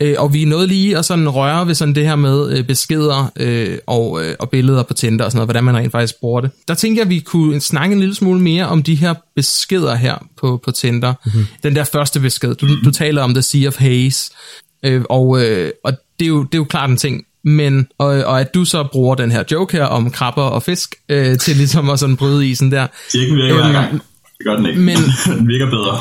Øh, 0.00 0.14
og 0.18 0.32
vi 0.32 0.44
nåede 0.44 0.66
lige 0.66 0.98
at 0.98 1.04
sådan 1.04 1.28
røre 1.28 1.66
ved 1.66 1.74
sådan 1.74 1.94
det 1.94 2.04
her 2.06 2.16
med 2.16 2.58
øh, 2.58 2.64
beskeder 2.64 3.32
øh, 3.36 3.78
og, 3.86 4.24
øh, 4.24 4.34
og 4.38 4.50
billeder 4.50 4.82
på 4.82 4.94
Tinder 4.94 5.24
og 5.24 5.30
sådan 5.30 5.36
noget, 5.38 5.46
hvordan 5.46 5.64
man 5.64 5.76
rent 5.76 5.92
faktisk 5.92 6.20
bruger 6.20 6.40
det. 6.40 6.50
Der 6.68 6.74
tænker 6.74 7.00
jeg, 7.00 7.06
at 7.06 7.10
vi 7.10 7.18
kunne 7.18 7.60
snakke 7.60 7.92
en 7.92 8.00
lille 8.00 8.14
smule 8.14 8.40
mere 8.40 8.66
om 8.66 8.82
de 8.82 8.94
her 8.94 9.14
beskeder 9.36 9.94
her 9.94 10.14
på, 10.40 10.60
på 10.64 10.70
Tinder. 10.70 11.14
Mm-hmm. 11.24 11.46
Den 11.62 11.74
der 11.76 11.84
første 11.84 12.20
besked. 12.20 12.54
Du, 12.54 12.66
du 12.84 12.90
taler 12.90 13.22
om 13.22 13.34
The 13.34 13.42
Sea 13.42 13.66
of 13.68 13.78
Haze, 13.78 14.30
øh, 14.84 15.02
og, 15.10 15.42
øh, 15.44 15.70
og 15.84 15.92
det, 16.18 16.24
er 16.24 16.28
jo, 16.28 16.42
det 16.42 16.54
er 16.54 16.58
jo 16.58 16.64
klart 16.64 16.90
en 16.90 16.96
ting, 16.96 17.24
men, 17.44 17.88
og, 17.98 18.06
og 18.06 18.40
at 18.40 18.54
du 18.54 18.64
så 18.64 18.84
bruger 18.92 19.14
den 19.14 19.30
her 19.30 19.44
joke 19.52 19.76
her 19.76 19.84
om 19.84 20.10
krabber 20.10 20.42
og 20.42 20.62
fisk, 20.62 20.94
øh, 21.08 21.38
til 21.38 21.56
ligesom 21.56 21.90
at 21.90 21.98
sådan 21.98 22.16
bryde 22.16 22.48
isen 22.48 22.72
der. 22.72 22.86
Cirken 23.10 23.36
virker 23.36 23.54
hver 23.54 23.64
Øhm, 23.64 23.72
gang. 23.72 23.92
Det 24.38 24.46
gør 24.46 24.56
den 24.56 24.66
ikke. 24.66 24.80
men- 24.80 24.96
den 25.38 25.48
virker 25.48 25.70
bedre. 25.70 25.98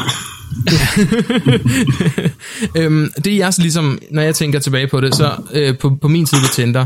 øhm, 2.76 3.12
det 3.26 3.34
er 3.34 3.38
jeg 3.38 3.54
så 3.54 3.62
ligesom, 3.62 4.00
når 4.12 4.22
jeg 4.22 4.36
tænker 4.36 4.60
tilbage 4.60 4.88
på 4.88 5.02
det, 5.02 5.16
så 5.16 5.32
øh, 5.54 5.78
på, 5.78 5.98
på 6.02 6.08
min 6.08 6.26
tid 6.26 6.38
på 6.42 6.54
Tinder, 6.54 6.86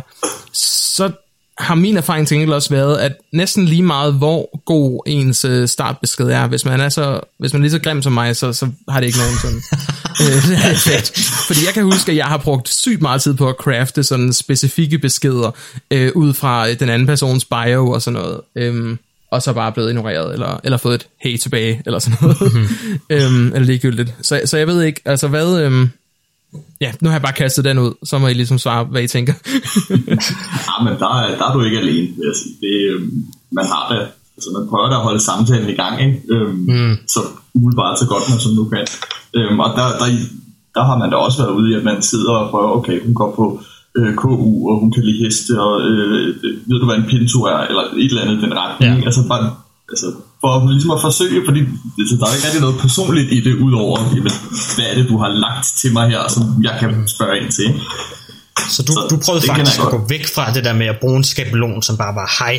så 0.53 1.11
har 1.57 1.75
min 1.75 1.97
erfaring 1.97 2.27
til 2.27 2.35
gengæld 2.35 2.53
også 2.53 2.69
været, 2.69 2.97
at 2.97 3.11
næsten 3.31 3.65
lige 3.65 3.83
meget, 3.83 4.13
hvor 4.13 4.59
god 4.65 5.03
ens 5.07 5.45
øh, 5.45 5.67
startbesked 5.67 6.25
er, 6.25 6.47
hvis 6.47 6.65
man 6.65 6.79
er 6.79 6.89
så, 6.89 7.19
hvis 7.39 7.53
man 7.53 7.61
er 7.61 7.63
lige 7.63 7.71
så 7.71 7.79
grim 7.79 8.01
som 8.01 8.13
mig, 8.13 8.35
så, 8.35 8.53
så 8.53 8.67
har 8.89 8.99
det 8.99 9.07
ikke 9.07 9.19
nogen 9.19 9.37
sådan 9.41 9.61
øh, 10.21 10.71
effekt. 10.71 11.19
Fordi 11.47 11.59
jeg 11.65 11.73
kan 11.73 11.83
huske, 11.83 12.11
at 12.11 12.17
jeg 12.17 12.25
har 12.25 12.37
brugt 12.37 12.69
sygt 12.69 13.01
meget 13.01 13.21
tid 13.21 13.33
på 13.33 13.49
at 13.49 13.55
crafte 13.59 14.03
sådan 14.03 14.33
specifikke 14.33 14.97
beskeder, 14.97 15.51
øh, 15.91 16.11
ud 16.15 16.33
fra 16.33 16.69
øh, 16.69 16.79
den 16.79 16.89
anden 16.89 17.07
persons 17.07 17.45
bio 17.45 17.89
og 17.89 18.01
sådan 18.01 18.19
noget. 18.19 18.41
Øhm, 18.55 18.99
og 19.33 19.41
så 19.41 19.53
bare 19.53 19.71
blevet 19.71 19.89
ignoreret, 19.89 20.33
eller, 20.33 20.59
eller 20.63 20.77
fået 20.77 20.95
et 20.95 21.07
hey 21.21 21.37
tilbage, 21.37 21.81
eller 21.85 21.99
sådan 21.99 22.17
noget. 22.21 22.37
øhm, 23.23 23.45
eller 23.47 23.59
ligegyldigt. 23.59 24.13
Så, 24.21 24.41
så 24.45 24.57
jeg 24.57 24.67
ved 24.67 24.81
ikke, 24.81 25.01
altså 25.05 25.27
hvad... 25.27 25.61
Øhm, 25.61 25.89
ja, 26.81 26.91
nu 27.01 27.09
har 27.09 27.15
jeg 27.15 27.21
bare 27.21 27.33
kastet 27.33 27.65
den 27.65 27.79
ud, 27.79 27.93
så 28.03 28.17
må 28.17 28.27
I 28.27 28.33
ligesom 28.33 28.57
svare, 28.59 28.83
hvad 28.83 29.03
I 29.03 29.07
tænker. 29.07 29.33
Ja, 30.67 30.83
men 30.83 30.93
der, 30.99 31.11
er- 31.21 31.37
der 31.37 31.45
er 31.49 31.53
du 31.53 31.63
ikke 31.63 31.77
alene, 31.77 32.07
vil 32.17 32.25
jeg 32.31 32.35
sige. 32.43 32.55
Det, 32.61 32.93
øhm, 32.93 33.23
man 33.51 33.65
har 33.65 33.93
det 33.93 34.07
altså 34.37 34.49
man 34.59 34.67
prøver 34.69 34.89
da 34.89 34.95
at 34.95 35.01
holde 35.01 35.19
samtalen 35.19 35.69
i 35.69 35.73
gang, 35.81 36.01
ikke? 36.05 36.21
Øhm, 36.29 36.55
mm. 36.67 36.95
så 37.07 37.19
umiddelbart 37.53 37.99
så 37.99 38.05
godt 38.07 38.29
man 38.29 38.39
som 38.39 38.51
nu 38.51 38.63
kan. 38.73 38.87
Øhm, 39.35 39.59
og 39.59 39.69
der, 39.77 39.85
der, 39.99 40.07
der 40.75 40.83
har 40.83 40.97
man 40.97 41.09
da 41.09 41.15
også 41.15 41.37
været 41.41 41.55
ude 41.57 41.71
i, 41.71 41.75
at 41.79 41.83
man 41.83 42.01
sidder 42.01 42.31
og 42.31 42.49
prøver, 42.51 42.69
okay, 42.77 43.05
hun 43.05 43.13
går 43.13 43.35
på 43.35 43.45
øh, 43.97 44.11
KU, 44.21 44.51
og 44.69 44.75
hun 44.81 44.91
kan 44.95 45.03
lide 45.07 45.19
heste, 45.23 45.51
og 45.65 45.73
øh, 45.89 46.27
ved 46.69 46.77
du 46.79 46.85
hvad 46.85 46.97
en 47.01 47.07
pinto 47.11 47.39
er, 47.53 47.59
eller 47.69 47.83
et 48.03 48.09
eller 48.11 48.21
andet 48.21 48.37
den 48.45 48.53
retning. 48.61 48.99
Ja. 48.99 49.05
Altså 49.05 49.21
bare, 49.31 49.43
altså, 49.93 50.07
for 50.41 50.51
ligesom 50.71 50.91
at 50.97 51.01
forsøge, 51.07 51.39
fordi 51.47 51.61
altså, 52.01 52.15
der 52.19 52.25
er 52.29 52.33
ikke 52.37 52.47
rigtig 52.47 52.63
noget 52.67 52.77
personligt 52.85 53.29
i 53.37 53.39
det, 53.47 53.53
udover, 53.65 53.97
jamen, 54.15 54.33
hvad 54.75 54.85
er 54.91 54.95
det, 54.99 55.05
du 55.11 55.17
har 55.23 55.29
lagt 55.45 55.65
til 55.81 55.89
mig 55.97 56.05
her, 56.13 56.21
som 56.35 56.43
jeg 56.67 56.75
kan 56.81 56.91
spørge 57.15 57.35
ind 57.41 57.51
til. 57.59 57.67
Så 58.75 58.81
du, 58.87 58.91
så 58.93 59.01
du 59.13 59.17
prøvede 59.25 59.43
faktisk 59.47 59.79
at 59.85 59.89
gå 59.95 59.99
væk 60.13 60.25
fra 60.35 60.53
det 60.55 60.63
der 60.67 60.73
med 60.81 60.87
at 60.93 60.97
bruge 61.01 61.17
en 61.17 61.23
skabelon, 61.23 61.81
som 61.87 61.97
bare 61.97 62.15
var, 62.15 62.27
hej, 62.39 62.55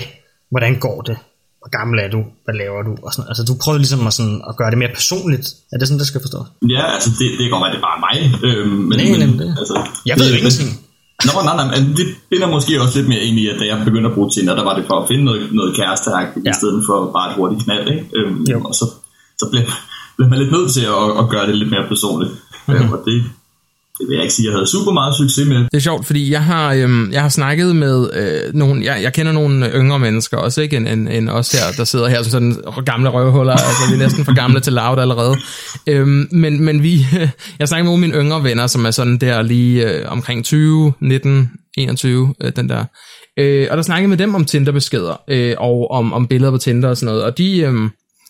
hvordan 0.51 0.75
går 0.87 0.99
det? 1.11 1.17
Hvor 1.61 1.71
gammel 1.79 1.97
er 2.05 2.09
du? 2.17 2.21
Hvad 2.45 2.55
laver 2.63 2.81
du? 2.89 2.93
Og 3.05 3.11
sådan, 3.15 3.29
altså 3.31 3.43
du 3.49 3.55
prøvede 3.63 3.81
ligesom 3.85 4.07
at, 4.07 4.13
sådan, 4.19 4.39
at 4.49 4.57
gøre 4.61 4.71
det 4.71 4.79
mere 4.83 4.93
personligt. 5.01 5.47
Er 5.73 5.77
det 5.79 5.85
sådan, 5.89 5.99
det 5.99 6.07
skal 6.07 6.21
forstås? 6.27 6.47
Ja, 6.77 6.85
altså 6.97 7.11
det, 7.19 7.27
det 7.39 7.43
kan 7.45 7.51
godt 7.55 7.63
være, 7.65 7.73
det 7.75 7.81
er 7.83 7.87
bare 7.91 8.01
mig. 8.09 8.17
Øhm, 8.49 8.77
men, 8.89 8.97
Nej, 8.99 9.27
men, 9.27 9.39
det. 9.43 9.49
altså, 9.61 9.75
Jeg 10.07 10.15
ved 10.19 10.27
jo 10.31 10.37
ingenting. 10.41 10.71
Nå, 11.27 11.33
nej, 11.45 11.57
nej, 11.61 11.67
men 11.75 11.97
det 11.97 12.07
binder 12.31 12.49
måske 12.57 12.83
også 12.83 12.99
lidt 12.99 13.09
mere 13.09 13.21
ind 13.29 13.39
i, 13.39 13.49
at 13.49 13.57
da 13.61 13.65
jeg 13.67 13.85
begyndte 13.85 14.09
at 14.11 14.15
bruge 14.15 14.31
Tinder, 14.31 14.55
der 14.55 14.65
var 14.65 14.75
det 14.77 14.85
for 14.87 14.97
at 15.01 15.09
finde 15.09 15.25
noget, 15.25 15.43
noget 15.53 15.77
kæreste 15.77 16.11
ja. 16.45 16.51
i 16.51 16.55
stedet 16.61 16.83
for 16.87 17.11
bare 17.17 17.31
et 17.31 17.37
hurtigt 17.37 17.65
knald, 17.65 17.89
ikke? 17.89 18.07
Øhm, 18.17 18.45
Jo. 18.51 18.61
og 18.65 18.75
så, 18.75 18.87
så 19.39 19.45
blev, 19.51 19.63
blev 20.17 20.29
man 20.31 20.39
lidt 20.39 20.53
nødt 20.53 20.71
til 20.73 20.85
at, 20.85 21.05
at 21.21 21.29
gøre 21.29 21.47
det 21.47 21.57
lidt 21.57 21.71
mere 21.71 21.85
personligt. 21.89 22.33
Mhm. 22.33 22.41
Mm-hmm. 22.69 22.93
og 22.93 22.99
det, 23.07 23.25
det 23.99 24.09
vil 24.09 24.15
jeg 24.15 24.23
ikke 24.23 24.35
sige, 24.35 24.47
jeg 24.47 24.55
havde 24.55 24.67
super 24.67 24.93
meget 24.93 25.15
succes 25.17 25.49
med. 25.49 25.57
Det 25.57 25.75
er 25.75 25.79
sjovt, 25.79 26.07
fordi 26.07 26.31
jeg 26.31 26.45
har, 26.45 26.73
øhm, 26.73 27.13
jeg 27.13 27.23
har 27.23 27.29
snakket 27.29 27.77
med 27.77 28.11
øh, 28.15 28.55
nogle, 28.55 28.85
jeg, 28.85 29.03
jeg 29.03 29.13
kender 29.13 29.33
nogle 29.33 29.71
yngre 29.75 29.99
mennesker, 29.99 30.37
også 30.37 30.61
ikke 30.63 30.77
end, 30.77 30.89
end, 30.89 31.09
end 31.09 31.29
os 31.29 31.53
her, 31.53 31.61
der 31.77 31.85
sidder 31.85 32.09
her 32.09 32.23
som 32.23 32.31
sådan 32.31 32.57
gamle 32.85 33.09
røvhuller, 33.09 33.53
altså 33.53 33.89
vi 33.89 33.95
er 33.95 33.99
næsten 33.99 34.25
for 34.25 34.35
gamle 34.35 34.61
til 34.61 34.73
loud 34.73 34.99
allerede. 34.99 35.37
Øhm, 35.87 36.29
men, 36.33 36.65
men 36.65 36.83
vi, 36.83 37.07
jeg 37.59 37.69
snakker 37.69 37.85
med 37.85 37.93
nogle 37.93 38.05
af 38.05 38.09
mine 38.09 38.23
yngre 38.23 38.45
venner, 38.45 38.67
som 38.67 38.85
er 38.85 38.91
sådan 38.91 39.19
der 39.19 39.43
lige 39.43 39.91
øh, 39.91 40.13
omkring 40.13 40.45
20, 40.45 40.93
19, 41.01 41.51
21, 41.77 42.35
øh, 42.41 42.53
den 42.57 42.69
der. 42.69 42.85
Øh, 43.39 43.69
og 43.71 43.77
der 43.77 43.83
snakkede 43.83 44.09
med 44.09 44.17
dem 44.17 44.35
om 44.35 44.45
Tinder-beskeder, 44.45 45.23
øh, 45.29 45.55
og 45.59 45.91
om, 45.91 46.13
om 46.13 46.27
billeder 46.27 46.51
på 46.51 46.59
Tinder 46.59 46.89
og 46.89 46.97
sådan 46.97 47.07
noget, 47.07 47.25
og 47.25 47.39
de 47.39 47.59
øh, 47.59 47.75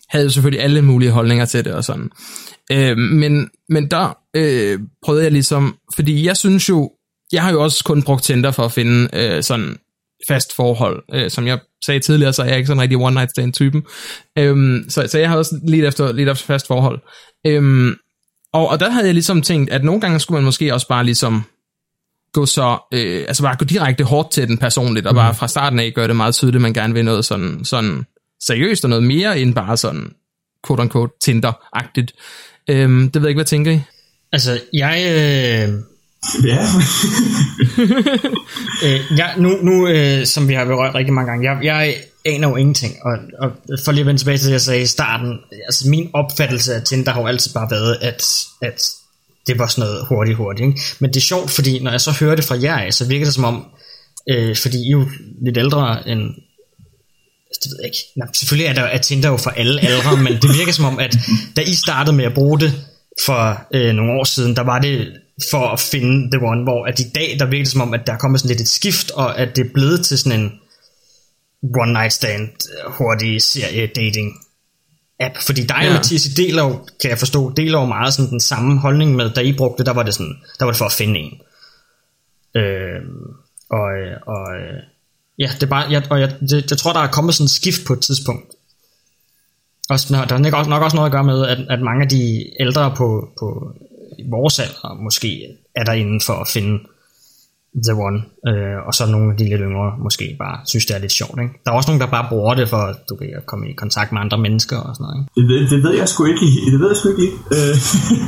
havde 0.09 0.24
jo 0.24 0.31
selvfølgelig 0.31 0.62
alle 0.62 0.83
mulige 0.83 1.11
holdninger 1.11 1.44
til 1.44 1.64
det 1.64 1.72
og 1.72 1.85
sådan. 1.85 2.11
Øh, 2.72 2.96
men, 2.96 3.48
men 3.68 3.90
der 3.90 4.23
øh, 4.35 4.79
prøvede 5.05 5.25
jeg 5.25 5.33
ligesom, 5.33 5.77
fordi 5.94 6.27
jeg 6.27 6.37
synes 6.37 6.68
jo, 6.68 6.90
jeg 7.33 7.42
har 7.42 7.53
jo 7.53 7.62
også 7.62 7.85
kun 7.85 8.03
brugt 8.03 8.25
Tinder 8.25 8.51
for 8.51 8.64
at 8.64 8.73
finde 8.73 9.09
øh, 9.12 9.42
sådan 9.42 9.77
fast 10.29 10.55
forhold. 10.57 11.03
Øh, 11.14 11.31
som 11.31 11.47
jeg 11.47 11.59
sagde 11.85 12.01
tidligere, 12.01 12.33
så 12.33 12.42
er 12.42 12.47
jeg 12.47 12.57
ikke 12.57 12.66
sådan 12.66 12.81
rigtig 12.81 12.99
one 12.99 13.14
night 13.14 13.31
stand 13.31 13.53
typen. 13.53 13.83
Øhm, 14.38 14.85
så, 14.88 15.07
så 15.09 15.18
jeg 15.18 15.31
har 15.31 15.37
også 15.37 15.61
lidt 15.68 15.85
efter, 15.85 16.12
lidt 16.12 16.29
efter 16.29 16.47
fast 16.47 16.66
forhold. 16.66 17.01
Øhm, 17.47 17.97
og, 18.53 18.68
og 18.68 18.81
der 18.81 18.90
havde 18.90 19.07
jeg 19.07 19.14
ligesom 19.14 19.42
tænkt, 19.42 19.70
at 19.70 19.85
nogle 19.85 20.01
gange 20.01 20.20
skulle 20.20 20.37
man 20.37 20.44
måske 20.44 20.75
også 20.75 20.88
bare 20.88 21.05
ligesom 21.05 21.42
gå 22.33 22.47
så, 22.47 22.79
øh, 22.94 23.25
altså 23.29 23.42
bare 23.42 23.57
gå 23.57 23.64
direkte 23.64 24.05
hårdt 24.05 24.31
til 24.31 24.49
den 24.49 24.59
personligt, 24.59 25.07
og 25.07 25.14
bare 25.14 25.35
fra 25.35 25.49
starten 25.49 25.79
af 25.79 25.92
gøre 25.94 26.09
det 26.09 26.16
meget 26.16 26.35
tydeligt, 26.35 26.57
at 26.57 26.62
man 26.62 26.73
gerne 26.73 26.94
vil 26.94 27.05
noget 27.05 27.25
sådan, 27.25 27.64
sådan 27.64 28.05
seriøst 28.42 28.85
og 28.85 28.90
noget 28.90 29.05
mere, 29.05 29.40
end 29.40 29.55
bare 29.55 29.77
sådan 29.77 30.12
quote 30.66 30.81
unquote 30.83 31.12
Tinder-agtigt. 31.25 32.12
Øhm, 32.70 33.11
det 33.11 33.23
ved 33.23 33.29
jeg 33.29 33.31
ikke, 33.31 33.38
hvad 33.38 33.44
tænker 33.44 33.73
I? 33.73 33.81
Altså, 34.32 34.60
jeg... 34.72 35.04
Øh, 35.06 35.74
Ja, 36.44 36.62
øh, 38.84 39.18
jeg 39.18 39.34
nu, 39.38 39.48
nu 39.48 39.88
øh, 39.88 40.26
som 40.26 40.48
vi 40.48 40.54
har 40.54 40.64
berørt 40.64 40.94
rigtig 40.94 41.14
mange 41.14 41.30
gange, 41.30 41.50
jeg, 41.50 41.64
jeg 41.64 41.96
aner 42.24 42.48
jo 42.48 42.56
ingenting, 42.56 42.94
og, 43.04 43.18
og 43.38 43.50
for 43.84 43.92
lige 43.92 44.00
at 44.00 44.06
vende 44.06 44.20
tilbage 44.20 44.38
til 44.38 44.46
det, 44.46 44.52
jeg 44.52 44.60
sagde 44.60 44.82
i 44.82 44.87
starten, 44.87 45.38
altså 45.66 45.88
min 45.88 46.10
opfattelse 46.14 46.74
af 46.74 46.82
Tinder 46.82 47.12
har 47.12 47.20
jo 47.20 47.26
altid 47.26 47.54
bare 47.54 47.70
været, 47.70 47.98
at, 48.00 48.44
at 48.62 48.90
det 49.46 49.58
var 49.58 49.66
sådan 49.66 49.88
noget 49.88 50.06
hurtigt, 50.08 50.37
hurtigt. 50.37 50.66
Ikke? 50.66 50.80
Men 50.98 51.10
det 51.10 51.16
er 51.16 51.20
sjovt, 51.20 51.50
fordi 51.50 51.78
når 51.78 51.90
jeg 51.90 52.00
så 52.00 52.16
hører 52.20 52.34
det 52.34 52.44
fra 52.44 52.62
jer, 52.62 52.78
af, 52.78 52.94
så 52.94 53.08
virker 53.08 53.24
det 53.24 53.34
som 53.34 53.44
om, 53.44 53.66
øh, 54.30 54.56
fordi 54.56 54.76
I 54.76 54.87
er 54.87 54.90
jo 54.90 55.08
lidt 55.44 55.56
ældre 55.56 56.08
end 56.08 56.20
det 57.62 57.70
ved 57.70 57.78
jeg 57.80 57.87
ikke. 57.87 57.98
Nå, 58.16 58.24
selvfølgelig 58.34 58.66
er, 58.66 58.74
der, 58.74 58.82
er 58.82 58.98
Tinder 58.98 59.28
jo 59.28 59.37
for 59.37 59.50
alle 59.50 59.80
aldre, 59.80 60.16
men 60.16 60.32
det 60.32 60.58
virker 60.58 60.72
som 60.72 60.84
om, 60.84 60.98
at 60.98 61.16
da 61.56 61.60
I 61.60 61.74
startede 61.74 62.16
med 62.16 62.24
at 62.24 62.34
bruge 62.34 62.60
det 62.60 62.72
for 63.27 63.66
øh, 63.74 63.94
nogle 63.94 64.12
år 64.12 64.24
siden, 64.24 64.57
der 64.57 64.62
var 64.62 64.79
det 64.79 65.12
for 65.50 65.66
at 65.68 65.81
finde 65.81 66.31
The 66.31 66.46
One, 66.46 66.62
hvor 66.62 66.87
at 66.87 67.00
i 67.00 67.11
dag, 67.14 67.37
der 67.38 67.46
virker 67.46 67.64
det 67.64 67.72
som 67.72 67.81
om, 67.81 67.94
at 67.94 68.07
der 68.07 68.12
er 68.12 68.18
kommet 68.18 68.40
sådan 68.40 68.48
lidt 68.48 68.61
et 68.61 68.68
skift, 68.68 69.11
og 69.11 69.38
at 69.38 69.57
det 69.57 69.66
er 69.66 69.72
blevet 69.74 70.05
til 70.07 70.18
sådan 70.18 70.40
en 70.40 70.53
one 71.83 71.92
night 71.92 72.12
stand, 72.12 72.42
øh, 72.42 72.92
hurtig 72.92 73.42
serie 73.42 73.87
dating 73.87 74.33
app. 75.20 75.37
Fordi 75.37 75.62
dig 75.62 75.77
og 75.77 75.85
Ja. 75.85 75.92
Mathias, 75.92 76.27
I 76.27 76.29
deler 76.29 76.62
jo, 76.62 76.81
kan 77.00 77.11
jeg 77.11 77.18
forstå, 77.18 77.53
deler 77.57 77.81
jo 77.81 77.87
meget 77.87 78.14
sådan 78.14 78.31
den 78.31 78.40
samme 78.40 78.81
holdning 78.81 79.14
med, 79.16 79.31
da 79.31 79.40
I 79.40 79.53
brugte 79.53 79.79
det, 79.79 79.87
der 79.87 79.92
var 79.92 80.03
det 80.03 80.14
sådan, 80.14 80.37
der 80.59 80.64
var 80.64 80.72
det 80.72 80.79
for 80.79 80.85
at 80.85 80.92
finde 80.92 81.20
en. 81.20 81.33
Øh, 82.57 83.00
og, 83.70 83.88
øh, 83.98 84.16
og 84.27 84.57
øh, 84.57 84.83
ja, 85.38 85.50
det 85.55 85.62
er 85.62 85.66
bare, 85.66 85.90
jeg, 85.90 86.03
og 86.11 86.20
jeg, 86.20 86.37
det, 86.40 86.70
jeg 86.70 86.79
tror, 86.79 86.92
der 86.92 87.00
er 87.00 87.11
kommet 87.11 87.35
sådan 87.35 87.44
en 87.44 87.48
skift 87.48 87.87
på 87.87 87.92
et 87.92 88.00
tidspunkt. 88.00 88.55
Også, 89.90 90.07
der 90.29 90.35
er 90.35 90.38
nok 90.38 90.55
også, 90.55 90.70
nok 90.70 90.83
også 90.83 90.97
noget 90.97 91.09
at 91.09 91.12
gøre 91.12 91.25
med, 91.25 91.47
at, 91.47 91.59
at 91.70 91.81
mange 91.81 92.03
af 92.03 92.09
de 92.09 92.44
ældre 92.61 92.94
på, 92.97 93.29
på 93.40 93.47
vores 94.31 94.59
alder 94.59 95.03
måske 95.03 95.29
er 95.75 95.85
derinde 95.85 96.20
for 96.27 96.33
at 96.33 96.49
finde 96.49 96.79
The 97.87 97.94
One, 98.07 98.18
øh, 98.49 98.79
og 98.87 98.92
så 98.94 99.03
nogle 99.14 99.27
af 99.33 99.37
de 99.38 99.44
lidt 99.53 99.64
yngre 99.68 99.88
måske 100.07 100.25
bare 100.44 100.57
synes, 100.70 100.87
det 100.87 100.94
er 100.97 101.03
lidt 101.05 101.18
sjovt. 101.20 101.37
Ikke? 101.44 101.55
Der 101.62 101.68
er 101.70 101.77
også 101.77 101.88
nogen, 101.90 102.03
der 102.05 102.14
bare 102.16 102.27
bruger 102.33 102.55
det 102.61 102.66
for 102.73 102.83
du 103.09 103.14
ved, 103.20 103.31
at 103.40 103.47
komme 103.51 103.64
i 103.70 103.75
kontakt 103.83 104.12
med 104.12 104.20
andre 104.25 104.38
mennesker 104.47 104.79
og 104.87 104.90
sådan 104.94 105.05
noget. 105.05 105.16
Ikke? 105.18 105.49
det, 105.51 105.70
det 105.73 105.81
ved 105.87 105.94
jeg 106.01 106.09
sgu 106.09 106.20
ikke. 106.33 106.47
Det 106.73 106.79
ved 106.83 106.88
jeg 106.92 106.99
sgu 107.01 107.09
ikke. 107.25 107.38
Øh, 107.57 107.77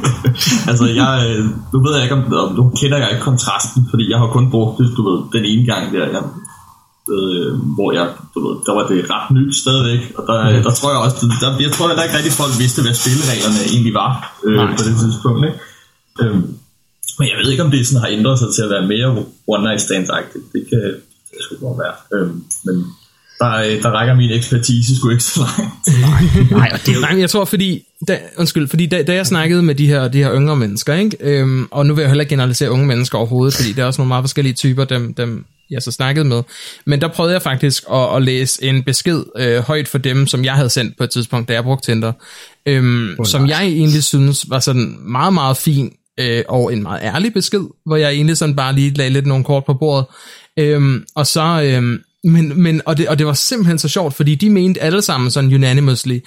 altså, 0.70 0.84
jeg, 1.00 1.10
øh, 1.26 1.40
nu 1.72 1.78
ved 1.84 1.92
jeg 1.96 2.02
ikke, 2.06 2.16
om, 2.18 2.22
om 2.44 2.50
nu 2.58 2.62
kender 2.80 2.98
jeg 3.02 3.08
ikke 3.12 3.24
kontrasten, 3.30 3.80
fordi 3.90 4.04
jeg 4.12 4.18
har 4.22 4.28
kun 4.36 4.46
brugt 4.54 4.74
det, 4.78 4.86
du 4.96 5.02
ved, 5.08 5.18
den 5.36 5.44
ene 5.52 5.64
gang 5.72 5.82
der, 5.94 6.04
jeg, 6.16 6.22
øh, 7.14 7.50
hvor 7.76 7.90
jeg, 7.98 8.06
du 8.34 8.38
ved, 8.46 8.54
der 8.66 8.72
var 8.78 8.84
det 8.90 8.98
ret 9.14 9.28
nyt 9.36 9.54
stadigvæk, 9.62 10.02
og 10.18 10.22
der, 10.28 10.36
mm. 10.56 10.62
der 10.66 10.72
tror 10.78 10.90
jeg 10.92 11.00
også, 11.04 11.16
der, 11.42 11.48
jeg 11.66 11.72
tror 11.72 11.86
heller 11.88 12.06
ikke 12.06 12.16
rigtig, 12.18 12.32
folk 12.42 12.54
vidste, 12.62 12.78
hvad 12.84 12.94
spillereglerne 13.02 13.60
egentlig 13.74 13.94
var 14.02 14.12
øh, 14.46 14.56
Nej. 14.60 14.76
på 14.78 14.82
det 14.86 14.94
tidspunkt. 15.02 15.40
Ikke? 15.48 15.58
Øh, 16.22 16.34
men 17.18 17.26
jeg 17.30 17.36
ved 17.40 17.48
ikke, 17.52 17.66
om 17.66 17.72
det 17.74 17.86
sådan 17.86 18.04
har 18.04 18.10
ændret 18.18 18.38
sig 18.38 18.50
til 18.54 18.62
at 18.66 18.70
være 18.74 18.86
mere 18.94 19.08
one 19.54 19.62
night 19.66 19.82
stands-agtigt. 19.86 20.46
Det 20.54 20.62
kan 20.70 20.82
det 21.30 21.40
sgu 21.44 21.52
godt 21.66 21.78
være. 21.84 21.96
Øh, 22.14 22.28
men 22.66 22.76
der, 23.38 23.54
øh, 23.54 23.82
der 23.82 23.90
rækker 23.90 24.14
min 24.14 24.30
ekspertise 24.30 24.96
sgu 24.96 25.10
ikke 25.10 25.24
så 25.24 25.40
langt. 25.40 26.50
Nej, 26.50 26.70
og 26.72 26.78
det 26.78 26.88
er 26.88 26.94
jo 26.94 27.00
Nej, 27.00 27.20
jeg 27.20 27.30
tror, 27.30 27.44
fordi, 27.44 27.82
da, 28.08 28.18
undskyld, 28.38 28.68
fordi 28.68 28.86
da, 28.86 29.02
da 29.02 29.14
jeg 29.14 29.26
snakkede 29.26 29.62
med 29.62 29.74
de 29.74 29.86
her, 29.86 30.08
de 30.08 30.18
her 30.18 30.34
yngre 30.34 30.56
mennesker, 30.56 30.94
ikke? 30.94 31.16
Øhm, 31.20 31.68
og 31.70 31.86
nu 31.86 31.94
vil 31.94 32.02
jeg 32.02 32.10
heller 32.10 32.22
ikke 32.22 32.30
generalisere 32.30 32.70
unge 32.70 32.86
mennesker 32.86 33.18
overhovedet, 33.18 33.54
fordi 33.54 33.72
der 33.72 33.82
er 33.82 33.86
også 33.86 34.00
nogle 34.00 34.08
meget 34.08 34.22
forskellige 34.22 34.54
typer, 34.54 34.84
dem, 34.84 35.14
dem 35.14 35.44
jeg 35.70 35.82
så 35.82 35.90
snakkede 35.92 36.24
med. 36.24 36.42
Men 36.84 37.00
der 37.00 37.08
prøvede 37.08 37.32
jeg 37.32 37.42
faktisk 37.42 37.84
at, 37.92 38.16
at 38.16 38.22
læse 38.22 38.64
en 38.64 38.82
besked 38.82 39.22
øh, 39.38 39.58
højt 39.58 39.88
for 39.88 39.98
dem, 39.98 40.26
som 40.26 40.44
jeg 40.44 40.54
havde 40.54 40.70
sendt 40.70 40.98
på 40.98 41.04
et 41.04 41.10
tidspunkt, 41.10 41.48
da 41.48 41.54
jeg 41.54 41.64
brugte 41.64 41.92
Tinder, 41.92 42.12
øhm, 42.66 43.16
Oh, 43.18 43.26
som 43.26 43.48
jeg 43.48 43.62
egentlig 43.62 44.04
synes 44.04 44.50
var 44.50 44.58
sådan 44.60 44.96
meget, 45.00 45.34
meget 45.34 45.56
fin 45.56 45.92
øh, 46.20 46.42
og 46.48 46.72
en 46.72 46.82
meget 46.82 47.00
ærlig 47.02 47.32
besked, 47.32 47.64
hvor 47.86 47.96
jeg 47.96 48.12
egentlig 48.12 48.36
sådan 48.36 48.56
bare 48.56 48.74
lige 48.74 48.94
lagde 48.94 49.12
lidt 49.12 49.26
nogle 49.26 49.44
kort 49.44 49.64
på 49.64 49.74
bordet. 49.74 50.06
Øhm, 50.58 51.04
og 51.14 51.26
så, 51.26 51.62
øhm, 51.64 52.02
men, 52.26 52.62
men, 52.62 52.82
og, 52.86 52.96
det, 52.96 53.08
og 53.08 53.18
det 53.18 53.26
var 53.26 53.32
simpelthen 53.32 53.78
så 53.78 53.88
sjovt, 53.88 54.14
fordi 54.14 54.34
de 54.34 54.50
mente 54.50 54.82
alle 54.82 55.02
sammen 55.02 55.30
sådan 55.30 55.54
unanimously, 55.54 56.18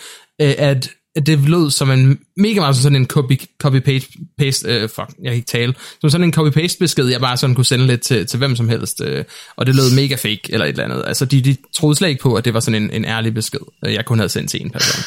øh, 0.42 0.56
at, 0.58 0.58
at 0.58 0.90
det 1.26 1.40
lød 1.50 1.72
som 1.72 1.92
en 1.92 2.20
mega 2.38 2.60
meget 2.60 2.76
som 2.76 2.84
sådan 2.84 2.96
en 2.96 3.06
copy, 3.08 3.34
copy-paste, 3.64 4.20
paste, 4.38 4.68
øh, 4.68 4.82
fuck, 4.90 5.08
jeg 5.24 5.26
kan 5.26 5.34
ikke 5.34 5.46
tale, 5.48 5.74
som 6.02 6.10
sådan 6.10 6.28
en 6.28 6.34
copy-paste 6.38 6.78
besked, 6.80 7.06
jeg 7.08 7.20
bare 7.22 7.38
sådan 7.38 7.56
kunne 7.56 7.66
sende 7.66 7.88
lidt 7.88 8.02
til, 8.02 8.26
til 8.28 8.38
hvem 8.38 8.56
som 8.56 8.70
helst, 8.70 9.02
øh, 9.02 9.24
og 9.56 9.66
det 9.66 9.76
lød 9.76 9.96
mega 9.96 10.16
fake, 10.16 10.40
eller 10.50 10.66
et 10.66 10.70
eller 10.70 10.84
andet. 10.84 11.04
Altså, 11.08 11.26
de, 11.26 11.42
de 11.42 11.56
troede 11.76 11.96
slet 11.96 12.10
ikke 12.10 12.22
på, 12.22 12.34
at 12.36 12.46
det 12.46 12.54
var 12.54 12.60
sådan 12.60 12.84
en, 12.84 12.92
en 12.92 13.06
ærlig 13.06 13.34
besked, 13.34 13.60
øh, 13.86 13.94
jeg 13.94 14.06
kun 14.06 14.20
havde 14.20 14.30
sendt 14.30 14.50
til 14.50 14.62
en 14.62 14.70
person. 14.72 15.04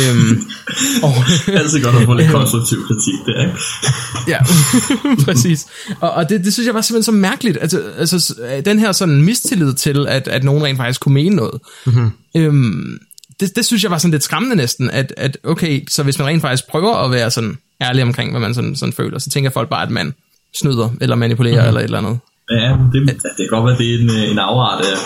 øhm, 0.00 0.42
og, 1.04 1.14
altid 1.48 1.82
godt 1.82 1.96
at 1.96 2.02
få 2.04 2.14
lidt 2.14 2.30
konstruktiv 2.30 2.78
kritik 2.86 3.14
der, 3.26 3.40
ikke? 3.46 3.58
Ja, 4.32 4.38
præcis. 5.26 5.66
Og, 6.00 6.10
og 6.10 6.28
det, 6.28 6.44
det 6.44 6.52
synes 6.52 6.66
jeg 6.66 6.74
var 6.74 6.80
simpelthen 6.80 7.02
så 7.04 7.12
mærkeligt. 7.12 7.58
Altså, 7.60 7.82
altså 7.98 8.20
s- 8.20 8.32
den 8.64 8.78
her 8.78 8.92
sådan 8.92 9.22
mistillid 9.22 9.74
til, 9.74 10.06
at, 10.08 10.28
at 10.28 10.44
nogen 10.44 10.64
rent 10.64 10.76
faktisk 10.78 11.00
kunne 11.00 11.14
mene 11.14 11.36
noget. 11.36 11.60
Mm-hmm. 11.86 12.10
Øhm, 12.36 12.98
det, 13.40 13.56
det 13.56 13.64
synes 13.64 13.82
jeg 13.82 13.90
var 13.90 13.98
sådan 13.98 14.10
lidt 14.10 14.22
skræmmende 14.22 14.56
næsten, 14.56 14.90
at, 14.90 15.14
at 15.16 15.38
okay, 15.44 15.84
så 15.88 16.02
hvis 16.02 16.18
man 16.18 16.28
rent 16.28 16.42
faktisk 16.42 16.68
prøver 16.68 16.94
at 16.94 17.10
være 17.10 17.30
sådan 17.30 17.58
ærlig 17.82 18.02
omkring, 18.02 18.30
hvad 18.30 18.40
man 18.40 18.54
sådan, 18.54 18.76
sådan 18.76 18.92
føler, 18.92 19.18
så 19.18 19.30
tænker 19.30 19.50
folk 19.50 19.68
bare, 19.68 19.82
at 19.82 19.90
man 19.90 20.14
snyder, 20.54 20.88
eller 21.00 21.16
manipulerer, 21.16 21.54
mm-hmm. 21.54 21.68
eller 21.68 21.80
et 21.80 21.84
eller 21.84 21.98
andet. 21.98 22.18
Ja, 22.50 22.76
det, 22.92 23.22
det 23.38 23.44
kan 23.48 23.48
godt 23.48 23.66
være, 23.66 23.78
det 23.78 23.94
er 23.94 23.98
en, 23.98 24.30
en 24.32 24.38
afart 24.38 24.80
af 24.84 24.96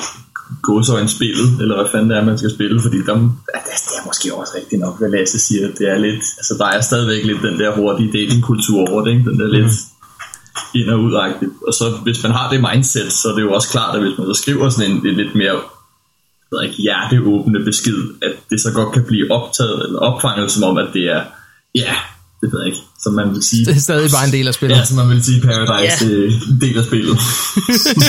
gåsøjne-spillet, 0.62 1.48
eller 1.60 1.74
hvad 1.76 1.90
fanden 1.92 2.10
det 2.10 2.18
er, 2.18 2.24
man 2.24 2.38
skal 2.38 2.50
spille, 2.50 2.82
fordi 2.82 2.98
der, 3.06 3.14
ja, 3.54 3.58
det, 3.66 3.76
det 3.88 3.94
er 4.00 4.04
måske 4.06 4.34
også 4.34 4.52
rigtigt 4.56 4.80
nok, 4.80 4.98
hvad 4.98 5.10
Lasse 5.10 5.38
siger. 5.38 5.68
Det 5.78 5.86
er 5.92 5.98
lidt, 5.98 6.24
altså 6.38 6.54
der 6.58 6.66
er 6.66 6.80
stadigvæk 6.80 7.24
lidt 7.24 7.42
den 7.42 7.60
der 7.60 7.76
hurtige 7.76 8.12
datingkultur 8.12 8.90
over 8.90 9.04
det, 9.04 9.10
ikke? 9.10 9.30
Den 9.30 9.40
der 9.40 9.46
lidt 9.46 9.72
ind 10.74 10.88
og 10.90 11.00
ud 11.00 11.12
-agtigt. 11.20 11.66
Og 11.66 11.74
så 11.74 11.84
hvis 12.02 12.22
man 12.22 12.32
har 12.32 12.50
det 12.50 12.60
mindset, 12.68 13.12
så 13.12 13.28
er 13.28 13.34
det 13.34 13.42
jo 13.42 13.52
også 13.52 13.68
klart, 13.68 13.96
at 13.96 14.02
hvis 14.02 14.18
man 14.18 14.26
så 14.26 14.42
skriver 14.42 14.68
sådan 14.68 14.90
en, 14.90 15.06
en 15.06 15.16
lidt 15.16 15.34
mere 15.34 15.56
ved 16.52 16.62
ikke, 16.68 16.76
hjerteåbende 16.86 17.60
besked, 17.64 18.00
at 18.22 18.32
det 18.50 18.60
så 18.60 18.70
godt 18.72 18.90
kan 18.94 19.04
blive 19.10 19.30
optaget 19.30 19.78
eller 19.86 19.98
opfanget 19.98 20.50
som 20.50 20.62
om, 20.62 20.76
at 20.78 20.88
det 20.94 21.04
er, 21.16 21.22
ja, 21.74 21.94
det 22.40 22.52
ved 22.52 22.58
jeg 22.60 22.66
ikke, 22.66 22.82
som 23.04 23.12
man 23.12 23.28
vil 23.34 23.42
sige. 23.42 23.64
Det 23.66 23.76
er 23.76 23.80
stadig 23.80 24.10
bare 24.16 24.26
en 24.26 24.32
del 24.32 24.48
af 24.48 24.54
spillet. 24.54 24.76
Ja, 24.76 24.84
som 24.84 24.96
man 24.96 25.08
vil 25.08 25.24
sige, 25.24 25.40
Paradise 25.40 26.08
det 26.08 26.18
er 26.24 26.52
en 26.52 26.60
del 26.60 26.78
af 26.78 26.84
spillet. 26.84 27.16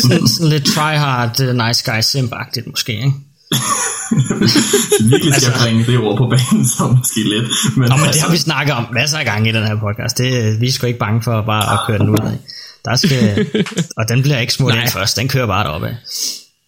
sådan, 0.02 0.28
sådan 0.36 0.50
lidt 0.56 0.66
tryhard, 0.66 1.40
uh, 1.40 1.56
nice 1.66 1.82
guy 1.92 2.02
simp-agtigt 2.12 2.68
måske, 2.74 2.94
ikke? 2.94 3.14
Virkelig 5.12 5.34
skal 5.36 5.52
jeg 5.52 5.60
bringe 5.62 5.86
det 5.86 5.98
ord 6.00 6.18
på 6.18 6.26
banen, 6.34 6.66
så 6.68 6.84
måske 6.98 7.24
lidt. 7.34 7.48
Men, 7.78 7.90
Nå, 7.90 7.96
men 7.96 8.00
det 8.00 8.08
altså, 8.08 8.26
har 8.26 8.32
vi 8.32 8.38
snakket 8.38 8.76
om 8.76 8.86
masser 8.94 9.18
af 9.18 9.26
gange 9.26 9.50
i 9.50 9.54
den 9.54 9.64
her 9.68 9.76
podcast. 9.80 10.18
Det, 10.18 10.62
vi 10.62 10.68
er 10.68 10.72
sgu 10.72 10.88
ikke 10.88 11.00
bange 11.00 11.22
for 11.24 11.42
bare 11.42 11.74
at 11.74 11.80
køre 11.88 12.00
den 12.00 12.10
ud 12.10 12.18
af. 12.18 12.38
Der 12.86 12.96
skal, 12.96 13.48
og 13.98 14.10
den 14.10 14.22
bliver 14.22 14.40
ikke 14.40 14.54
smurt 14.54 14.76
ind 14.76 14.90
først, 14.90 15.18
den 15.18 15.28
kører 15.28 15.48
bare 15.48 15.64
deroppe 15.64 15.88
af. 15.88 15.96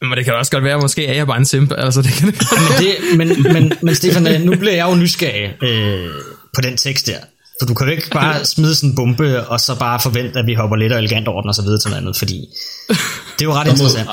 Men 0.09 0.17
det 0.17 0.25
kan 0.25 0.33
også 0.33 0.51
godt 0.51 0.63
være, 0.63 0.75
at 0.75 0.81
måske 0.81 1.05
er 1.05 1.13
jeg 1.13 1.27
bare 1.27 1.37
en 1.37 1.45
simp. 1.45 1.71
Altså, 1.77 2.01
det 2.01 2.13
kan 2.13 2.27
det 2.27 2.41
Men, 2.51 2.77
det, 2.79 3.17
men, 3.17 3.53
men, 3.53 3.73
men 3.81 3.95
Stefan, 3.95 4.27
øh, 4.27 4.41
nu 4.41 4.55
bliver 4.57 4.73
jeg 4.73 4.87
jo 4.89 4.95
nysgerrig 4.95 5.63
øh, 5.63 6.09
på 6.55 6.61
den 6.61 6.77
tekst 6.77 7.07
der. 7.07 7.17
For 7.61 7.65
du 7.65 7.73
kan 7.73 7.87
jo 7.87 7.91
ikke 7.91 8.09
bare 8.09 8.45
smide 8.45 8.75
sådan 8.75 8.89
en 8.89 8.95
bombe, 8.95 9.47
og 9.47 9.59
så 9.59 9.75
bare 9.79 9.99
forvente, 9.99 10.39
at 10.39 10.45
vi 10.45 10.53
hopper 10.53 10.75
lidt 10.75 10.93
og 10.93 10.99
elegant 10.99 11.27
over 11.27 11.41
den, 11.41 11.49
og 11.49 11.55
så 11.55 11.61
videre 11.61 11.79
til 11.79 11.89
noget 11.89 12.01
andet, 12.01 12.17
fordi 12.17 12.45
det 13.35 13.41
er 13.41 13.45
jo 13.49 13.53
ret 13.53 13.67
interessant. 13.67 14.09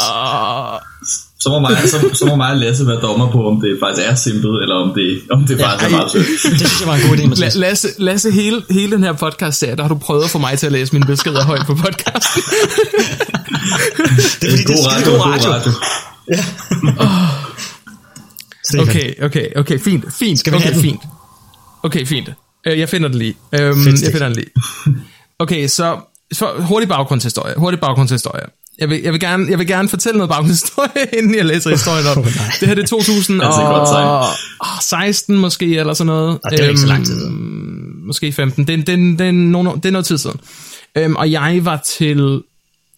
så, 1.42 1.48
må 1.48 1.58
mig, 1.58 1.76
så, 1.86 2.10
så 2.12 2.24
må 2.26 2.36
mig 2.36 2.56
Lasse 2.56 2.86
være 2.86 3.00
dommer 3.00 3.32
på, 3.32 3.48
om 3.48 3.60
det 3.60 3.78
faktisk 3.82 4.08
er 4.08 4.14
simpelt, 4.14 4.62
eller 4.62 4.74
om 4.74 4.94
det, 4.94 5.20
om 5.30 5.46
det 5.46 5.60
faktisk 5.60 5.86
er 5.86 5.90
meget 5.96 6.10
sødt. 6.10 6.26
Det 6.60 6.68
synes 6.68 6.80
jeg 6.80 6.88
var 6.88 6.94
en 6.94 7.08
god 7.08 7.16
idé, 7.16 7.26
Mathias. 7.26 7.54
Lasse, 7.54 7.88
Lasse 7.98 8.30
hele, 8.30 8.62
hele 8.70 8.92
den 8.92 9.02
her 9.02 9.12
podcast 9.12 9.58
serie, 9.58 9.76
der 9.76 9.82
har 9.82 9.88
du 9.88 9.98
prøvet 9.98 10.24
at 10.24 10.30
få 10.30 10.38
mig 10.38 10.58
til 10.58 10.66
at 10.66 10.72
læse 10.72 10.92
mine 10.92 11.06
beskeder 11.06 11.44
højt 11.44 11.66
på 11.66 11.74
podcasten. 11.74 12.42
Det 14.40 14.46
er 14.46 14.50
fordi, 14.50 14.62
det 14.62 14.70
er 14.70 14.90
skide 14.90 15.04
god 15.10 15.20
radio. 15.20 15.52
Stefan. 18.64 18.88
Okay, 18.88 19.14
okay, 19.22 19.46
okay, 19.56 19.78
fint, 19.78 20.04
fint. 20.18 20.38
Skal 20.38 20.52
vi 20.52 20.56
okay, 20.56 20.64
have 20.66 20.74
den? 20.74 20.82
fint. 20.82 21.00
Okay, 21.82 22.06
fint. 22.06 22.28
Øh, 22.66 22.78
Jeg 22.78 22.88
finder 22.88 23.08
den 23.08 23.18
lige. 23.18 23.34
Øhm, 23.60 23.86
jeg 23.86 24.12
finder 24.12 24.28
den 24.28 24.36
lige. 24.36 24.46
Okay, 25.38 25.66
så 25.68 25.96
for, 26.36 26.62
hurtig 26.62 26.88
baggrundshistorie. 26.88 27.54
Hurtig 27.56 27.80
baggrundshistorie. 27.80 28.42
Jeg 28.78 28.90
vil, 28.90 29.00
jeg, 29.02 29.12
vil 29.12 29.20
gerne, 29.20 29.46
jeg 29.50 29.58
vil 29.58 29.66
gerne 29.66 29.88
fortælle 29.88 30.18
noget 30.18 30.28
baggrundshistorie, 30.30 30.90
inden 31.18 31.34
jeg 31.34 31.44
læser 31.44 31.70
historien 31.70 32.06
op. 32.06 32.16
Nej. 32.16 32.24
det 32.60 32.68
her 32.68 32.74
det 32.74 32.82
er 32.82 32.86
2016 32.86 35.38
måske, 35.38 35.78
eller 35.78 35.94
sådan 35.94 36.06
noget. 36.06 36.38
Og 36.44 36.50
det 36.50 36.60
er 36.60 36.64
jo 36.64 36.68
ikke 36.70 36.80
så 36.80 36.86
lang 36.86 37.06
tid 37.06 37.14
Øhm, 37.14 37.20
siden. 37.22 38.06
Måske 38.06 38.32
15. 38.32 38.66
Det, 38.66 38.78
det, 38.78 38.86
det, 38.86 39.18
det, 39.18 39.26
er 39.28 39.32
nogle, 39.32 39.70
det 39.70 39.86
er 39.86 39.90
noget 39.90 40.06
tid 40.06 40.18
siden. 40.18 40.40
Øhm, 40.98 41.16
og 41.16 41.30
jeg 41.32 41.58
var 41.62 41.82
til 41.98 42.40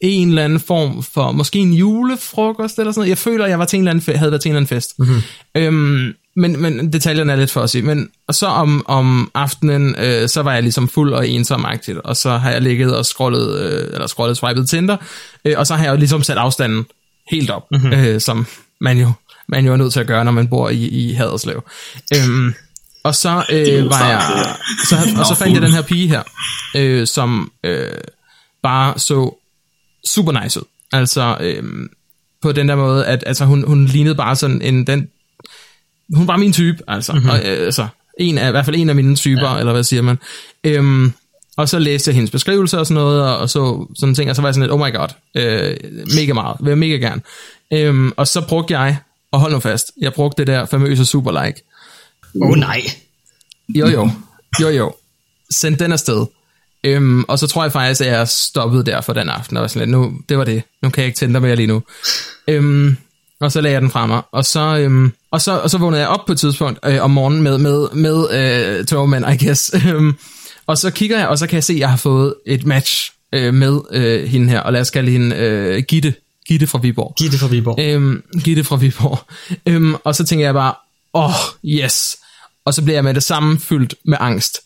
en 0.01 0.29
eller 0.29 0.45
anden 0.45 0.61
form 0.61 1.03
for, 1.03 1.33
måske 1.33 1.59
en 1.59 1.73
julefrokost 1.73 2.79
eller 2.79 2.93
sådan 2.93 3.01
noget. 3.01 3.09
Jeg 3.09 3.19
føler, 3.19 3.47
jeg 3.47 3.59
var 3.59 3.65
til 3.65 3.77
en 3.77 3.83
eller 3.83 3.91
anden, 3.91 4.15
fe- 4.15 4.19
havde 4.19 4.31
været 4.31 4.43
til 4.43 4.49
en 4.49 4.57
eller 4.57 4.61
anden 4.61 4.77
fest. 4.77 4.99
Mm-hmm. 4.99 5.23
Øhm, 5.55 6.15
men, 6.37 6.63
men 6.63 6.93
detaljerne 6.93 7.33
er 7.33 7.37
lidt 7.37 7.51
for 7.51 7.61
at 7.61 7.71
sige. 7.71 7.83
Men 7.83 8.09
og 8.29 8.35
så 8.35 8.47
om, 8.47 8.85
om 8.89 9.31
aftenen, 9.35 9.95
øh, 9.99 10.29
så 10.29 10.43
var 10.43 10.53
jeg 10.55 10.63
ligesom 10.63 10.89
fuld 10.89 11.13
og 11.13 11.29
ensom 11.29 11.67
og 12.05 12.17
så 12.17 12.31
har 12.31 12.51
jeg 12.51 12.63
ligget 12.63 12.97
og 12.97 13.07
scrollet, 13.07 13.61
øh, 13.61 13.93
eller 13.93 14.07
scrollet, 14.07 14.37
swipet 14.37 14.69
Tinder, 14.69 14.97
øh, 15.45 15.55
og 15.57 15.67
så 15.67 15.75
har 15.75 15.85
jeg 15.85 15.93
jo 15.93 15.97
ligesom 15.97 16.23
sat 16.23 16.37
afstanden 16.37 16.87
helt 17.31 17.51
op, 17.51 17.63
mm-hmm. 17.71 17.93
øh, 17.93 18.21
som 18.21 18.47
man 18.81 18.99
jo, 18.99 19.13
man 19.49 19.67
jo 19.67 19.73
er 19.73 19.77
nødt 19.77 19.93
til 19.93 20.01
at 20.01 20.07
gøre, 20.07 20.25
når 20.25 20.33
man 20.33 20.49
bor 20.49 20.69
i, 20.69 20.89
i 20.89 21.13
Haderslev. 21.13 21.65
Øhm, 22.17 22.55
og 23.05 23.15
så 23.15 23.45
øh, 23.51 23.91
var 23.91 24.09
jeg, 24.09 24.23
så, 24.89 24.97
og 25.19 25.27
så 25.27 25.35
fandt 25.35 25.55
jeg 25.55 25.63
den 25.63 25.73
her 25.73 25.83
pige 25.83 26.09
her, 26.09 26.23
øh, 26.77 27.07
som 27.07 27.53
øh, 27.65 27.91
bare 28.63 28.99
så 28.99 29.44
super 30.07 30.43
nice 30.43 30.61
ud. 30.61 30.65
Altså, 30.93 31.37
øhm, 31.41 31.89
på 32.43 32.53
den 32.53 32.69
der 32.69 32.77
måde, 32.77 33.07
at 33.07 33.25
altså, 33.27 33.45
hun, 33.45 33.65
hun 33.67 33.85
lignede 33.85 34.15
bare 34.15 34.37
sådan 34.37 34.63
en, 34.63 34.87
den, 34.87 35.09
hun 36.15 36.29
var 36.29 36.37
min 36.37 36.53
type, 36.53 36.79
altså, 36.89 37.13
mm-hmm. 37.13 37.31
og, 37.31 37.37
øh, 37.37 37.65
altså 37.65 37.87
en 38.21 38.39
af, 38.39 38.49
i 38.49 38.51
hvert 38.51 38.65
fald 38.65 38.77
en 38.77 38.89
af 38.89 38.95
mine 38.95 39.17
typer, 39.17 39.51
ja. 39.51 39.59
eller 39.59 39.73
hvad 39.73 39.83
siger 39.83 40.03
man. 40.03 40.19
Øhm, 40.65 41.13
og 41.57 41.69
så 41.69 41.79
læste 41.79 42.09
jeg 42.09 42.15
hendes 42.15 42.31
beskrivelser 42.31 42.79
og 42.79 42.87
sådan 42.87 43.03
noget, 43.03 43.23
og, 43.23 43.39
og 43.39 43.51
så 43.51 43.87
sådan 43.99 44.15
ting, 44.15 44.31
og 44.31 44.37
så 44.37 44.43
var 44.43 44.49
jeg 44.49 44.55
sådan 44.55 44.63
lidt, 44.63 44.73
oh 44.73 44.87
my 44.87 44.93
god, 44.95 45.09
øh, 45.35 45.77
mega 46.17 46.33
meget, 46.33 46.57
vil 46.61 46.69
jeg 46.69 46.79
mega 46.79 46.97
gerne. 46.97 47.23
Øhm, 47.73 48.13
og 48.17 48.29
så 48.29 48.47
brugte 48.49 48.79
jeg, 48.79 48.97
og 49.31 49.41
hold 49.41 49.53
nu 49.53 49.61
fast, 49.61 49.93
jeg 50.01 50.13
brugte 50.13 50.41
det 50.41 50.47
der 50.47 50.67
famøse 50.67 51.05
super 51.05 51.45
like. 51.45 51.63
Åh 52.43 52.49
oh, 52.49 52.57
nej. 52.57 52.83
Jo 53.69 53.87
jo, 53.87 54.11
jo 54.61 54.69
jo, 54.69 54.95
send 55.51 55.77
den 55.77 55.93
afsted. 55.93 56.27
Øhm, 56.85 57.25
og 57.29 57.39
så 57.39 57.47
tror 57.47 57.63
jeg 57.63 57.73
faktisk, 57.73 58.01
at 58.01 58.07
jeg 58.07 58.29
stoppede 58.29 58.85
der 58.85 59.01
for 59.01 59.13
den 59.13 59.29
aften, 59.29 59.57
og 59.57 59.61
var 59.61 59.69
sådan 59.69 59.89
lidt, 59.89 59.99
nu, 59.99 60.13
det 60.29 60.39
var 60.39 60.45
det, 60.45 60.63
nu 60.83 60.91
kan 60.91 61.01
jeg 61.01 61.07
ikke 61.07 61.17
tænde 61.17 61.41
mere 61.41 61.57
lige 61.57 61.67
nu. 61.67 61.83
Øhm, 62.49 62.97
og 63.41 63.53
så 63.53 63.61
lagde 63.61 63.75
jeg 63.75 63.83
den 63.83 63.91
fra 63.91 64.07
mig, 64.07 64.23
og 64.33 64.45
så, 64.45 64.79
øhm, 64.79 65.13
og 65.31 65.41
så, 65.41 65.59
og 65.59 65.71
så 65.71 65.79
vågnede 65.79 66.01
jeg 66.01 66.09
op 66.09 66.27
på 66.27 66.33
et 66.33 66.39
tidspunkt 66.39 66.79
øh, 66.85 67.03
om 67.03 67.11
morgenen 67.11 67.43
med, 67.43 67.59
med, 67.59 67.89
med 67.93 68.31
øh, 68.79 68.85
togmand, 68.85 69.25
I 69.33 69.47
guess. 69.47 69.75
Øhm, 69.87 70.15
og 70.67 70.79
så 70.79 70.91
kigger 70.91 71.19
jeg, 71.19 71.29
og 71.29 71.39
så 71.39 71.47
kan 71.47 71.55
jeg 71.55 71.65
se, 71.65 71.73
at 71.73 71.79
jeg 71.79 71.91
har 71.91 71.97
fået 71.97 72.35
et 72.47 72.67
match 72.67 73.13
øh, 73.33 73.55
med 73.55 73.81
øh, 73.93 74.29
hende 74.29 74.49
her, 74.49 74.61
og 74.61 74.73
lad 74.73 74.81
os 74.81 74.91
kalde 74.91 75.11
hende 75.11 75.37
øh, 75.37 75.83
Gitte, 75.89 76.15
Gitte 76.49 76.67
fra 76.67 76.79
Viborg. 76.79 77.15
Giv 77.19 77.31
det 77.31 77.41
fra 77.41 77.47
Viborg. 77.47 77.81
Øhm, 77.81 78.23
Gitte 78.45 78.65
fra 78.65 78.77
Viborg. 78.77 79.19
Øhm, 79.67 79.95
og 80.05 80.15
så 80.15 80.25
tænker 80.25 80.45
jeg 80.45 80.55
bare, 80.55 80.75
åh, 81.15 81.25
oh, 81.25 81.35
yes. 81.65 82.17
Og 82.65 82.75
så 82.75 82.83
bliver 82.83 82.97
jeg 82.97 83.05
med 83.05 83.15
det 83.15 83.23
samme 83.23 83.61
fyldt 83.61 83.95
med 84.05 84.19
angst. 84.21 84.59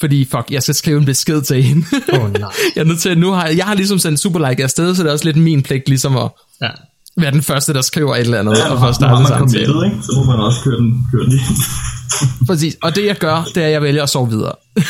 Fordi, 0.00 0.24
fuck, 0.30 0.50
jeg 0.50 0.62
skal 0.62 0.74
skrive 0.74 0.98
en 0.98 1.04
besked 1.04 1.42
til 1.42 1.62
hende. 1.62 1.86
Åh, 2.12 2.32
nej. 2.32 2.50
jeg 2.76 2.80
er 2.80 2.84
nødt 2.84 3.00
til, 3.00 3.18
nu 3.18 3.30
har, 3.32 3.46
jeg 3.48 3.64
har 3.64 3.74
ligesom 3.74 3.98
sendt 3.98 4.20
superlike 4.20 4.62
afsted, 4.62 4.94
så 4.94 5.02
det 5.02 5.08
er 5.08 5.12
også 5.12 5.24
lidt 5.24 5.36
min 5.36 5.62
pligt 5.62 5.88
ligesom 5.88 6.16
at 6.16 6.28
Ja. 6.62 6.68
være 7.20 7.30
den 7.30 7.42
første, 7.42 7.72
der 7.74 7.80
skriver 7.82 8.14
et 8.14 8.20
eller 8.20 8.38
andet, 8.38 8.58
Ja, 8.58 8.70
og 8.72 8.78
har 8.80 8.92
startet 8.92 9.18
man 9.18 9.26
samtalen. 9.26 9.66
committed, 9.66 9.84
ikke? 9.92 10.06
Så 10.06 10.12
må 10.16 10.24
man 10.24 10.40
også 10.40 10.60
køre 10.64 10.76
den, 10.76 11.06
køre 11.12 11.24
den. 11.24 11.40
Præcis. 12.46 12.76
Og 12.82 12.96
det 12.96 13.06
jeg 13.06 13.16
gør, 13.16 13.44
det 13.54 13.62
er, 13.62 13.66
at 13.66 13.72
jeg 13.72 13.82
vælger 13.82 14.02
at 14.02 14.08
sove 14.08 14.28
videre. 14.30 14.52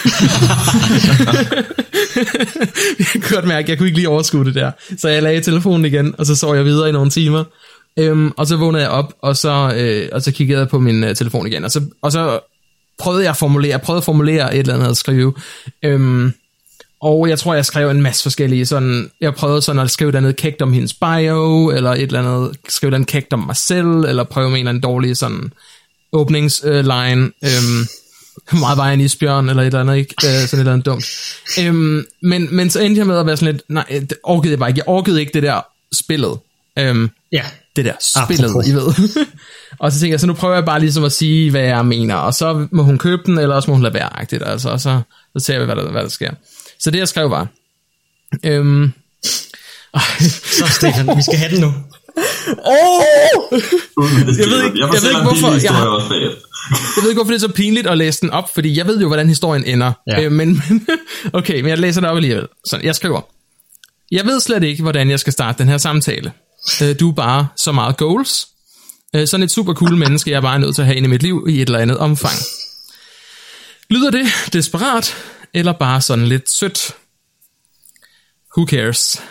jeg 2.99 3.07
kunne 3.23 3.35
godt 3.35 3.45
mærke, 3.47 3.65
at 3.65 3.69
jeg 3.69 3.79
kunne 3.79 3.87
ikke 3.87 3.99
lige 3.99 4.09
overskue 4.09 4.45
det 4.45 4.55
der. 4.55 4.71
Så 4.99 5.09
jeg 5.09 5.23
lagde 5.23 5.41
telefonen 5.41 5.85
igen, 5.85 6.15
og 6.19 6.27
så 6.27 6.35
sov 6.37 6.57
jeg 6.57 6.65
videre 6.65 6.89
i 6.89 6.93
nogle 6.93 7.11
timer. 7.11 7.45
Øhm, 7.99 8.33
og 8.37 8.47
så 8.47 8.57
vågnede 8.57 8.83
jeg 8.83 8.91
op, 8.91 9.13
og 9.23 9.37
så, 9.37 9.73
øh, 9.77 10.09
og 10.13 10.23
så 10.23 10.33
kiggede 10.33 10.59
jeg 10.61 10.69
på 10.69 10.79
min 10.79 11.05
øh, 11.05 11.15
telefon 11.17 11.47
igen. 11.47 11.65
Og 11.65 11.71
så, 11.71 11.81
og 12.03 12.13
så 12.13 12.39
prøvede 13.01 13.23
jeg 13.23 13.31
at 13.31 13.37
formulere, 13.37 13.71
jeg 13.71 13.81
prøvede 13.81 13.99
at 13.99 14.05
formulere 14.05 14.55
et 14.55 14.59
eller 14.59 14.75
andet 14.75 14.91
at 14.91 14.97
skrive. 14.97 15.35
Øhm, 15.83 16.33
og 17.03 17.29
jeg 17.29 17.39
tror, 17.39 17.55
jeg 17.55 17.67
skrev 17.67 17.91
en 17.91 18.03
masse 18.03 18.23
forskellige 18.23 18.67
sådan, 18.67 19.11
jeg 19.21 19.35
prøvede 19.35 19.63
sådan 19.63 19.83
at 19.83 19.91
skrive 19.91 20.09
et 20.09 20.15
eller 20.15 20.29
andet 20.29 20.37
kægt 20.37 20.63
om 20.63 20.73
hendes 20.73 20.95
bio, 20.95 21.71
eller 21.71 21.91
et 21.91 22.03
eller 22.03 22.19
andet, 22.19 22.57
skrive 22.69 22.89
et 22.89 22.91
eller 22.91 22.97
andet 22.97 23.09
kægt 23.09 23.33
om 23.33 23.39
mig 23.39 23.57
selv, 23.57 23.87
eller 23.87 24.25
prøve 24.25 24.51
med 24.51 24.57
en 24.57 24.61
eller 24.61 24.69
anden 24.69 24.83
dårlig 24.83 25.17
sådan 25.17 25.53
åbningsline, 26.13 27.31
øh, 27.45 27.51
øhm, 27.51 27.87
meget 28.61 28.79
var 28.79 28.91
en 28.91 29.01
isbjørn, 29.01 29.49
eller 29.49 29.63
et 29.63 29.67
eller 29.67 29.81
andet, 29.81 29.97
ikke? 29.97 30.15
Øh, 30.25 30.31
sådan 30.33 30.43
et 30.43 30.53
eller 30.53 30.73
andet 30.73 30.87
dumt. 30.87 31.05
Øhm, 31.61 32.05
men, 32.23 32.49
men 32.57 32.71
så 32.71 32.81
endte 32.81 32.99
jeg 32.99 33.07
med 33.07 33.19
at 33.19 33.27
være 33.27 33.37
sådan 33.37 33.55
lidt, 33.55 33.65
nej, 33.69 33.85
det 33.89 34.15
orkede 34.23 34.51
jeg 34.51 34.59
bare 34.59 34.71
ikke. 34.71 34.79
Jeg 34.79 34.89
orkede 34.89 35.21
ikke 35.21 35.33
det 35.33 35.43
der 35.43 35.61
spillet. 35.93 36.39
Øhm, 36.79 37.11
Ja 37.33 37.43
det 37.77 37.85
der 37.85 37.93
spillet, 38.25 38.45
Apropos. 38.51 38.69
I 38.69 38.75
ved. 38.75 39.27
og 39.81 39.93
så 39.93 40.01
tænker 40.01 40.13
jeg, 40.13 40.21
så 40.21 40.27
nu 40.27 40.33
prøver 40.33 40.55
jeg 40.55 40.65
bare 40.65 40.81
ligesom 40.81 41.05
at 41.05 41.13
sige, 41.13 41.51
hvad 41.51 41.61
jeg 41.63 41.87
mener, 41.87 42.15
og 42.15 42.35
så 42.35 42.67
må 42.73 42.83
hun 42.83 42.99
købe 42.99 43.23
den, 43.27 43.39
eller 43.39 43.55
også 43.55 43.71
må 43.71 43.75
hun 43.75 43.83
lade 43.83 43.95
være, 43.95 44.19
agtigt, 44.21 44.43
altså, 44.47 44.69
og 44.69 44.81
så, 44.81 45.01
så 45.39 45.45
ser 45.45 45.59
vi, 45.59 45.65
hvad 45.65 45.77
der, 45.77 45.91
hvad 45.91 46.03
der 46.03 46.09
sker. 46.09 46.31
Så 46.81 46.91
det 46.91 46.99
jeg 46.99 47.09
skrev 47.09 47.31
var, 47.31 47.47
øhm, 48.45 48.93
Så 50.41 50.67
Stefan, 50.71 51.17
vi 51.17 51.23
skal 51.23 51.39
have 51.39 51.51
den 51.55 51.61
nu. 51.61 51.73
Jeg 54.39 54.49
ved 54.49 54.65
ikke- 54.65 54.79
jeg, 54.79 54.89
ved 55.03 55.11
ikke, 55.11 55.23
hvorfor- 55.23 55.53
jeg. 55.53 56.33
Jeg 56.97 57.03
ved 57.03 57.11
ikke, 57.11 57.19
hvorfor 57.19 57.31
det 57.33 57.37
er 57.43 57.49
så 57.49 57.53
pinligt 57.55 57.87
at 57.87 57.99
læse 57.99 58.21
den 58.21 58.31
op, 58.31 58.55
fordi 58.55 58.79
jeg 58.79 58.87
ved 58.87 59.01
jo, 59.01 59.07
hvordan 59.07 59.29
historien 59.29 59.65
ender. 59.65 59.93
Ja. 60.07 60.21
Øh, 60.23 60.33
men, 60.33 60.63
men, 60.69 60.87
okay, 61.33 61.61
men 61.61 61.69
jeg 61.71 61.79
læser 61.79 62.01
det 62.01 62.11
op 62.11 62.17
alligevel. 62.17 62.47
Så 62.67 62.79
jeg 62.83 62.95
skriver. 62.95 63.21
Jeg 64.11 64.25
ved 64.27 64.41
slet 64.41 64.63
ikke, 64.63 64.83
hvordan 64.83 65.11
jeg 65.11 65.21
skal 65.21 65.33
starte 65.33 65.59
den 65.59 65.69
her 65.69 65.79
samtale. 65.79 66.33
Øh, 66.83 67.01
du 67.01 67.11
er 67.11 67.15
bare 67.15 67.49
så 67.57 67.73
meget 67.73 67.97
goals. 67.97 68.49
Øh, 69.17 69.27
sådan 69.29 69.45
et 69.45 69.51
super 69.51 69.75
cool 69.75 69.97
menneske, 69.97 70.31
jeg 70.31 70.37
er 70.37 70.41
bare 70.41 70.59
nødt 70.59 70.75
til 70.75 70.83
at 70.83 70.87
have 70.87 70.97
inde 70.97 71.07
i 71.07 71.11
mit 71.11 71.23
liv 71.23 71.47
i 71.49 71.63
et 71.63 71.67
eller 71.67 71.79
andet 71.79 71.99
omfang. 71.99 72.35
Lyder 73.91 74.11
det 74.11 74.27
desperat, 74.53 75.17
eller 75.55 75.73
bare 75.73 76.01
sådan 76.01 76.27
lidt 76.27 76.51
sødt? 76.51 76.95
Who 78.57 78.67
cares? 78.67 79.23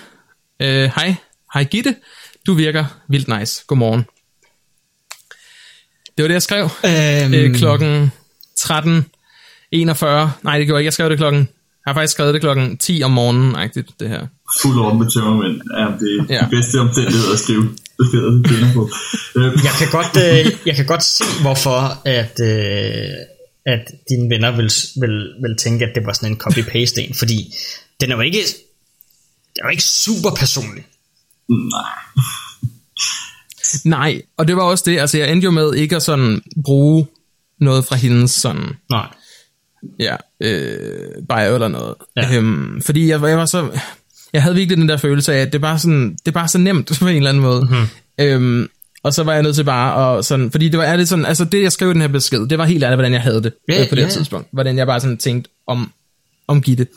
Øh, 0.60 0.92
hej, 0.96 1.16
hej 1.54 1.64
Gitte. 1.64 1.96
Du 2.48 2.54
virker 2.54 2.86
vildt 3.08 3.40
nice. 3.40 3.64
Godmorgen. 3.68 4.06
Det 6.18 6.24
var 6.24 6.28
det, 6.28 6.34
jeg 6.34 6.42
skrev 6.42 6.70
Øhm, 6.86 7.34
øh, 7.34 7.56
klokken 7.56 8.12
13.41. 8.60 8.70
Nej, 9.72 9.88
det 9.88 9.92
gjorde 9.94 10.44
jeg 10.44 10.62
ikke. 10.62 10.86
Jeg 10.86 10.94
skrev 10.94 11.10
det 11.10 11.18
klokken... 11.18 11.40
Jeg 11.86 11.92
har 11.92 11.94
faktisk 11.94 12.14
skrevet 12.14 12.34
det 12.34 12.42
klokken 12.42 12.78
10 12.78 13.02
om 13.04 13.12
morgenen, 13.12 13.56
agtigt, 13.56 14.00
det 14.00 14.10
her. 14.10 14.28
Fuld 14.62 14.80
orden 14.80 15.00
med 15.00 15.10
tømmermænd. 15.12 15.56
Ja, 15.78 15.86
det 16.00 16.10
er 16.30 16.36
Ja. 16.36 16.46
de 16.46 16.50
bedste 16.50 16.76
omstændigheder 16.80 17.34
at 17.34 17.40
skrive 17.40 17.64
på. 18.74 18.90
Øh, 19.36 19.44
jeg 19.68 19.74
kan 19.80 19.88
godt, 19.92 20.14
øh, 20.26 20.58
jeg 20.66 20.76
kan 20.76 20.86
godt 20.86 21.04
se, 21.04 21.24
hvorfor 21.42 21.80
at, 22.08 22.40
øh, 22.44 23.10
at 23.66 23.82
dine 24.10 24.30
venner 24.30 24.52
vil, 24.56 24.72
vil, 25.02 25.34
vil 25.42 25.58
tænke, 25.58 25.86
at 25.86 25.92
det 25.96 26.06
var 26.06 26.14
sådan 26.14 26.32
en 26.32 26.42
copy-paste 26.44 27.02
en, 27.02 27.14
fordi 27.16 27.54
den 28.02 28.12
er 28.12 28.16
jo 28.16 28.22
ikke, 28.22 28.38
den 29.56 29.62
er 29.64 29.68
jo 29.68 29.70
ikke 29.70 29.84
super 29.84 30.30
personlig. 30.40 30.84
nej. 31.50 31.92
Nej, 33.86 34.22
og 34.38 34.48
det 34.48 34.56
var 34.56 34.62
også 34.64 34.84
det, 34.88 35.00
altså 35.00 35.18
jeg 35.18 35.32
endte 35.32 35.46
jo 35.46 35.52
med 35.52 35.74
ikke 35.76 35.96
at 35.96 36.04
sådan 36.04 36.42
bruge 36.66 37.08
noget 37.60 37.86
fra 37.86 37.96
hendes 37.96 38.32
sådan, 38.32 38.70
Nej. 38.90 39.08
ja, 40.00 40.16
øh, 40.44 41.10
bio 41.30 41.54
eller 41.56 41.68
noget. 41.68 41.96
Ja. 42.16 42.36
Øhm, 42.38 42.82
fordi 42.82 43.08
jeg, 43.08 43.22
jeg 43.22 43.38
var 43.38 43.46
så, 43.46 43.80
jeg 44.34 44.44
havde 44.44 44.56
virkelig 44.56 44.78
den 44.78 44.90
der 44.90 44.98
følelse 44.98 45.34
af, 45.34 45.38
at 45.42 45.48
det 45.48 45.56
er 45.56 45.62
bare 45.62 45.80
sådan, 45.80 46.12
det 46.12 46.28
er 46.28 46.32
bare 46.32 46.48
så 46.48 46.58
nemt 46.58 46.92
på 47.00 47.08
en 47.08 47.16
eller 47.16 47.30
anden 47.30 47.44
måde. 47.44 47.62
Mm-hmm. 47.62 47.88
Øhm, 48.20 48.70
og 49.04 49.14
så 49.14 49.24
var 49.24 49.34
jeg 49.34 49.44
nødt 49.44 49.56
til 49.56 49.64
bare 49.64 50.18
at 50.18 50.26
sådan, 50.26 50.52
fordi 50.52 50.70
det 50.70 50.78
var 50.78 50.86
ærligt 50.86 51.10
sådan, 51.10 51.26
altså 51.26 51.46
det 51.46 51.64
jeg 51.64 51.72
skrev 51.72 51.90
i 51.90 51.94
den 51.94 52.02
her 52.02 52.08
besked, 52.08 52.48
det 52.48 52.58
var 52.58 52.66
helt 52.66 52.84
ærligt, 52.84 52.98
hvordan 52.98 53.14
jeg 53.14 53.22
havde 53.22 53.44
det 53.44 53.54
Ja, 53.70 53.82
øh, 53.82 53.90
på 53.90 53.96
det 53.96 54.02
ja. 54.02 54.08
tidspunkt. 54.10 54.48
Hvordan 54.52 54.78
jeg 54.78 54.88
bare 54.88 55.00
sådan 55.00 55.18
tænkte 55.18 55.50
om, 55.68 55.92
om 56.48 56.62
Gitte. 56.62 56.88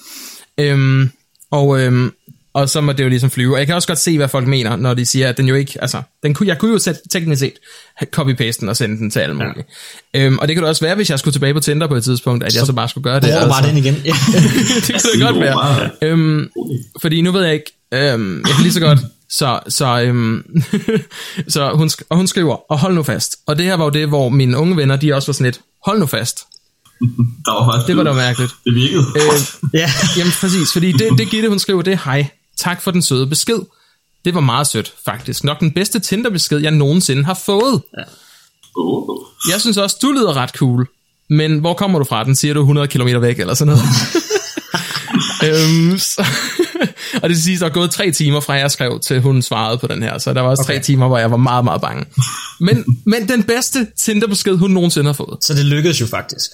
Øhm, 0.58 1.10
og, 1.50 1.80
øhm, 1.80 2.12
og 2.54 2.68
så 2.68 2.80
må 2.80 2.92
det 2.92 3.04
jo 3.04 3.08
ligesom 3.08 3.30
flyve. 3.30 3.54
Og 3.54 3.58
jeg 3.58 3.66
kan 3.66 3.76
også 3.76 3.88
godt 3.88 3.98
se, 3.98 4.16
hvad 4.16 4.28
folk 4.28 4.46
mener, 4.46 4.76
når 4.76 4.94
de 4.94 5.06
siger, 5.06 5.28
at 5.28 5.36
den 5.36 5.48
jo 5.48 5.54
ikke, 5.54 5.78
altså, 5.82 6.02
den 6.22 6.34
kunne, 6.34 6.46
jeg 6.48 6.58
kunne 6.58 6.72
jo 6.72 6.78
sæt, 6.78 6.96
teknisk 7.10 7.40
set 7.40 7.52
copy-paste 8.16 8.60
den 8.60 8.68
og 8.68 8.76
sende 8.76 8.96
den 8.96 9.10
til 9.10 9.20
alle 9.20 9.34
mulige. 9.34 9.64
Ja. 10.14 10.20
Øhm, 10.24 10.38
og 10.38 10.48
det 10.48 10.56
kan 10.56 10.62
det 10.62 10.68
også 10.68 10.84
være, 10.84 10.94
hvis 10.94 11.10
jeg 11.10 11.18
skulle 11.18 11.32
tilbage 11.34 11.54
på 11.54 11.60
Tinder 11.60 11.86
på 11.86 11.94
et 11.94 12.04
tidspunkt, 12.04 12.44
at 12.44 12.56
jeg 12.56 12.66
så 12.66 12.72
bare 12.72 12.88
skulle 12.88 13.04
gøre 13.04 13.14
det. 13.20 13.22
Bruger 13.22 13.40
du 13.44 13.48
bare 13.48 13.68
den 13.68 13.76
igen? 13.76 13.94
Ja. 14.04 14.12
det 14.86 15.02
kunne 15.02 15.12
det 15.12 15.20
godt 15.20 15.40
være. 15.40 15.90
Øhm, 16.02 16.48
fordi 17.02 17.20
nu 17.20 17.32
ved 17.32 17.44
jeg 17.44 17.52
ikke, 17.54 17.72
øhm, 17.94 18.38
jeg 18.46 18.54
kan 18.54 18.62
lige 18.62 18.72
så 18.72 18.80
godt, 18.80 18.98
så, 19.30 19.60
så, 19.68 20.00
øhm, 20.02 20.62
så 21.48 21.70
hun, 21.74 21.88
sk- 21.88 22.06
og 22.10 22.16
hun 22.16 22.26
skriver, 22.26 22.72
og 22.72 22.78
hold 22.78 22.94
nu 22.94 23.02
fast. 23.02 23.36
Og 23.46 23.58
det 23.58 23.64
her 23.66 23.74
var 23.74 23.84
jo 23.84 23.90
det, 23.90 24.08
hvor 24.08 24.28
mine 24.28 24.56
unge 24.58 24.76
venner, 24.76 24.96
de 24.96 25.14
også 25.14 25.28
var 25.28 25.32
sådan 25.32 25.44
lidt, 25.44 25.60
hold 25.86 25.98
nu 25.98 26.06
fast. 26.06 26.38
Der 27.46 27.52
var 27.52 27.72
faktisk, 27.72 27.86
Det 27.88 27.96
var 27.96 28.02
da 28.02 28.12
mærkeligt. 28.12 28.52
Det 28.64 28.74
virkede. 28.74 29.04
Øh, 29.16 29.70
ja. 29.74 29.90
Jamen 30.16 30.32
præcis, 30.40 30.72
fordi 30.72 30.92
det, 30.92 31.08
det 31.18 31.28
Gitte, 31.30 31.48
hun 31.48 31.58
skriver, 31.58 31.82
det 31.82 31.92
er 31.92 31.98
hej. 32.04 32.26
Tak 32.62 32.82
for 32.82 32.90
den 32.90 33.02
søde 33.02 33.26
besked. 33.26 33.58
Det 34.24 34.34
var 34.34 34.40
meget 34.40 34.66
sødt, 34.66 34.94
faktisk. 35.04 35.44
Nok 35.44 35.60
den 35.60 35.72
bedste 35.72 36.00
Tinder-besked, 36.00 36.58
jeg 36.58 36.70
nogensinde 36.70 37.24
har 37.24 37.34
fået. 37.34 37.82
Oh. 38.76 39.18
Jeg 39.52 39.60
synes 39.60 39.76
også, 39.76 39.96
du 40.02 40.12
lyder 40.12 40.36
ret 40.36 40.50
cool. 40.50 40.88
Men 41.30 41.58
hvor 41.58 41.74
kommer 41.74 41.98
du 41.98 42.04
fra? 42.04 42.24
Den 42.24 42.36
siger 42.36 42.54
du 42.54 42.60
100 42.60 42.88
km 42.88 43.20
væk, 43.20 43.40
eller 43.40 43.54
sådan 43.54 43.74
noget. 43.74 43.84
øhm, 45.46 45.98
så, 45.98 46.26
og 47.22 47.28
det 47.28 47.42
sidste, 47.42 47.64
der 47.64 47.70
er 47.70 47.74
gået 47.74 47.90
tre 47.90 48.10
timer 48.10 48.40
fra, 48.40 48.52
jeg 48.52 48.70
skrev, 48.70 49.00
til 49.00 49.20
hun 49.20 49.42
svarede 49.42 49.78
på 49.78 49.86
den 49.86 50.02
her. 50.02 50.18
Så 50.18 50.32
der 50.32 50.40
var 50.40 50.50
også 50.50 50.62
okay. 50.62 50.74
tre 50.74 50.82
timer, 50.82 51.08
hvor 51.08 51.18
jeg 51.18 51.30
var 51.30 51.36
meget, 51.36 51.64
meget 51.64 51.80
bange. 51.80 52.04
Men, 52.60 52.84
men 53.06 53.28
den 53.28 53.42
bedste 53.42 53.86
Tinder-besked, 53.98 54.56
hun 54.56 54.70
nogensinde 54.70 55.06
har 55.06 55.12
fået. 55.12 55.44
Så 55.44 55.54
det 55.54 55.64
lykkedes 55.64 56.00
jo 56.00 56.06
faktisk. 56.06 56.50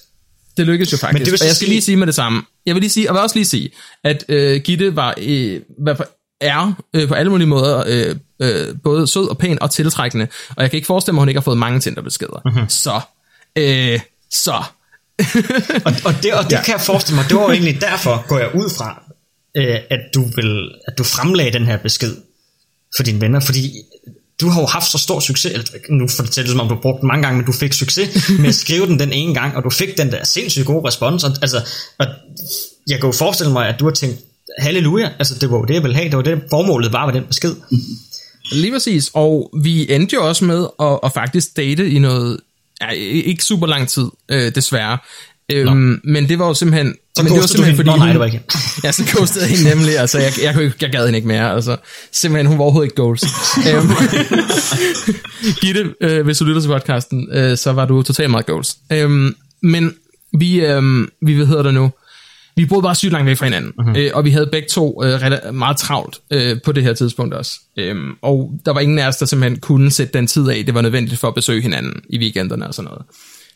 Det 0.57 0.67
lykkedes 0.67 0.93
jo 0.93 0.97
faktisk. 0.97 1.19
Men 1.19 1.25
det 1.25 1.33
vil 1.33 1.43
og 1.43 1.47
jeg 1.47 1.57
skal 1.57 1.69
lige 1.69 1.83
sige 1.83 1.97
med 1.97 2.07
det 2.07 2.15
samme. 2.15 2.43
Jeg 2.69 2.75
vil 2.75 2.81
lige 2.81 2.91
sige, 2.91 3.11
og 3.11 3.15
vil 3.15 3.23
også 3.23 3.37
lige 3.37 3.45
sige, 3.47 3.71
at 4.05 4.25
øh, 4.29 4.61
Gitte 4.61 4.97
var, 4.97 5.15
øh, 5.23 5.61
hvad 5.79 5.97
for- 5.97 6.09
er 6.41 6.73
øh, 6.95 7.09
på 7.09 7.15
alle 7.15 7.31
mulige 7.31 7.47
måder 7.49 7.85
øh, 7.87 8.17
øh, 8.43 8.75
både 8.85 9.07
sød 9.07 9.29
og 9.29 9.39
pæn 9.39 9.63
og 9.63 9.71
tiltrækkende. 9.71 10.29
Og 10.57 10.63
jeg 10.63 10.71
kan 10.71 10.77
ikke 10.77 10.87
forestille 10.87 11.15
mig, 11.15 11.21
at 11.21 11.23
hun 11.23 11.29
ikke 11.29 11.39
har 11.41 11.45
fået 11.45 11.59
mange 11.59 11.81
Tinder-beskeder. 11.81 12.41
Mhm. 12.45 12.55
Mm-hmm. 12.55 12.69
Så, 12.69 13.01
øh, 13.59 14.01
så. 14.31 14.53
Og, 15.85 15.93
og 16.05 16.15
det, 16.23 16.35
og 16.35 16.45
det 16.45 16.53
ja. 16.53 16.63
kan 16.63 16.73
jeg 16.73 16.81
forestille 16.81 17.17
mig, 17.17 17.25
det 17.29 17.37
var 17.37 17.51
egentlig 17.53 17.81
derfor, 17.81 18.25
går 18.29 18.39
jeg 18.39 18.55
ud 18.55 18.71
fra, 18.77 19.03
øh, 19.57 19.77
at, 19.91 20.01
du 20.15 20.23
vil, 20.37 20.71
at 20.87 20.99
du 20.99 21.05
fremlagde 21.05 21.53
den 21.53 21.67
her 21.67 21.77
besked 21.77 22.17
for 22.97 23.03
dine 23.03 23.21
venner, 23.21 23.41
fordi 23.41 23.73
du 24.41 24.49
har 24.49 24.61
jo 24.61 24.67
haft 24.67 24.91
så 24.91 24.99
stor 24.99 25.21
succes, 25.21 25.53
eller 25.53 25.65
nu 25.91 26.09
fortæller 26.09 26.47
du 26.47 26.53
som 26.53 26.61
om 26.61 26.69
du 26.69 26.75
brugte 26.83 27.01
den 27.01 27.07
mange 27.07 27.23
gange, 27.23 27.37
men 27.37 27.47
du 27.47 27.53
fik 27.53 27.73
succes 27.73 28.31
med 28.39 28.49
at 28.49 28.55
skrive 28.55 28.87
den 28.87 28.99
den 28.99 29.13
ene 29.13 29.35
gang, 29.35 29.57
og 29.57 29.65
du 29.65 29.71
fik 29.71 29.99
den 29.99 30.13
der 30.13 30.25
sindssygt 30.25 30.67
gode 30.67 30.89
respons, 30.89 31.25
og, 31.25 31.31
altså, 31.43 31.69
og 31.99 32.07
jeg 32.89 33.01
kan 33.01 33.09
jo 33.09 33.13
forestille 33.13 33.53
mig, 33.53 33.69
at 33.69 33.81
du 33.81 33.85
har 33.85 33.93
tænkt, 33.93 34.21
halleluja, 34.59 35.11
altså 35.19 35.35
det 35.35 35.51
var 35.51 35.57
jo 35.57 35.65
det, 35.65 35.75
jeg 35.75 35.83
ville 35.83 35.97
have, 35.97 36.09
det 36.09 36.17
var 36.17 36.23
det, 36.23 36.43
formålet 36.51 36.93
var 36.93 37.07
med 37.07 37.15
den 37.15 37.25
besked. 37.25 37.55
Lige 38.53 38.73
præcis. 38.73 39.11
Og 39.15 39.51
vi 39.63 39.93
endte 39.93 40.15
jo 40.15 40.29
også 40.29 40.45
med 40.45 40.67
at, 40.81 40.99
at 41.05 41.13
faktisk 41.13 41.57
date 41.57 41.91
i 41.91 41.99
noget, 41.99 42.41
ja, 42.81 42.91
ikke 42.91 43.45
super 43.45 43.67
lang 43.67 43.89
tid, 43.89 44.07
øh, 44.29 44.55
desværre. 44.55 44.99
Øhm, 45.53 46.01
men 46.05 46.29
det 46.29 46.39
var 46.39 46.47
jo 46.47 46.55
simpelthen... 46.55 46.95
Så 47.17 47.23
men 47.23 47.33
det 47.33 47.41
var 47.41 47.47
du 47.57 47.63
hende. 47.63 47.85
Nå, 47.85 47.97
nej, 47.97 48.09
det 48.13 48.19
var 48.21 48.27
ikke. 48.27 48.41
Ja, 48.85 48.93
så 48.93 49.05
ghostede 49.17 49.45
jeg 49.45 49.51
hende 49.59 49.71
nemlig. 49.71 49.99
Altså, 49.99 50.19
jeg, 50.19 50.33
jeg, 50.43 50.63
ikke, 50.63 50.77
jeg 50.81 50.91
gad 50.91 51.05
hende 51.05 51.17
ikke 51.19 51.29
mere. 51.29 51.55
Altså, 51.55 51.77
simpelthen, 52.13 52.47
hun 52.47 52.59
var 52.59 52.65
overhovedet 52.65 52.87
ikke 52.87 53.03
ghost. 53.03 53.25
øhm, 53.75 53.89
Gitte, 55.61 55.95
øh, 56.01 56.25
hvis 56.25 56.39
du 56.39 56.45
lytter 56.45 56.61
til 56.61 56.69
podcasten, 56.69 57.29
øh, 57.33 57.57
så 57.57 57.73
var 57.73 57.87
du 57.87 58.03
totalt 58.03 58.31
meget 58.31 58.47
ghost. 58.47 58.79
Øhm, 58.93 59.35
men 59.63 59.95
vi, 60.39 60.61
øh, 60.61 60.83
vi, 61.27 61.35
hvad 61.35 61.47
hedder 61.47 61.63
det 61.63 61.75
nu? 61.75 61.91
Vi 62.57 62.65
boede 62.67 62.83
bare 62.83 62.95
sygt 62.95 63.13
langt 63.13 63.27
væk 63.27 63.37
fra 63.37 63.47
hinanden, 63.47 63.73
Mhm. 63.79 63.89
uh-huh. 63.93 63.99
øh, 63.99 64.11
og 64.15 64.25
vi 64.25 64.31
havde 64.31 64.49
begge 64.53 64.69
to 64.69 65.05
øh, 65.05 65.21
meget 65.55 65.77
travlt 65.77 66.19
øh, 66.33 66.57
på 66.65 66.73
det 66.73 66.83
her 66.83 66.93
tidspunkt 66.95 67.35
også. 67.35 67.53
Øhm, 67.79 68.11
og 68.23 68.51
der 68.67 68.73
var 68.73 68.81
ingen 68.81 68.99
af 68.99 69.09
os, 69.09 69.17
der 69.17 69.27
simpelthen 69.27 69.61
kunne 69.61 69.91
sætte 69.91 70.13
den 70.13 70.27
tid 70.27 70.49
af, 70.49 70.63
det 70.67 70.75
var 70.75 70.81
nødvendigt 70.83 71.21
for 71.21 71.29
at 71.29 71.35
besøge 71.35 71.63
hinanden 71.63 71.93
i 72.11 72.19
weekenderne 72.19 72.67
og 72.67 72.75
sådan 72.75 72.89
noget. 72.91 73.03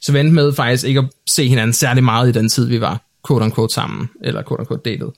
Så 0.02 0.12
vi 0.12 0.18
endte 0.18 0.34
med 0.34 0.52
faktisk 0.52 0.84
ikke 0.84 1.00
at 1.00 1.06
se 1.26 1.48
hinanden 1.48 1.72
særlig 1.72 2.04
meget 2.04 2.28
i 2.28 2.32
den 2.32 2.48
tid, 2.48 2.66
vi 2.66 2.80
var 2.80 3.02
quote 3.26 3.44
unquote 3.44 3.74
sammen, 3.74 4.08
eller 4.24 4.42
quote 4.48 4.60
unquote 4.60 4.90
datet. 4.90 5.10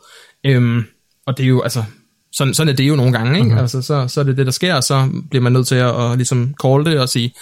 Øhm, 0.47 0.85
og 1.26 1.39
det 1.39 1.45
er 1.45 1.49
jo, 1.49 1.62
altså, 1.62 1.85
sådan, 2.32 2.55
sådan 2.55 2.72
er 2.72 2.76
det 2.76 2.89
jo 2.89 2.97
nogle 2.97 3.12
gange, 3.12 3.39
ikke? 3.39 3.51
Uh-huh. 3.51 3.61
Altså, 3.61 3.82
så, 3.82 4.09
så 4.09 4.20
er 4.20 4.24
det 4.24 4.37
det, 4.37 4.47
der 4.47 4.53
sker, 4.53 4.74
og 4.74 4.82
så 4.82 5.11
bliver 5.30 5.43
man 5.43 5.53
nødt 5.53 5.66
til 5.66 5.74
at, 5.74 6.11
at 6.11 6.16
ligesom 6.16 6.55
call 6.62 6.85
det 6.85 7.01
og 7.01 7.09
sige, 7.09 7.35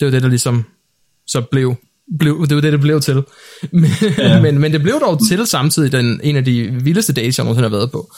det 0.00 0.06
var 0.06 0.10
det, 0.10 0.22
der 0.22 0.28
ligesom 0.28 0.64
så 1.26 1.40
blev, 1.40 1.74
blev 2.18 2.46
det 2.46 2.54
var 2.54 2.60
det, 2.60 2.72
det 2.72 2.80
blev 2.80 3.00
til. 3.00 3.22
Men, 3.72 3.90
ja. 4.18 4.40
men, 4.40 4.58
men 4.58 4.72
det 4.72 4.82
blev 4.82 5.00
dog 5.00 5.28
til 5.28 5.46
samtidig 5.46 5.92
den, 5.92 6.20
en 6.22 6.36
af 6.36 6.44
de 6.44 6.70
vildeste 6.82 7.12
dates, 7.12 7.38
jeg 7.38 7.44
nogensinde 7.44 7.68
har 7.68 7.76
været 7.76 7.90
på. 7.90 8.12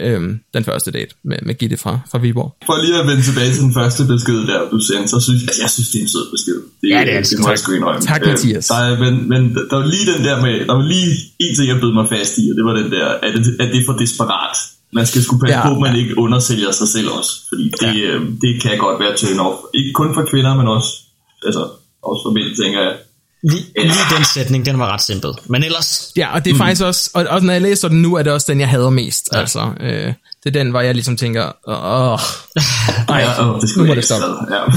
Øhm, 0.00 0.40
den 0.54 0.64
første 0.64 0.90
date 0.90 1.12
med, 1.24 1.36
med 1.48 1.54
Gitte 1.60 1.76
fra, 1.76 1.94
fra 2.10 2.18
Viborg. 2.18 2.50
For 2.68 2.76
lige 2.84 2.96
at 3.02 3.06
vende 3.10 3.22
tilbage 3.22 3.50
til 3.56 3.62
den 3.68 3.74
første 3.74 4.02
besked 4.12 4.40
der, 4.50 4.60
du 4.74 4.78
sendte, 4.88 5.08
så 5.14 5.18
synes 5.26 5.40
jeg, 5.46 5.52
jeg 5.62 5.70
synes, 5.74 5.88
det 5.92 5.98
er 5.98 6.02
en 6.02 6.12
sød 6.16 6.26
besked. 6.34 6.58
Det, 6.80 6.86
Ja, 6.94 7.00
det 7.06 7.12
er 7.12 7.16
altid 7.20 7.36
det 7.36 7.42
må 7.44 7.50
jeg 7.50 7.58
tak. 7.58 7.74
indrømme. 7.76 8.00
Tak, 8.12 8.20
Øh, 8.22 8.28
Mathias. 8.28 8.66
Der 8.72 8.78
er, 8.88 8.92
men, 9.04 9.14
men 9.32 9.42
der 9.70 9.76
var 9.80 9.86
lige 9.94 10.06
den 10.12 10.20
der 10.28 10.36
med, 10.46 10.54
der 10.68 10.74
var 10.80 10.86
lige 10.94 11.10
en 11.44 11.52
ting, 11.56 11.66
jeg 11.72 11.78
bed 11.84 11.92
mig 12.00 12.06
fast 12.14 12.32
i, 12.42 12.44
og 12.50 12.54
det 12.58 12.64
var 12.68 12.74
den 12.80 12.88
der, 12.96 13.06
at 13.26 13.30
det, 13.36 13.42
at 13.62 13.68
det 13.72 13.78
er 13.82 13.86
for 13.90 13.96
desperat. 14.04 14.56
Man 14.98 15.06
skal 15.10 15.22
sgu 15.22 15.32
passe 15.38 15.56
Ja, 15.58 15.62
på, 15.68 15.72
at 15.76 15.80
man 15.86 15.94
ja. 15.94 16.00
ikke 16.02 16.14
undersælger 16.24 16.70
sig 16.80 16.88
selv 16.94 17.08
også, 17.18 17.32
fordi 17.50 17.64
det, 17.82 17.92
ja. 18.02 18.12
det 18.44 18.52
kan 18.62 18.74
godt 18.86 18.96
være 19.02 19.12
turn 19.20 19.40
off. 19.46 19.58
Ikke 19.78 19.92
kun 20.00 20.10
for 20.16 20.24
kvinder, 20.32 20.52
men 20.60 20.66
også, 20.76 20.90
altså, 21.46 21.62
også 22.10 22.20
for 22.24 22.32
mænd, 22.36 22.48
tænker 22.62 22.80
jeg. 22.86 22.94
Lige, 23.50 23.64
lige 23.76 24.16
den 24.16 24.24
sætning, 24.34 24.66
den 24.66 24.78
var 24.78 24.92
ret 24.92 25.02
simpel. 25.02 25.30
Men 25.46 25.64
ellers, 25.64 26.12
Ja, 26.16 26.34
og 26.34 26.44
det 26.44 26.50
er 26.50 26.54
mm. 26.54 26.58
faktisk 26.58 26.82
også, 26.82 27.10
og, 27.14 27.26
og 27.28 27.42
når 27.42 27.52
jeg 27.52 27.62
læser 27.62 27.88
den 27.88 28.02
nu, 28.02 28.14
er 28.14 28.22
det 28.22 28.32
også 28.32 28.52
den, 28.52 28.60
jeg 28.60 28.68
hader 28.68 28.90
mest. 28.90 29.28
Ja. 29.32 29.38
Altså, 29.38 29.72
øh, 29.80 30.12
det 30.44 30.46
er 30.46 30.50
den, 30.50 30.70
hvor 30.70 30.80
jeg 30.80 30.94
ligesom 30.94 31.16
tænker, 31.16 31.52
åh, 31.68 32.18
Ej, 33.08 33.20
ja, 33.20 33.58
det 33.60 33.70
nu 33.76 33.82
må 33.82 33.86
jeg 33.86 33.96
det 33.96 34.04
stoppe. 34.04 34.26
Ja. 34.54 34.62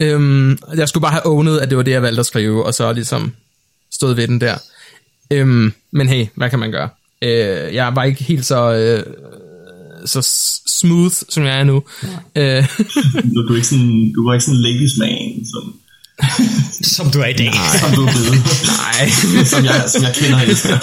Øhm, 0.00 0.58
jeg 0.76 0.88
skulle 0.88 1.02
bare 1.02 1.12
have 1.12 1.26
ownet, 1.26 1.58
at 1.58 1.70
det 1.70 1.76
var 1.76 1.82
det, 1.82 1.90
jeg 1.90 2.02
valgte 2.02 2.20
at 2.20 2.26
skrive, 2.26 2.66
og 2.66 2.74
så 2.74 2.92
ligesom 2.92 3.32
stået 3.92 4.16
ved 4.16 4.28
den 4.28 4.40
der. 4.40 4.58
Øhm, 5.30 5.72
men 5.92 6.08
hey, 6.08 6.26
hvad 6.34 6.50
kan 6.50 6.58
man 6.58 6.70
gøre? 6.70 6.88
Øh, 7.22 7.74
jeg 7.74 7.96
var 7.96 8.04
ikke 8.04 8.24
helt 8.24 8.46
så, 8.46 8.72
øh, 8.72 9.14
så 10.06 10.22
smooth, 10.66 11.14
som 11.28 11.44
jeg 11.44 11.60
er 11.60 11.64
nu. 11.64 11.82
Ja. 12.36 12.58
Øh, 12.58 12.68
du, 13.34 13.48
du, 13.48 13.52
er 13.52 13.56
ikke 13.56 13.66
sådan, 13.66 14.12
du 14.12 14.26
var 14.26 14.34
ikke 14.34 14.44
sådan 14.44 14.56
en 14.56 14.62
ladies 14.62 14.98
man, 14.98 15.46
som, 15.46 15.74
som 16.82 17.10
du 17.10 17.20
er 17.20 17.26
i 17.26 17.32
dag. 17.32 17.50
som 17.80 17.90
du 17.94 18.06
er 18.06 18.12
blevet, 18.12 18.38
nej, 18.66 19.08
som 19.52 19.64
jeg, 19.64 19.84
som 19.86 20.02
jeg 20.02 20.14
kender 20.14 20.40
elsker. 20.40 20.76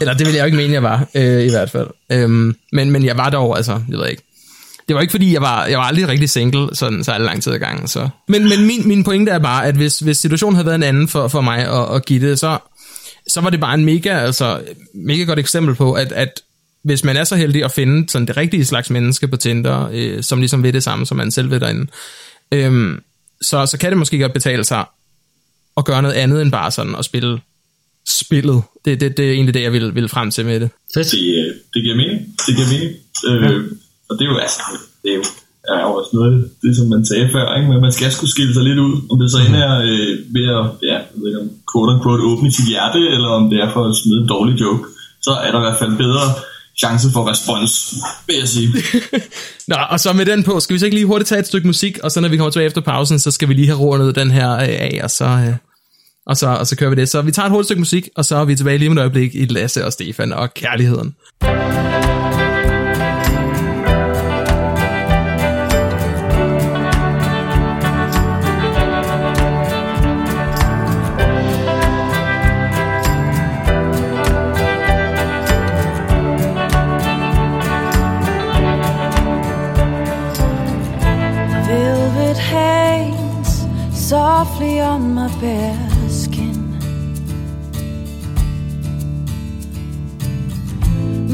eller 0.00 0.14
det 0.14 0.26
vil 0.26 0.34
jeg 0.34 0.40
jo 0.40 0.44
ikke 0.44 0.56
mene, 0.56 0.72
jeg 0.72 0.82
var, 0.82 1.06
øh, 1.14 1.42
i 1.46 1.50
hvert 1.50 1.70
fald. 1.70 1.88
Øhm, 2.12 2.56
men, 2.72 2.90
men 2.90 3.04
jeg 3.04 3.16
var 3.16 3.30
dog, 3.30 3.56
altså, 3.56 3.80
jeg 3.88 3.98
ved 3.98 4.08
ikke. 4.08 4.22
Det 4.88 4.94
var 4.94 5.00
ikke 5.00 5.10
fordi, 5.10 5.32
jeg 5.32 5.42
var, 5.42 5.66
jeg 5.66 5.78
var 5.78 5.84
aldrig 5.84 6.08
rigtig 6.08 6.30
single, 6.30 6.76
sådan 6.76 7.04
så 7.04 7.18
lang 7.18 7.42
tid 7.42 7.52
ad 7.52 7.58
gangen. 7.58 7.88
Så. 7.88 8.08
Men, 8.28 8.48
men 8.48 8.66
min, 8.66 8.88
min 8.88 9.04
pointe 9.04 9.32
er 9.32 9.38
bare, 9.38 9.66
at 9.66 9.74
hvis, 9.74 9.98
hvis 9.98 10.18
situationen 10.18 10.54
havde 10.54 10.66
været 10.66 10.74
en 10.74 10.82
anden 10.82 11.08
for, 11.08 11.28
for 11.28 11.40
mig 11.40 11.68
og, 11.68 11.86
og 11.86 12.02
Gitte, 12.02 12.36
så, 12.36 12.58
så 13.28 13.40
var 13.40 13.50
det 13.50 13.60
bare 13.60 13.74
en 13.74 13.84
mega, 13.84 14.18
altså, 14.18 14.60
mega 14.94 15.22
godt 15.22 15.38
eksempel 15.38 15.74
på, 15.74 15.92
at, 15.92 16.12
at 16.12 16.40
hvis 16.84 17.04
man 17.04 17.16
er 17.16 17.24
så 17.24 17.36
heldig 17.36 17.64
at 17.64 17.72
finde 17.72 18.08
sådan 18.08 18.26
det 18.26 18.36
rigtige 18.36 18.64
slags 18.64 18.90
menneske 18.90 19.28
på 19.28 19.36
Tinder, 19.36 19.88
øh, 19.92 20.22
som 20.22 20.38
ligesom 20.38 20.62
ved 20.62 20.72
det 20.72 20.82
samme, 20.82 21.06
som 21.06 21.16
man 21.16 21.30
selv 21.30 21.50
ved 21.50 21.60
derinde, 21.60 21.86
øhm, 22.52 23.00
så, 23.42 23.66
så 23.66 23.78
kan 23.78 23.90
det 23.90 23.98
måske 23.98 24.18
godt 24.18 24.32
betale 24.32 24.64
sig 24.64 24.84
at 25.76 25.84
gøre 25.84 26.02
noget 26.02 26.14
andet 26.14 26.42
end 26.42 26.52
bare 26.52 26.70
sådan 26.70 26.94
at 26.94 27.04
spille 27.04 27.40
spillet. 28.08 28.62
Det, 28.84 29.00
det, 29.00 29.16
det 29.16 29.28
er 29.28 29.32
egentlig 29.32 29.54
det, 29.54 29.62
jeg 29.62 29.72
vil, 29.72 29.94
vil 29.94 30.08
frem 30.08 30.30
til 30.30 30.46
med 30.46 30.60
det. 30.60 30.70
Fedt. 30.94 31.10
Det, 31.10 31.18
øh, 31.38 31.54
det 31.74 31.82
giver 31.82 31.96
mening. 31.96 32.18
Det 32.46 32.52
giver 32.56 32.68
mening. 32.74 32.92
Øh, 33.28 33.42
ja. 33.42 33.50
Og 34.08 34.12
det 34.18 34.24
er 34.24 34.30
jo 34.32 34.38
altså, 34.38 34.60
det 35.02 35.10
er 35.12 35.16
jo, 35.20 35.24
er 35.74 35.80
jo 35.86 35.90
også 35.98 36.10
noget 36.12 36.28
af 36.34 36.38
det, 36.62 36.72
som 36.76 36.86
man 36.94 37.06
sagde 37.06 37.28
før, 37.32 37.46
ikke? 37.56 37.68
men 37.70 37.80
man 37.86 37.92
skal 37.92 38.12
skulle 38.12 38.30
skille 38.30 38.54
sig 38.54 38.64
lidt 38.68 38.78
ud, 38.86 38.94
om 39.10 39.16
det 39.20 39.30
så 39.30 39.38
end 39.46 39.56
er 39.66 39.74
øh, 39.90 40.12
ved 40.36 40.46
at, 40.58 40.64
ja, 40.88 40.96
jeg 41.10 41.18
ved 41.20 41.28
ikke 41.30 41.40
om 41.44 41.50
quote 41.70 41.90
unquote 41.92 42.22
åbne 42.30 42.52
sit 42.52 42.68
hjerte, 42.72 43.00
eller 43.14 43.28
om 43.38 43.44
det 43.50 43.58
er 43.64 43.70
for 43.74 43.82
at 43.88 43.96
smide 44.00 44.20
en 44.22 44.28
dårlig 44.34 44.54
joke, 44.64 44.84
så 45.26 45.32
er 45.44 45.50
der 45.52 45.60
i 45.60 45.66
hvert 45.66 45.80
fald 45.82 45.94
bedre 46.04 46.26
chance 46.78 47.08
for 47.12 47.30
respons, 47.30 47.94
vil 48.26 48.36
jeg 48.38 48.48
sige. 48.48 48.74
Nå, 49.68 49.76
og 49.90 50.00
så 50.00 50.12
med 50.12 50.26
den 50.26 50.42
på, 50.42 50.60
skal 50.60 50.74
vi 50.74 50.78
så 50.78 50.84
ikke 50.84 50.96
lige 50.96 51.06
hurtigt 51.06 51.28
tage 51.28 51.38
et 51.38 51.46
stykke 51.46 51.66
musik, 51.66 51.98
og 51.98 52.10
så 52.10 52.20
når 52.20 52.28
vi 52.28 52.36
kommer 52.36 52.50
tilbage 52.50 52.66
efter 52.66 52.80
pausen, 52.80 53.18
så 53.18 53.30
skal 53.30 53.48
vi 53.48 53.54
lige 53.54 53.66
have 53.66 53.78
rundet 53.78 54.14
den 54.14 54.30
her 54.30 54.52
øh, 54.52 54.68
af, 54.68 55.00
og 55.02 55.10
så, 55.10 55.24
øh, 55.24 55.54
og, 56.26 56.36
så, 56.36 56.48
og 56.48 56.66
så 56.66 56.76
kører 56.76 56.90
vi 56.90 56.96
det. 56.96 57.08
Så 57.08 57.22
vi 57.22 57.32
tager 57.32 57.46
et 57.46 57.52
hurtigt 57.52 57.66
stykke 57.66 57.80
musik, 57.80 58.08
og 58.16 58.24
så 58.24 58.36
er 58.36 58.44
vi 58.44 58.56
tilbage 58.56 58.78
lige 58.78 58.88
om 58.88 58.96
et 58.96 59.00
øjeblik 59.00 59.34
i 59.34 59.46
Lasse 59.46 59.86
og 59.86 59.92
Stefan 59.92 60.32
og 60.32 60.54
kærligheden. 60.54 61.14
Me 84.60 84.78
on 84.78 85.14
my 85.14 85.28
bare 85.40 85.88
skin. 86.10 86.58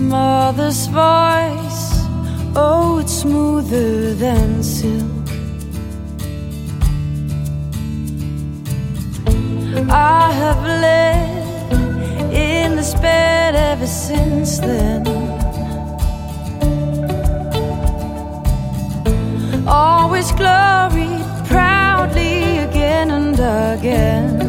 Mother's 0.08 0.86
voice, 0.86 1.82
oh, 2.54 3.00
it's 3.00 3.12
smoother 3.22 4.14
than 4.14 4.62
silk. 4.62 5.28
I 9.90 10.30
have 10.42 10.62
lived 10.86 12.32
in 12.32 12.76
this 12.76 12.94
bed 12.94 13.56
ever 13.56 13.88
since 13.88 14.60
then. 14.60 15.04
Always 19.66 20.30
again 20.30 21.17
and 23.40 23.78
again. 23.78 24.42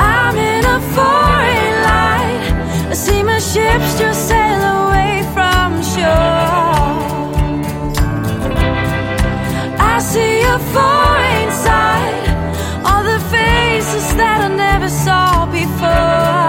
I'm 0.00 0.36
in 0.36 0.64
a 0.64 0.80
foreign 0.94 1.76
light. 1.88 2.90
I 2.90 2.94
see 2.94 3.22
my 3.22 3.38
ships 3.38 3.98
just 3.98 4.28
sail 4.28 4.60
away 4.60 5.22
from 5.34 5.82
shore. 5.82 6.82
I 9.78 9.98
see 10.00 10.42
a 10.42 10.58
foreign 10.74 11.50
side, 11.66 12.28
all 12.84 13.04
the 13.04 13.20
faces 13.30 14.14
that 14.16 14.40
I 14.40 14.54
never 14.54 14.88
saw 14.88 15.46
before. 15.46 16.41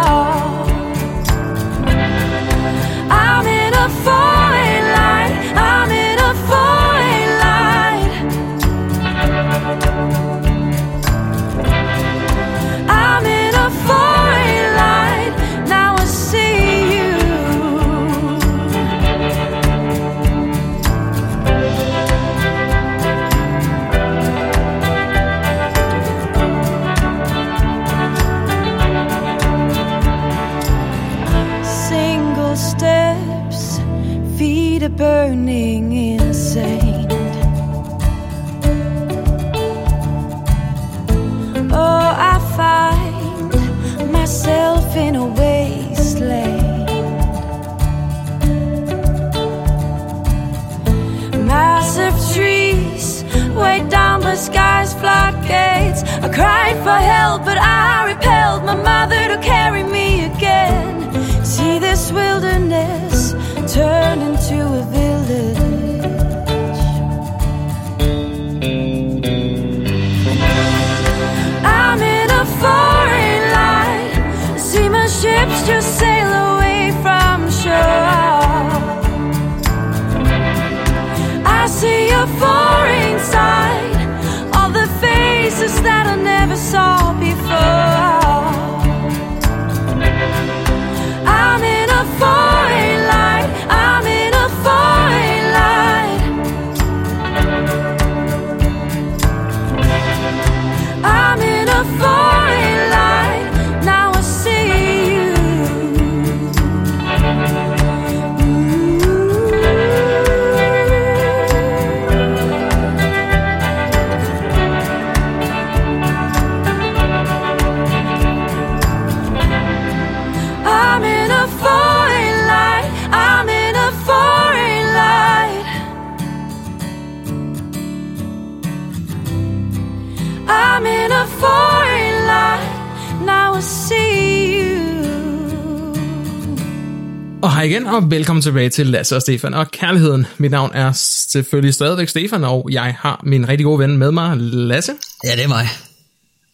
Hej 137.63 137.69
igen, 137.69 137.87
og 137.87 138.11
velkommen 138.11 138.41
tilbage 138.41 138.69
til 138.69 138.87
Lasse 138.87 139.15
og 139.15 139.21
Stefan 139.21 139.53
og 139.53 139.71
Kærligheden. 139.71 140.25
Mit 140.37 140.51
navn 140.51 140.71
er 140.73 140.91
selvfølgelig 140.93 141.73
stadigvæk 141.73 142.07
Stefan, 142.09 142.43
og 142.43 142.67
jeg 142.71 142.95
har 142.99 143.21
min 143.23 143.49
rigtig 143.49 143.65
gode 143.65 143.79
ven 143.79 143.97
med 143.97 144.11
mig, 144.11 144.37
Lasse. 144.37 144.91
Ja, 145.23 145.31
det 145.35 145.43
er 145.43 145.47
mig. 145.47 145.67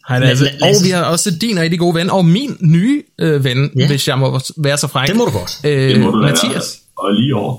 Hej 0.10 0.20
Lasse. 0.20 0.46
La- 0.46 0.54
Og 0.62 0.68
Lasse. 0.68 0.86
vi 0.86 0.90
har 0.92 1.04
også 1.04 1.32
din 1.42 1.60
rigtig 1.60 1.80
gode 1.80 1.96
ven, 1.96 2.10
og 2.10 2.26
min 2.26 2.58
nye 2.62 3.04
øh, 3.20 3.44
ven, 3.44 3.72
Ja. 3.80 3.88
hvis 3.88 4.08
jeg 4.08 4.20
må 4.20 4.40
være 4.58 4.78
så 4.78 4.88
fræk. 4.88 5.08
Det 5.08 5.16
må 5.16 5.26
du 5.26 5.32
godt. 5.32 5.52
Øh, 5.64 5.90
Det 5.90 6.00
må 6.02 6.10
du 6.12 6.22
Mathias. 6.22 6.78
Og 6.98 7.14
lige 7.14 7.36
over. 7.36 7.56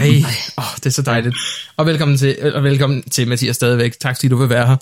Ej, 0.00 0.22
oh, 0.56 0.64
det 0.76 0.86
er 0.86 0.90
så 0.90 1.02
dejligt. 1.02 1.36
Og 1.76 1.86
velkommen 1.86 2.16
til, 2.18 2.52
og 2.54 2.62
velkommen 2.64 3.02
til 3.02 3.28
Mathias 3.28 3.56
stadigvæk. 3.56 3.92
Tak 4.00 4.16
fordi 4.16 4.28
du 4.28 4.36
vil 4.36 4.48
være 4.48 4.66
her. 4.66 4.76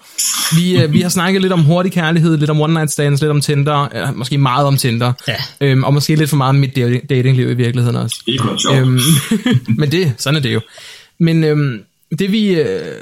Vi, 0.56 0.82
øh, 0.82 0.92
vi 0.92 1.00
har 1.00 1.08
snakket 1.08 1.42
lidt 1.42 1.52
om 1.52 1.62
hurtig 1.62 1.92
kærlighed, 1.92 2.36
lidt 2.36 2.50
om 2.50 2.60
one 2.60 2.72
night 2.74 2.90
stands, 2.92 3.20
lidt 3.20 3.30
om 3.30 3.40
Tinder, 3.40 3.88
øh, 4.08 4.16
måske 4.16 4.38
meget 4.38 4.66
om 4.66 4.76
Tinder, 4.76 5.12
Ja. 5.28 5.36
øhm, 5.60 5.84
og 5.84 5.94
måske 5.94 6.14
lidt 6.16 6.30
for 6.30 6.36
meget 6.36 6.48
om 6.48 6.54
mit 6.54 6.70
dating- 6.76 7.06
datingliv 7.10 7.50
i 7.50 7.54
virkeligheden 7.54 7.96
også. 7.96 8.22
Det 8.26 8.34
er. 8.34 8.80
Øhm, 8.80 9.00
men 9.78 9.92
det, 9.92 10.12
sådan 10.18 10.36
er 10.36 10.40
det 10.40 10.54
jo. 10.54 10.60
Men 11.20 11.44
øhm, 11.44 11.82
det 12.18 12.32
vi, 12.32 12.48
øh, 12.48 12.94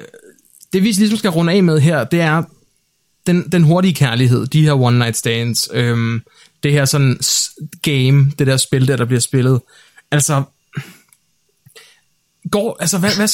det 0.73 0.83
vi 0.83 0.93
ligesom 0.93 1.19
skal 1.19 1.31
runde 1.31 1.53
af 1.53 1.63
med 1.63 1.81
her, 1.81 2.05
det 2.05 2.21
er 2.21 2.43
den, 3.27 3.49
den 3.53 3.63
hurtige 3.63 3.95
kærlighed, 3.95 4.47
de 4.47 4.63
her 4.63 4.73
one 4.73 4.99
night 4.99 5.17
stands, 5.17 5.69
øhm, 5.75 6.23
det 6.63 6.73
her 6.73 6.85
sådan 6.85 7.19
game, 7.83 8.33
det 8.39 8.47
der 8.47 8.57
spil 8.57 8.89
der, 8.89 8.97
der 8.97 9.05
bliver 9.05 9.21
spillet. 9.21 9.61
Altså, 10.11 10.43
går, 12.51 12.77
altså 12.81 12.99
hvad, 12.99 13.11
hvad, 13.17 13.29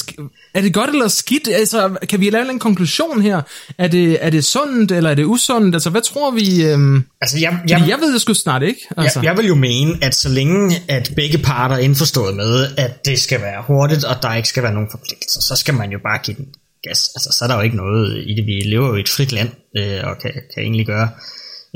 er 0.55 0.61
det 0.61 0.75
godt 0.75 0.91
eller 0.91 1.09
skidt? 1.09 1.49
Altså, 1.49 1.97
kan 2.09 2.21
vi 2.21 2.31
lave 2.31 2.51
en 2.51 2.59
konklusion 2.59 3.23
her? 3.23 3.43
Er 3.79 3.89
det, 3.89 4.25
er 4.25 4.31
det 4.31 4.45
sundt, 4.45 4.93
eller 4.93 5.11
er 5.11 5.15
det 5.15 5.25
usundt? 5.25 5.75
Altså, 5.75 5.91
hvad 5.91 6.03
tror 6.03 6.31
vi? 6.31 6.65
Øhm, 6.65 7.05
Altså, 7.21 7.39
jeg, 7.39 7.61
jeg, 7.69 7.81
jeg, 7.81 7.89
jeg 7.89 7.99
ved 8.01 8.13
det 8.13 8.21
sgu 8.21 8.35
snart 8.35 8.63
ikke. 8.63 8.81
Altså. 8.97 9.21
jeg, 9.21 9.25
jeg 9.25 9.37
vil 9.37 9.47
jo 9.47 9.55
mene, 9.55 9.99
at 10.03 10.15
så 10.15 10.29
længe 10.29 10.77
at 10.89 11.13
begge 11.17 11.39
parter 11.39 11.75
er 11.75 11.79
indforstået 11.79 12.37
med, 12.37 12.67
at 12.77 13.05
det 13.05 13.19
skal 13.19 13.41
være 13.41 13.63
hurtigt, 13.67 14.05
og 14.05 14.23
der 14.23 14.35
ikke 14.35 14.49
skal 14.49 14.63
være 14.63 14.75
nogen 14.75 14.89
forpligtelser, 14.91 15.41
så 15.41 15.57
skal 15.57 15.75
man 15.75 15.91
jo 15.91 15.99
bare 15.99 16.19
give 16.19 16.37
den 16.37 16.47
gas. 16.83 17.11
Altså, 17.15 17.37
så 17.39 17.45
er 17.45 17.49
der 17.49 17.57
jo 17.57 17.63
ikke 17.63 17.77
noget 17.77 18.25
i 18.27 18.35
det. 18.35 18.47
Vi 18.47 18.53
lever 18.53 18.89
jo 18.89 18.95
i 18.95 19.01
et 19.01 19.09
frit 19.09 19.33
land, 19.33 19.51
øh, 19.77 20.01
og 20.05 20.19
kan, 20.19 20.33
kan 20.55 20.63
egentlig 20.63 20.87
gøre 20.87 21.09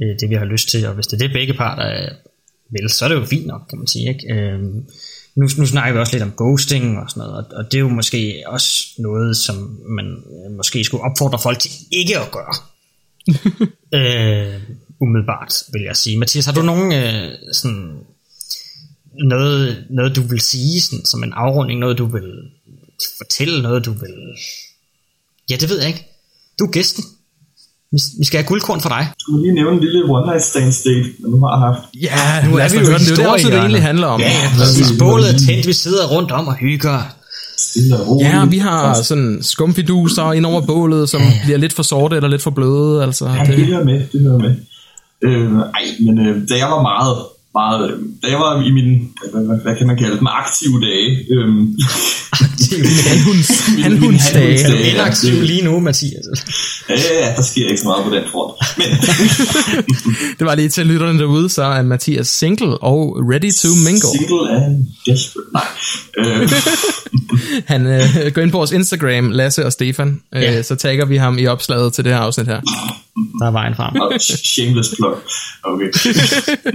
øh, 0.03 0.17
det, 0.21 0.31
vi 0.31 0.35
har 0.35 0.45
lyst 0.45 0.69
til. 0.69 0.87
Og 0.87 0.95
hvis 0.95 1.07
det 1.07 1.23
er 1.23 1.27
det, 1.27 1.33
begge 1.33 1.55
parter 1.55 1.87
øh, 1.87 2.11
vil, 2.71 2.91
så 2.91 3.05
er 3.05 3.09
det 3.09 3.17
jo 3.17 3.25
fint 3.25 3.47
nok, 3.47 3.61
kan 3.71 3.79
man 3.79 3.87
sige. 3.87 4.09
Ikke? 4.09 4.35
Øh, 4.35 4.59
nu, 5.39 5.49
nu 5.59 5.67
snakker 5.67 5.93
vi 5.93 5.99
også 5.99 6.13
lidt 6.13 6.23
om 6.23 6.33
ghosting 6.37 6.99
og 6.99 7.11
sådan 7.11 7.21
noget, 7.21 7.37
og, 7.37 7.57
og 7.57 7.65
det 7.65 7.75
er 7.75 7.81
jo 7.81 7.89
måske 7.89 8.43
også 8.47 8.89
noget, 8.99 9.37
som 9.37 9.81
man 9.89 10.07
øh, 10.07 10.57
måske 10.57 10.85
skulle 10.85 11.05
opfordre 11.05 11.39
folk 11.39 11.59
til 11.59 11.71
ikke 11.93 12.19
at 12.19 12.31
gøre. 12.31 12.55
øh, 13.99 14.61
umiddelbart, 15.01 15.63
vil 15.73 15.83
jeg 15.83 15.97
sige. 15.97 16.19
Mathias, 16.19 16.47
har 16.47 16.53
du 16.53 16.63
nogen 16.63 16.93
øh, 16.93 17.33
sådan 17.53 17.99
noget, 19.25 19.87
noget, 19.91 20.17
du 20.17 20.23
vil 20.23 20.41
sige 20.41 20.81
sådan, 20.81 21.05
som 21.05 21.25
en 21.25 21.33
afrunding, 21.33 21.81
noget 21.81 21.99
du 21.99 22.07
vil 22.07 22.33
fortælle, 23.19 23.63
noget 23.63 23.85
du 23.85 23.93
vil... 23.93 24.15
Ja, 25.51 25.57
det 25.57 25.69
ved 25.69 25.79
jeg 25.79 25.89
ikke. 25.89 26.07
Du 26.59 26.65
er 26.65 26.71
gæsten. 26.71 27.05
Vi, 27.93 28.25
skal 28.25 28.39
have 28.39 28.47
guldkorn 28.47 28.81
for 28.81 28.89
dig. 28.89 29.09
Skulle 29.19 29.41
vi 29.41 29.47
lige 29.47 29.55
nævne 29.55 29.73
en 29.77 29.81
lille 29.81 30.05
one 30.05 30.27
night 30.27 30.45
stand 30.45 30.73
date, 30.85 31.09
man 31.21 31.31
nu 31.31 31.47
har 31.47 31.59
haft. 31.67 31.81
Ja, 32.03 32.49
Nu 32.49 32.57
er 32.57 32.69
vi 32.69 32.77
jo 32.79 32.85
den. 32.85 33.01
Det 33.01 33.11
er 33.11 33.17
det 33.17 33.27
også, 33.27 33.49
det 33.49 33.59
egentlig 33.59 33.83
handler 33.83 34.07
om. 34.07 34.21
Ja, 34.21 34.27
ja, 34.29 34.51
præcis. 34.59 34.99
Bålet 34.99 35.29
er 35.35 35.39
tændt, 35.39 35.67
vi 35.67 35.73
sidder 35.73 36.07
rundt 36.07 36.31
om 36.31 36.49
og 36.49 36.55
hygger. 36.55 36.99
Og 37.93 38.09
roligt. 38.09 38.31
Ja, 38.31 38.45
vi 38.45 38.59
har 38.59 39.03
sådan 39.03 39.39
skumfiduser 39.43 40.33
ind 40.33 40.47
over 40.47 40.61
bålet, 40.67 41.09
som 41.09 41.21
bliver 41.45 41.59
lidt 41.59 41.73
for 41.73 41.83
sorte 41.83 42.17
eller 42.17 42.29
lidt 42.29 42.43
for 42.43 42.51
bløde. 42.51 43.03
Altså, 43.03 43.27
Ja, 43.27 43.45
det 43.47 43.57
det, 43.59 43.67
hører 43.67 43.85
med, 43.85 44.01
det 44.13 44.21
hører 44.21 44.39
med. 44.39 44.55
Øh, 45.23 45.53
ej, 45.53 45.85
men 46.07 46.27
øh, 46.27 46.49
da 46.49 46.55
jeg 46.57 46.67
var 46.67 46.83
meget, 46.83 47.17
meget, 47.55 47.91
øh, 47.91 47.99
da 48.23 48.29
jeg 48.29 48.39
var 48.39 48.63
i 48.63 48.71
min, 48.71 49.09
hvad, 49.33 49.47
hvad, 49.47 49.59
hvad 49.63 49.77
kan 49.77 49.87
man 49.87 49.97
kalde 49.97 50.19
dem, 50.19 50.27
aktive 50.27 50.81
dage, 50.81 51.11
øh, 51.35 51.49
hanhunds, 52.77 53.51
min 53.75 53.83
hanhundsdage. 53.83 54.43
hanhundsdage. 54.43 54.79
Det 54.93 54.99
er 54.99 55.05
aktiv 55.05 55.43
lige 55.43 55.63
nu, 55.63 55.81
Mathias. 55.81 56.13
ja, 56.89 56.95
ja, 56.95 57.33
der 57.37 57.43
sker 57.43 57.67
ikke 57.69 57.81
så 57.81 57.87
meget 57.89 58.05
på 58.05 58.11
den 58.15 58.23
front. 58.33 58.55
Men 58.79 58.87
Det 60.39 60.47
var 60.47 60.55
lige 60.55 60.69
til 60.69 60.87
lytterne 60.87 61.19
derude, 61.19 61.49
så 61.49 61.63
er 61.63 61.83
Mathias 61.83 62.29
single 62.29 62.79
og 62.79 63.17
ready 63.33 63.53
to 63.53 63.69
mingle. 63.85 64.09
single 64.19 64.51
and 64.67 64.87
desperate, 65.07 65.49
nej. 65.53 65.67
Øh, 66.19 66.51
Han 67.73 67.87
øh, 67.87 68.33
går 68.35 68.43
ind 68.43 68.51
på 68.51 68.57
vores 68.57 68.73
Instagram, 68.73 69.31
Lasse 69.31 69.67
og 69.67 69.73
Stefan, 69.73 70.21
øh, 70.35 70.43
Ja. 70.43 70.63
så 70.63 70.75
tagger 70.75 71.05
vi 71.05 71.17
ham 71.17 71.39
i 71.39 71.47
opslaget 71.47 71.93
til 71.93 72.05
det 72.05 72.13
her 72.13 72.21
afsnit 72.21 72.47
her. 72.47 72.61
Der 73.41 73.47
er 73.51 73.55
vejen 73.61 73.75
frem. 73.81 73.93
og 74.03 74.09
shameless 74.55 74.91
plug. 74.97 75.17
Okay. 75.73 75.91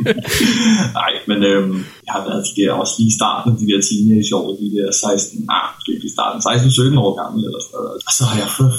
Nej, 0.99 1.11
men 1.29 1.39
øhm, 1.49 1.77
jeg 2.05 2.11
har 2.15 2.23
været 2.27 2.41
de 2.47 2.53
der, 2.59 2.69
også 2.81 2.93
lige 2.97 3.11
i 3.13 3.17
starten 3.19 3.47
af 3.51 3.57
de 3.61 3.65
der 3.71 3.79
teenageår, 3.87 4.45
de 4.63 4.69
der 4.75 4.87
16, 4.91 5.45
nej, 5.53 5.67
ikke 5.93 6.07
i 6.09 6.13
starten, 6.15 6.39
16-17 6.95 7.03
år 7.05 7.11
gammel 7.21 7.39
eller 7.47 7.61
sådan 7.63 7.75
noget. 7.77 7.91
Og 8.07 8.11
så 8.17 8.23
har 8.29 8.37
jeg 8.43 8.49
fået, 8.57 8.75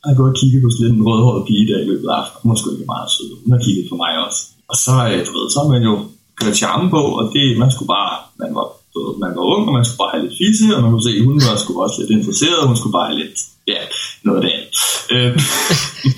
jeg 0.00 0.08
har 0.10 0.18
gået 0.20 0.32
og 0.32 0.38
kigget 0.40 0.60
på 0.64 0.70
sådan 0.74 0.94
en 0.94 1.06
rødhåret 1.08 1.42
pige 1.48 1.68
der 1.70 1.78
i 1.84 1.88
løbet 1.90 2.08
af 2.12 2.16
aftenen. 2.20 2.40
Hun 2.42 2.50
var 2.50 2.58
sgu 2.58 2.68
ikke 2.74 2.92
meget 2.94 3.08
sød. 3.14 3.30
Hun 3.44 3.52
har 3.54 3.62
kigget 3.66 3.84
på 3.90 3.96
mig 4.02 4.12
også. 4.26 4.40
Og 4.70 4.76
så, 4.84 4.94
øh, 5.10 5.18
du 5.26 5.30
ved, 5.36 5.46
så 5.52 5.58
har 5.62 5.68
man 5.74 5.82
jo 5.90 5.94
kørt 6.40 6.56
charme 6.62 6.86
på, 6.96 7.02
og 7.18 7.24
det, 7.34 7.44
man 7.62 7.70
skulle 7.74 7.90
bare, 7.96 8.12
man 8.42 8.50
var, 8.58 8.66
man 9.22 9.30
var 9.38 9.44
ung, 9.54 9.62
og 9.68 9.72
man 9.78 9.84
skulle 9.84 10.00
bare 10.04 10.12
have 10.14 10.22
lidt 10.26 10.36
fisse, 10.42 10.64
og 10.76 10.80
man 10.84 10.90
kunne 10.92 11.06
se, 11.08 11.12
at 11.18 11.24
hun 11.28 11.36
var 11.48 11.56
sgu 11.62 11.70
også 11.86 11.96
lidt 12.00 12.10
interesseret, 12.18 12.56
og 12.62 12.66
hun 12.70 12.76
skulle 12.80 12.96
bare 12.98 13.08
have 13.10 13.18
lidt, 13.24 13.36
ja, 13.72 13.80
noget 14.26 14.38
af 14.40 14.44
det. 14.48 14.54
Øh, 15.14 15.30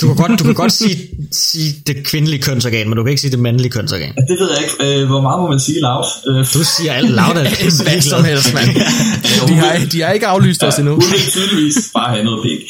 Du 0.00 0.04
kan 0.06 0.16
godt, 0.22 0.32
du 0.40 0.44
kan 0.44 0.54
godt 0.64 0.72
sige, 0.72 0.96
sige 1.32 1.70
det 1.86 1.96
kvindelige 2.10 2.42
kønsorgan, 2.42 2.88
men 2.88 2.96
du 2.96 3.02
kan 3.04 3.10
ikke 3.10 3.20
sige 3.20 3.30
det 3.30 3.38
mandlige 3.38 3.70
kønsorgan. 3.70 4.12
det 4.30 4.36
ved 4.40 4.48
jeg 4.54 4.60
ikke, 4.66 4.76
øh, 5.00 5.06
hvor 5.10 5.20
meget 5.26 5.38
må 5.42 5.46
man 5.54 5.60
sige 5.60 5.80
loud? 5.80 6.06
Øh, 6.28 6.40
Du 6.54 6.60
siger 6.76 6.92
alt 6.92 7.10
lavt 7.10 7.38
af 7.42 7.46
Hvad 7.84 8.00
som 8.12 8.24
helst, 8.24 8.54
mand. 8.54 8.68
De 9.48 9.54
har, 9.62 9.72
de 9.92 9.98
har 10.02 10.10
ikke 10.12 10.26
aflyst 10.26 10.62
os 10.64 10.74
endnu. 10.78 10.92
Hun 10.94 11.02
vil 11.12 11.20
tydeligvis 11.30 11.76
bare 11.94 12.10
have 12.14 12.24
noget 12.24 12.40
pæk. 12.46 12.60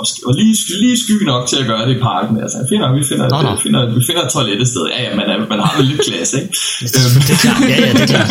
Og, 0.00 0.06
og 0.26 0.32
lige, 0.38 0.54
lige 0.84 0.96
sky 1.04 1.16
nok 1.32 1.42
til 1.50 1.56
at 1.62 1.66
gøre 1.70 1.82
det 1.88 1.92
i 1.96 2.00
parken. 2.10 2.34
Altså, 2.42 2.56
jeg 2.60 2.66
finder, 2.72 2.86
vi, 2.98 3.02
finder, 3.10 3.26
Nå, 3.34 3.38
vi, 3.54 3.58
finder, 3.64 3.80
vi 3.98 4.02
finder 4.08 4.22
et 4.26 4.30
toilet 4.34 4.60
et 4.64 4.68
sted. 4.74 4.84
Ja, 4.94 4.98
ja, 5.06 5.10
man, 5.20 5.26
er, 5.32 5.36
man 5.52 5.58
har 5.66 5.72
vel 5.78 5.86
lidt 5.90 6.02
klasse, 6.08 6.34
ikke? 6.42 6.50
Øhm, 6.96 7.20
Det 7.26 7.32
er 7.36 7.40
klart. 7.44 7.60
Ja, 7.72 7.76
ja, 7.86 7.90
det 7.98 8.02
er 8.06 8.10
klart. 8.14 8.30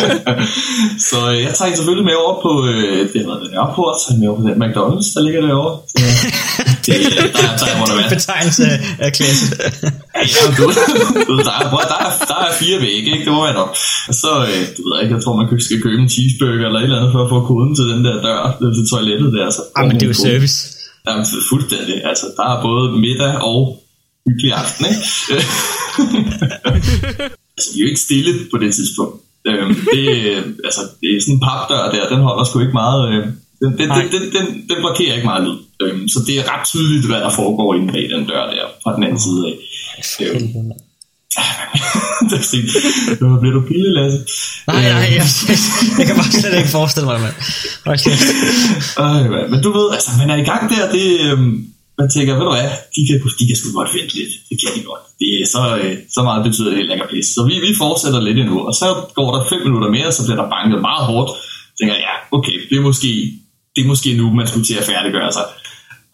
så 1.10 1.18
øh, 1.30 1.36
jeg 1.46 1.52
tager 1.56 1.66
hende 1.68 1.78
selvfølgelig 1.80 2.06
med 2.10 2.16
over 2.24 2.34
på, 2.46 2.52
øh, 2.70 3.00
det 3.12 3.20
været 3.28 3.40
den 3.44 3.50
Nørreport, 3.54 3.96
er 4.04 4.10
jeg 4.12 4.18
med 4.20 4.28
over 4.30 4.38
på 4.40 4.44
den 4.48 4.56
McDonald's, 4.64 5.08
der 5.14 5.20
ligger 5.26 5.40
derovre. 5.46 5.72
Så, 5.92 5.96
det, 6.84 6.94
der, 7.12 7.22
der, 7.38 7.48
der 7.60 7.72
må 7.80 7.84
der 7.90 7.96
være. 8.00 8.10
Betegnelse 8.16 8.64
af 9.04 9.10
klasse. 9.18 9.46
Ja, 10.34 10.42
du, 10.58 10.64
du, 11.28 11.34
der, 11.48 11.54
er, 11.60 11.64
der, 11.92 11.98
er, 12.06 12.10
der 12.30 12.38
er 12.46 12.52
fire 12.62 12.76
vægge, 12.86 13.08
ikke? 13.14 13.24
Det 13.26 13.32
må 13.36 13.40
være 13.48 13.58
nok. 13.62 13.70
Så, 14.22 14.30
øh, 14.48 14.60
du 14.76 14.80
ved 14.86 14.94
ikke, 15.02 15.14
jeg 15.16 15.22
tror, 15.24 15.32
man 15.40 15.46
skal 15.66 15.78
købe 15.86 16.00
en 16.04 16.10
cheeseburger 16.14 16.66
eller 16.68 16.80
et 16.80 16.86
eller 16.88 16.98
andet, 17.00 17.12
for 17.14 17.22
at 17.26 17.30
få 17.34 17.38
koden 17.50 17.72
til 17.78 17.84
den 17.92 18.00
der 18.06 18.14
dør, 18.26 18.38
til 18.76 18.84
toilettet 18.92 19.28
der. 19.36 19.46
Så 19.56 19.60
men 19.88 19.90
det 20.00 20.02
er 20.02 20.12
jo 20.14 20.18
service. 20.28 20.73
Jamen, 21.06 21.26
fuldstændig. 21.50 22.04
Altså, 22.04 22.26
der 22.36 22.46
er 22.52 22.62
både 22.62 23.00
middag 23.06 23.34
og 23.50 23.82
hyggelig 24.26 24.52
aften, 24.52 24.86
ikke? 24.90 25.04
altså, 27.54 27.68
vi 27.72 27.78
er 27.78 27.84
jo 27.84 27.88
ikke 27.92 28.00
stille 28.08 28.32
på 28.52 28.58
det 28.58 28.74
tidspunkt. 28.74 29.16
Øhm, 29.48 29.74
det, 29.94 30.06
altså, 30.68 30.80
det 31.00 31.08
er 31.16 31.20
sådan 31.20 31.34
en 31.34 31.40
papdør 31.48 31.90
der, 31.94 32.08
den 32.08 32.20
holder 32.28 32.44
sgu 32.44 32.60
ikke 32.60 32.78
meget... 32.84 33.02
Øh, 33.12 33.26
den, 33.60 33.70
den, 33.78 33.88
den, 33.96 34.06
den, 34.14 34.22
den, 34.36 34.46
den 34.70 34.78
blokerer 34.82 35.14
ikke 35.14 35.30
meget 35.32 35.44
lyd. 35.46 35.58
Øhm, 35.82 36.08
så 36.08 36.18
det 36.26 36.34
er 36.38 36.44
ret 36.52 36.66
tydeligt, 36.66 37.06
hvad 37.06 37.20
der 37.20 37.30
foregår 37.30 37.74
inde 37.74 37.92
bag 37.92 38.04
den 38.14 38.26
dør 38.30 38.44
der, 38.54 38.66
fra 38.82 38.94
den 38.96 39.04
anden 39.04 39.20
side 39.26 39.42
af. 39.48 39.54
Øhm, 40.24 40.72
er 41.36 43.34
"Øh, 43.34 43.40
bliver 43.40 43.54
du 43.58 43.62
pille, 43.70 43.90
Lasse? 43.98 44.18
Nej, 44.70 44.82
nej, 44.96 45.06
jeg, 45.18 45.26
jeg 45.98 46.06
kan 46.06 46.16
bare 46.20 46.30
slet 46.40 46.56
ikke 46.60 46.72
forestille 46.78 47.06
mig, 47.10 47.18
mand. 47.24 47.36
Mand. 47.86 48.00
men 49.52 49.58
du 49.64 49.70
ved, 49.78 49.86
altså, 49.96 50.10
man 50.20 50.28
er 50.30 50.36
i 50.44 50.46
gang 50.50 50.62
der, 50.72 50.92
det, 50.96 51.06
øhm, 51.26 51.52
man 52.00 52.08
tænker, 52.14 52.32
ved 52.38 52.44
du 52.48 52.52
hvad, 52.56 52.70
de 52.96 53.00
kan, 53.08 53.16
de 53.38 53.44
kan 53.48 53.56
sgu 53.56 53.68
godt 53.80 53.90
vente 53.96 54.14
lidt, 54.18 54.32
det 54.48 54.56
kan 54.60 54.70
de 54.76 54.82
godt. 54.90 55.02
Det 55.20 55.28
er 55.40 55.46
så, 55.54 55.62
øh, 55.82 55.94
så 56.14 56.20
meget 56.28 56.44
betyder 56.46 56.68
det 56.70 56.78
heller 56.80 56.94
ikke 56.94 57.08
pis. 57.14 57.26
Så 57.34 57.40
vi, 57.50 57.54
vi 57.66 57.72
fortsætter 57.84 58.20
lidt 58.20 58.38
endnu, 58.42 58.56
og 58.68 58.74
så 58.80 58.86
går 59.18 59.28
der 59.34 59.40
fem 59.52 59.60
minutter 59.66 59.88
mere, 59.96 60.12
så 60.12 60.20
bliver 60.26 60.40
der 60.42 60.48
banket 60.56 60.80
meget 60.88 61.04
hårdt. 61.10 61.30
Så 61.68 61.74
tænker 61.78 61.94
jeg, 61.94 62.04
ja, 62.08 62.14
okay, 62.36 62.56
det 62.70 62.76
er 62.80 62.84
måske, 62.90 63.10
det 63.74 63.80
er 63.84 63.88
måske 63.92 64.08
nu, 64.20 64.24
man 64.40 64.46
skulle 64.50 64.66
til 64.66 64.74
at 64.80 64.84
færdiggøre 64.90 65.32
sig. 65.38 65.46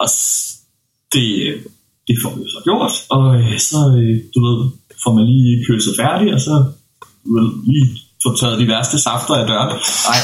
Og 0.03 0.09
det, 1.15 1.29
øh, 1.49 1.57
det 2.09 2.17
får 2.23 2.33
vi 2.37 2.43
så 2.57 2.61
gjort, 2.69 2.93
og 3.15 3.25
øh, 3.41 3.59
så, 3.71 3.81
øh, 4.01 4.15
du 4.35 4.39
ved, 4.47 4.59
får 5.05 5.13
man 5.15 5.27
lige 5.27 5.65
kysset 5.67 5.95
færdig, 5.97 6.35
og 6.35 6.41
så 6.41 6.65
lige 7.71 7.87
få 8.23 8.37
taget 8.37 8.61
de 8.61 8.69
værste 8.69 8.99
safter 8.99 9.35
af 9.35 9.47
døren. 9.47 9.79
Nej, 10.09 10.21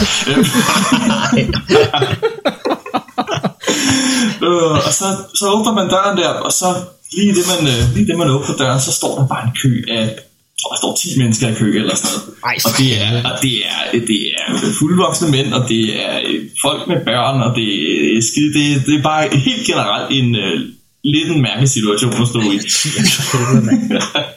øh, 4.48 4.72
og 4.86 4.92
så, 5.00 5.04
så 5.34 5.44
åbner 5.54 5.72
man 5.72 5.88
døren 5.88 6.16
der, 6.18 6.28
og 6.28 6.52
så 6.52 6.66
lige 7.12 7.34
det, 7.34 7.44
man, 7.52 7.60
øh, 7.72 7.94
lige 7.94 8.06
det, 8.06 8.18
man 8.18 8.30
åbner 8.30 8.56
døren, 8.56 8.80
så 8.80 8.92
står 8.92 9.18
der 9.18 9.26
bare 9.26 9.44
en 9.44 9.54
kø 9.62 9.72
af, 9.88 10.18
tror, 10.60 10.70
der 10.72 10.76
står 10.76 10.96
10 11.02 11.18
mennesker 11.18 11.48
i 11.48 11.54
kø 11.54 11.78
eller 11.80 11.96
sådan 11.96 12.10
noget. 12.14 12.24
Ej, 12.44 12.56
og 12.66 12.70
det 12.78 12.90
er, 13.04 13.10
og 13.30 13.42
det 13.42 13.54
er, 13.70 13.78
det 14.08 14.20
er 14.32 14.74
fuldvoksne 14.78 15.30
mænd, 15.30 15.54
og 15.54 15.68
det 15.68 15.82
er 16.04 16.20
øh, 16.28 16.40
folk 16.64 16.88
med 16.88 17.04
børn, 17.04 17.36
og 17.46 17.56
det 17.56 17.68
er 18.16 18.22
skide, 18.28 18.52
det, 18.58 18.86
det 18.86 18.94
er 18.98 19.02
bare 19.02 19.22
helt 19.46 19.66
generelt 19.66 20.08
en 20.18 20.34
øh, 20.34 20.60
lidt 21.04 21.28
en 21.34 21.42
mærkelig 21.42 21.68
situation 21.68 22.22
at 22.22 22.28
stå 22.28 22.40
i. 22.40 22.58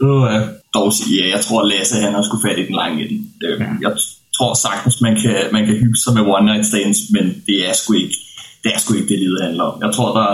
Uh. 0.00 0.40
Dog 0.74 0.92
ja, 1.18 1.26
jeg 1.34 1.40
tror, 1.46 1.62
Lasse 1.62 1.96
han 1.96 2.14
har 2.14 2.22
sgu 2.22 2.36
fat 2.46 2.58
i 2.58 2.66
den 2.66 2.74
lange 2.74 3.08
ende. 3.08 3.24
Øh, 3.44 3.60
Jeg 3.86 3.92
tror 4.36 4.54
sagtens, 4.66 5.00
man 5.00 5.14
kan, 5.22 5.36
man 5.52 5.66
kan 5.66 5.76
hygge 5.82 5.98
sig 6.04 6.12
med 6.14 6.22
one 6.36 6.46
night 6.50 6.66
stands, 6.66 6.98
men 7.10 7.24
det 7.46 7.68
er 7.68 7.72
sgu 7.72 7.92
ikke 7.92 8.16
det, 8.62 8.74
er 8.74 8.78
sgu 8.78 8.94
ikke 8.94 9.08
det, 9.08 9.18
livet 9.18 9.42
handler 9.42 9.64
om. 9.64 9.82
Jeg 9.84 9.90
tror, 9.94 10.08
der, 10.18 10.28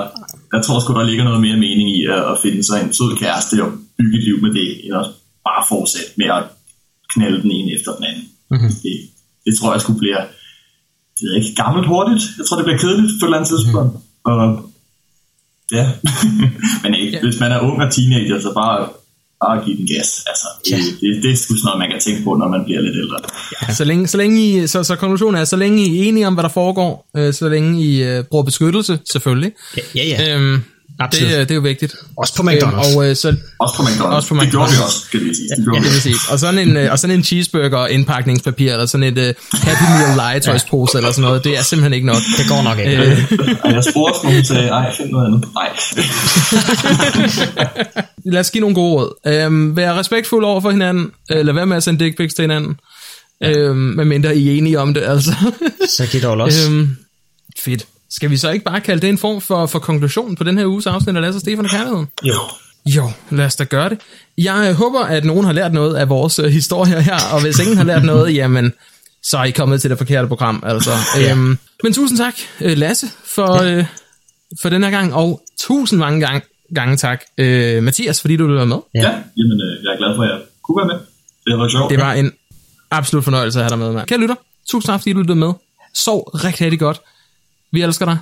jeg 0.54 0.62
tror 0.64 0.80
sgu, 0.80 0.94
der 0.94 1.10
ligger 1.10 1.24
noget 1.24 1.40
mere 1.40 1.56
mening 1.56 1.88
i 1.98 2.06
at, 2.06 2.22
at 2.32 2.36
finde 2.42 2.62
sig 2.68 2.76
en 2.82 2.92
sød 2.92 3.16
kæreste 3.22 3.54
og 3.64 3.70
bygge 3.98 4.18
et 4.18 4.24
liv 4.24 4.36
med 4.44 4.52
det, 4.58 4.68
end 4.84 4.94
at 5.00 5.06
bare 5.48 5.62
fortsætte 5.68 6.12
med 6.16 6.26
at 6.26 6.42
knalde 7.12 7.42
den 7.42 7.50
ene 7.50 7.70
efter 7.76 7.90
den 7.96 8.04
anden. 8.10 8.26
Mm-hmm. 8.50 8.72
Det, 8.82 8.94
det 9.46 9.52
tror 9.58 9.72
jeg 9.72 9.80
skulle 9.80 9.98
bliver 9.98 10.22
det 11.18 11.24
er 11.30 11.36
ikke 11.40 11.54
gammelt 11.62 11.86
hurtigt. 11.92 12.22
Jeg 12.38 12.44
tror, 12.46 12.56
det 12.56 12.64
bliver 12.64 12.78
kedeligt 12.78 13.12
på 13.12 13.24
et 13.24 13.28
eller 13.28 13.38
andet 13.38 13.52
tidspunkt. 13.54 13.92
Og 14.24 14.71
Ja, 15.72 15.90
men 16.82 16.94
ikke, 16.94 17.18
hvis 17.22 17.40
man 17.40 17.52
er 17.52 17.60
ung 17.60 17.82
og 17.82 17.92
teenager, 17.92 18.40
så 18.40 18.52
bare, 18.54 18.88
bare 19.44 19.64
give 19.64 19.76
den 19.76 19.86
gas. 19.86 20.24
Altså, 20.26 20.46
det, 20.64 20.78
det, 21.00 21.22
det 21.22 21.30
er 21.30 21.36
sgu 21.36 21.54
sådan 21.54 21.64
noget, 21.64 21.78
man 21.78 21.90
kan 21.90 22.00
tænke 22.00 22.24
på, 22.24 22.34
når 22.34 22.48
man 22.48 22.64
bliver 22.64 22.80
lidt 22.80 22.96
ældre. 22.96 23.18
Så 23.74 23.84
længe, 23.84 24.06
så 24.06 24.16
længe 24.16 24.46
I, 24.46 24.66
så, 24.66 24.84
så 24.84 24.96
konklusionen 24.96 25.40
er, 25.40 25.44
så 25.44 25.56
længe 25.56 25.86
I 25.86 25.98
er 25.98 26.08
enige 26.08 26.26
om, 26.26 26.34
hvad 26.34 26.42
der 26.42 26.48
foregår, 26.50 27.10
øh, 27.16 27.32
så 27.32 27.48
længe 27.48 27.84
I 27.84 28.02
øh, 28.02 28.24
bruger 28.24 28.44
beskyttelse, 28.44 28.98
selvfølgelig. 29.10 29.52
Ja, 29.76 29.82
ja. 29.94 30.04
ja. 30.04 30.36
Øhm, 30.36 30.60
Absolut. 31.00 31.30
det, 31.30 31.34
øh, 31.36 31.40
det 31.42 31.50
er 31.50 31.54
jo 31.54 31.60
vigtigt. 31.60 31.94
Også 32.16 32.34
på 32.36 32.42
McDonald's. 32.42 32.88
Øhm, 32.90 32.96
og 32.96 33.10
øh, 33.10 33.16
så, 33.16 33.36
Også 33.60 33.76
på 33.76 33.82
McDonald's. 33.82 34.04
Også 34.14 34.28
på 34.28 34.34
Det 34.40 34.50
gjorde 34.50 34.70
vi 34.70 34.76
McDonald's. 34.76 34.84
også, 34.84 34.98
skal 35.06 35.20
vi 35.20 35.34
sige. 35.34 35.48
Det 35.56 35.66
ja, 35.66 35.78
det 35.78 35.84
vi. 35.84 35.88
vil 35.88 36.00
sige. 36.00 36.14
Og 36.30 36.38
sådan 36.38 36.58
en, 36.68 36.76
øh, 36.76 36.92
og 36.92 36.98
sådan 36.98 37.16
en 37.16 37.24
cheeseburger 37.24 37.86
indpakningspapir, 37.86 38.72
eller 38.72 38.86
sådan 38.86 39.06
et 39.06 39.18
øh, 39.18 39.34
Happy 39.52 39.82
Meal 39.82 40.16
legetøjspose, 40.16 40.98
eller 40.98 41.10
sådan 41.10 41.22
noget, 41.22 41.44
det 41.44 41.58
er 41.58 41.62
simpelthen 41.62 41.92
ikke 41.92 42.06
nok. 42.06 42.16
Det 42.38 42.48
går 42.48 42.62
nok 42.62 42.78
ikke. 42.78 42.96
Øh, 43.02 43.58
Og 43.64 43.72
jeg 43.72 43.84
spurgte, 43.84 44.18
når 44.26 44.32
hun 44.34 44.44
sagde, 44.44 44.68
ej, 44.68 44.96
find 44.96 45.10
noget 45.10 45.26
andet. 45.26 45.44
Nej. 45.54 45.68
lad 48.32 48.40
os 48.40 48.50
give 48.50 48.60
nogle 48.60 48.74
gode 48.74 48.92
råd. 48.92 49.14
Øhm, 49.26 49.76
vær 49.76 49.98
respektfuld 49.98 50.44
over 50.44 50.60
for 50.60 50.70
hinanden. 50.70 51.10
Øh, 51.32 51.46
lad 51.46 51.54
være 51.54 51.66
med 51.66 51.76
at 51.76 51.82
sende 51.82 52.04
dick 52.04 52.16
pics 52.16 52.34
til 52.34 52.42
hinanden. 52.42 52.76
Øhm, 53.44 53.76
medmindre 53.76 54.36
I 54.36 54.48
er 54.48 54.52
enige 54.58 54.78
om 54.80 54.94
det, 54.94 55.02
altså. 55.02 55.34
Så 55.88 56.06
giv 56.06 56.20
dog 56.20 56.36
los. 56.36 56.66
øhm, 56.68 56.96
fedt. 57.58 57.86
Skal 58.12 58.30
vi 58.30 58.36
så 58.36 58.50
ikke 58.50 58.64
bare 58.64 58.80
kalde 58.80 59.00
det 59.02 59.08
en 59.08 59.18
form 59.18 59.40
for, 59.40 59.66
for 59.66 59.78
konklusion 59.78 60.36
på 60.36 60.44
den 60.44 60.58
her 60.58 60.66
uges 60.66 60.86
afsnit 60.86 61.16
af 61.16 61.22
Lasse 61.22 61.36
og 61.36 61.40
Stefan 61.40 61.64
og 61.64 61.70
Kærligheden? 61.70 62.08
Jo. 62.24 62.34
Jo, 62.86 63.10
lad 63.30 63.44
os 63.46 63.56
da 63.56 63.64
gøre 63.64 63.88
det. 63.88 63.98
Jeg 64.38 64.66
øh, 64.68 64.74
håber, 64.74 65.00
at 65.00 65.24
nogen 65.24 65.44
har 65.44 65.52
lært 65.52 65.72
noget 65.72 65.94
af 65.94 66.08
vores 66.08 66.38
øh, 66.38 66.50
historier 66.50 67.00
her, 67.00 67.16
og 67.32 67.42
hvis 67.42 67.58
ingen 67.58 67.76
har 67.76 67.84
lært 67.84 68.04
noget, 68.04 68.34
jamen, 68.34 68.72
så 69.22 69.38
er 69.38 69.44
I 69.44 69.50
kommet 69.50 69.80
til 69.80 69.90
det 69.90 69.98
forkerte 69.98 70.28
program, 70.28 70.62
altså. 70.66 70.90
Ja. 71.16 71.30
øhm, 71.30 71.58
men 71.82 71.92
tusind 71.92 72.18
tak, 72.18 72.34
øh, 72.60 72.78
Lasse, 72.78 73.06
for, 73.24 73.62
øh, 73.62 73.84
for 74.62 74.68
den 74.68 74.82
her 74.84 74.90
gang, 74.90 75.14
og 75.14 75.42
tusind 75.60 75.98
mange 75.98 76.20
gang, 76.20 76.42
gange 76.74 76.96
tak, 76.96 77.22
øh, 77.38 77.82
Mathias, 77.82 78.20
fordi 78.20 78.36
du 78.36 78.44
ville 78.44 78.56
være 78.56 78.66
med. 78.66 78.76
Ja. 78.94 79.00
Ja, 79.00 79.08
jamen, 79.08 79.60
øh, 79.62 79.84
jeg 79.84 79.92
er 79.92 79.98
glad 79.98 80.16
for, 80.16 80.22
at 80.22 80.30
jeg 80.30 80.38
kunne 80.62 80.76
være 80.78 80.86
med. 80.86 80.98
Det 81.46 81.58
var 81.58 81.68
sjovt. 81.68 81.90
Det 81.90 81.98
var 81.98 82.12
en 82.12 82.32
absolut 82.90 83.24
fornøjelse 83.24 83.58
at 83.58 83.64
have 83.64 83.70
dig 83.70 83.78
med, 83.78 83.92
mand. 83.92 84.06
Kære 84.06 84.20
lytter, 84.20 84.34
tusind 84.68 84.92
tak, 84.92 85.00
fordi 85.00 85.12
du 85.12 85.18
lyttede 85.18 85.38
med. 85.38 85.52
Sov 85.94 86.30
rigtig, 86.34 86.64
rigtig 86.64 86.80
godt. 86.80 87.00
Vi 87.72 87.82
elsker 87.82 88.06
dig. 88.06 88.18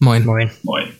Moin. 0.00 0.24
Moin. 0.26 0.50
Moin. 0.62 0.91